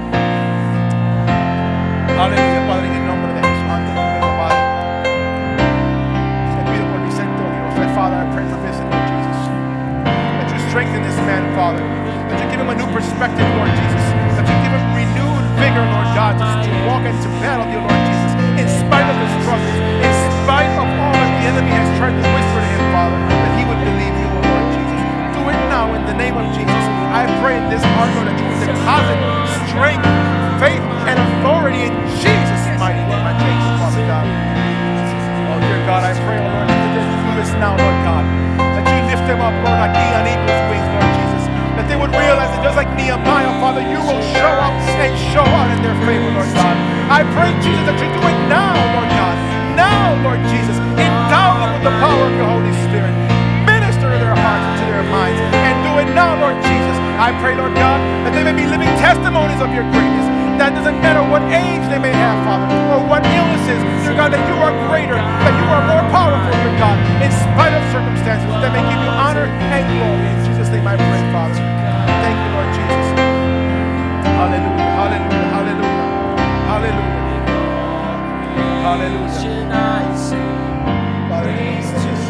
Aleluya, 2.22 2.62
Padre, 2.68 2.88
en 2.88 2.95
el 3.01 3.05
nombre 3.07 3.34
de 3.34 3.41
Jesús. 3.41 3.70
Ante 3.72 3.91
tu 3.93 4.01
mismo, 4.01 4.30
Padre. 4.38 4.62
Te 6.53 6.62
pido 6.70 6.86
por 6.91 7.01
Vicente, 7.01 7.41
Dios. 7.41 7.95
Father, 7.95 8.18
I 8.22 8.26
pray 8.34 8.45
for 8.45 8.59
this, 8.62 8.78
Lord 8.78 9.05
Jesus. 9.09 9.39
That 10.05 10.47
you 10.53 10.59
strengthen 10.70 11.01
this 11.01 11.18
man, 11.26 11.43
Father. 11.55 11.82
That 12.30 12.38
you 12.41 12.47
give 12.51 12.62
him 12.62 12.70
a 12.70 12.78
new 12.78 12.89
perspective, 12.93 13.47
Lord 13.57 13.74
Jesus. 13.74 14.05
That 14.38 14.45
you 14.45 14.57
give 14.62 14.74
him 14.74 14.86
renewed 14.93 15.45
vigor, 15.57 15.86
Lord 15.89 16.09
God, 16.14 16.38
to, 16.38 16.45
to 16.45 16.72
walk 16.86 17.03
into 17.09 17.30
battle, 17.41 17.66
dear 17.70 17.82
Lord 17.82 18.01
Jesus. 18.05 18.32
In 18.57 18.68
spite 18.70 19.07
of 19.09 19.18
the 19.18 19.30
struggles, 19.41 19.78
in 20.01 20.14
spite 20.45 20.74
of 20.78 20.88
all 21.01 21.20
the 21.41 21.49
enemy 21.49 21.73
has 21.73 21.89
tried 21.97 22.13
to 22.13 22.21
whisper 22.21 22.61
to 22.61 22.69
him, 22.69 22.83
Father, 22.93 23.17
that 23.17 23.53
he 23.57 23.65
would 23.65 23.81
believe 23.81 24.13
you, 24.13 24.29
Lord 24.29 24.65
Jesus. 24.77 25.01
Do 25.33 25.41
it 25.49 25.57
now 25.73 25.89
in 25.97 26.05
the 26.05 26.13
name 26.13 26.37
of 26.37 26.45
Jesus. 26.53 26.83
I 27.09 27.25
pray 27.41 27.57
in 27.57 27.65
this 27.65 27.81
heart, 27.97 28.13
Lord, 28.13 28.29
that 28.29 28.37
you 28.37 28.45
would 28.45 28.61
deposit 28.61 29.17
strength, 29.65 30.05
faith, 30.61 30.85
and 31.09 31.17
authority 31.17 31.89
in 31.89 31.93
Jesus' 32.21 32.77
mighty 32.77 33.01
name. 33.09 33.25
I 33.25 33.33
thank 33.41 33.57
you, 33.57 33.73
Father 33.81 34.05
God. 34.05 34.25
Oh, 35.49 35.57
dear 35.65 35.81
God, 35.89 36.05
I 36.05 36.13
pray, 36.21 36.37
Lord, 36.45 36.69
that 36.69 36.77
you 36.77 37.09
do 37.09 37.31
this 37.33 37.51
now, 37.57 37.73
Lord 37.73 37.97
God. 38.05 38.23
That 38.61 38.85
you 38.85 39.01
lift 39.09 39.25
them 39.25 39.41
up, 39.41 39.57
Lord, 39.65 39.81
like 39.81 39.97
on 39.97 40.29
eagle's 40.29 40.61
wings, 40.69 40.89
Lord 40.93 41.09
Jesus. 41.25 41.43
That 41.73 41.89
they 41.89 41.97
would 41.97 42.13
realize 42.13 42.53
that 42.53 42.61
just 42.61 42.77
like 42.77 42.93
Nehemiah, 42.93 43.49
Father, 43.57 43.81
you 43.81 43.97
will 43.97 44.21
show 44.37 44.53
up 44.61 44.77
and 44.77 45.09
show 45.33 45.41
out 45.57 45.73
in 45.73 45.81
their 45.81 45.97
favor, 46.05 46.37
Lord 46.37 46.53
God. 46.53 46.77
I 47.09 47.25
pray, 47.33 47.49
Jesus, 47.65 47.81
that 47.89 47.97
you 47.97 48.13
do 48.13 48.21
it 48.29 48.37
now, 48.45 48.77
Lord 48.93 49.09
God. 49.09 49.33
Now, 49.73 50.13
Lord 50.21 50.37
Jesus, 50.53 50.77
endow 51.41 51.57
them 51.57 51.73
with 51.73 51.85
the 51.89 51.95
power 51.97 52.23
of 52.29 52.33
your 52.37 52.49
Holy 52.53 52.73
Spirit. 52.85 53.09
Minister 53.65 54.13
to 54.13 54.17
their 54.21 54.37
hearts 54.37 54.61
and 54.61 54.77
to 54.77 54.85
their 54.93 55.07
minds. 55.09 55.41
And 55.41 55.73
do 55.81 55.97
it 55.97 56.13
now, 56.13 56.37
Lord 56.37 56.57
Jesus. 56.61 56.97
I 57.17 57.33
pray, 57.41 57.57
Lord 57.57 57.73
God, 57.73 57.97
that 58.25 58.33
they 58.37 58.45
may 58.45 58.53
be 58.53 58.69
living 58.69 58.89
testimonies 59.01 59.61
of 59.61 59.73
your 59.73 59.85
greatness. 59.89 60.29
That 60.61 60.77
doesn't 60.77 61.01
matter 61.01 61.25
what 61.25 61.41
age 61.49 61.81
they 61.89 61.97
may 61.97 62.13
have, 62.13 62.37
Father, 62.45 62.69
or 62.93 63.01
what 63.09 63.25
illnesses, 63.25 63.81
dear 64.05 64.13
God, 64.13 64.29
that 64.29 64.43
you 64.45 64.53
are 64.61 64.73
greater, 64.85 65.17
that 65.17 65.53
you 65.57 65.65
are 65.73 65.81
more 65.89 66.05
powerful, 66.13 66.53
dear 66.53 66.77
God, 66.77 66.97
in 67.17 67.33
spite 67.33 67.73
of 67.73 67.81
circumstances, 67.89 68.45
that 68.61 68.69
may 68.69 68.85
give 68.85 69.01
you 69.01 69.09
honor 69.09 69.49
and 69.49 69.81
glory. 69.97 70.29
In 70.29 70.37
Jesus' 70.45 70.69
name 70.69 70.85
I 70.85 70.93
pray, 71.01 71.21
Father. 71.33 71.57
Thank 72.21 72.37
you, 72.37 72.49
Lord 72.53 72.69
Jesus. 72.77 73.09
Hallelujah, 74.37 74.93
hallelujah, 75.01 75.49
hallelujah, 75.49 76.05
hallelujah, 76.69 77.41
hallelujah. 78.85 80.70
Father, 81.51 81.67
in 81.67 82.20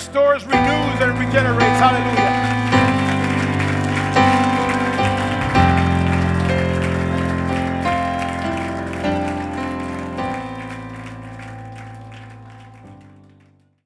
restores, 0.00 0.46
renews, 0.46 1.00
and 1.02 1.18
regenerates. 1.18 1.78
Hallelujah. 1.78 2.39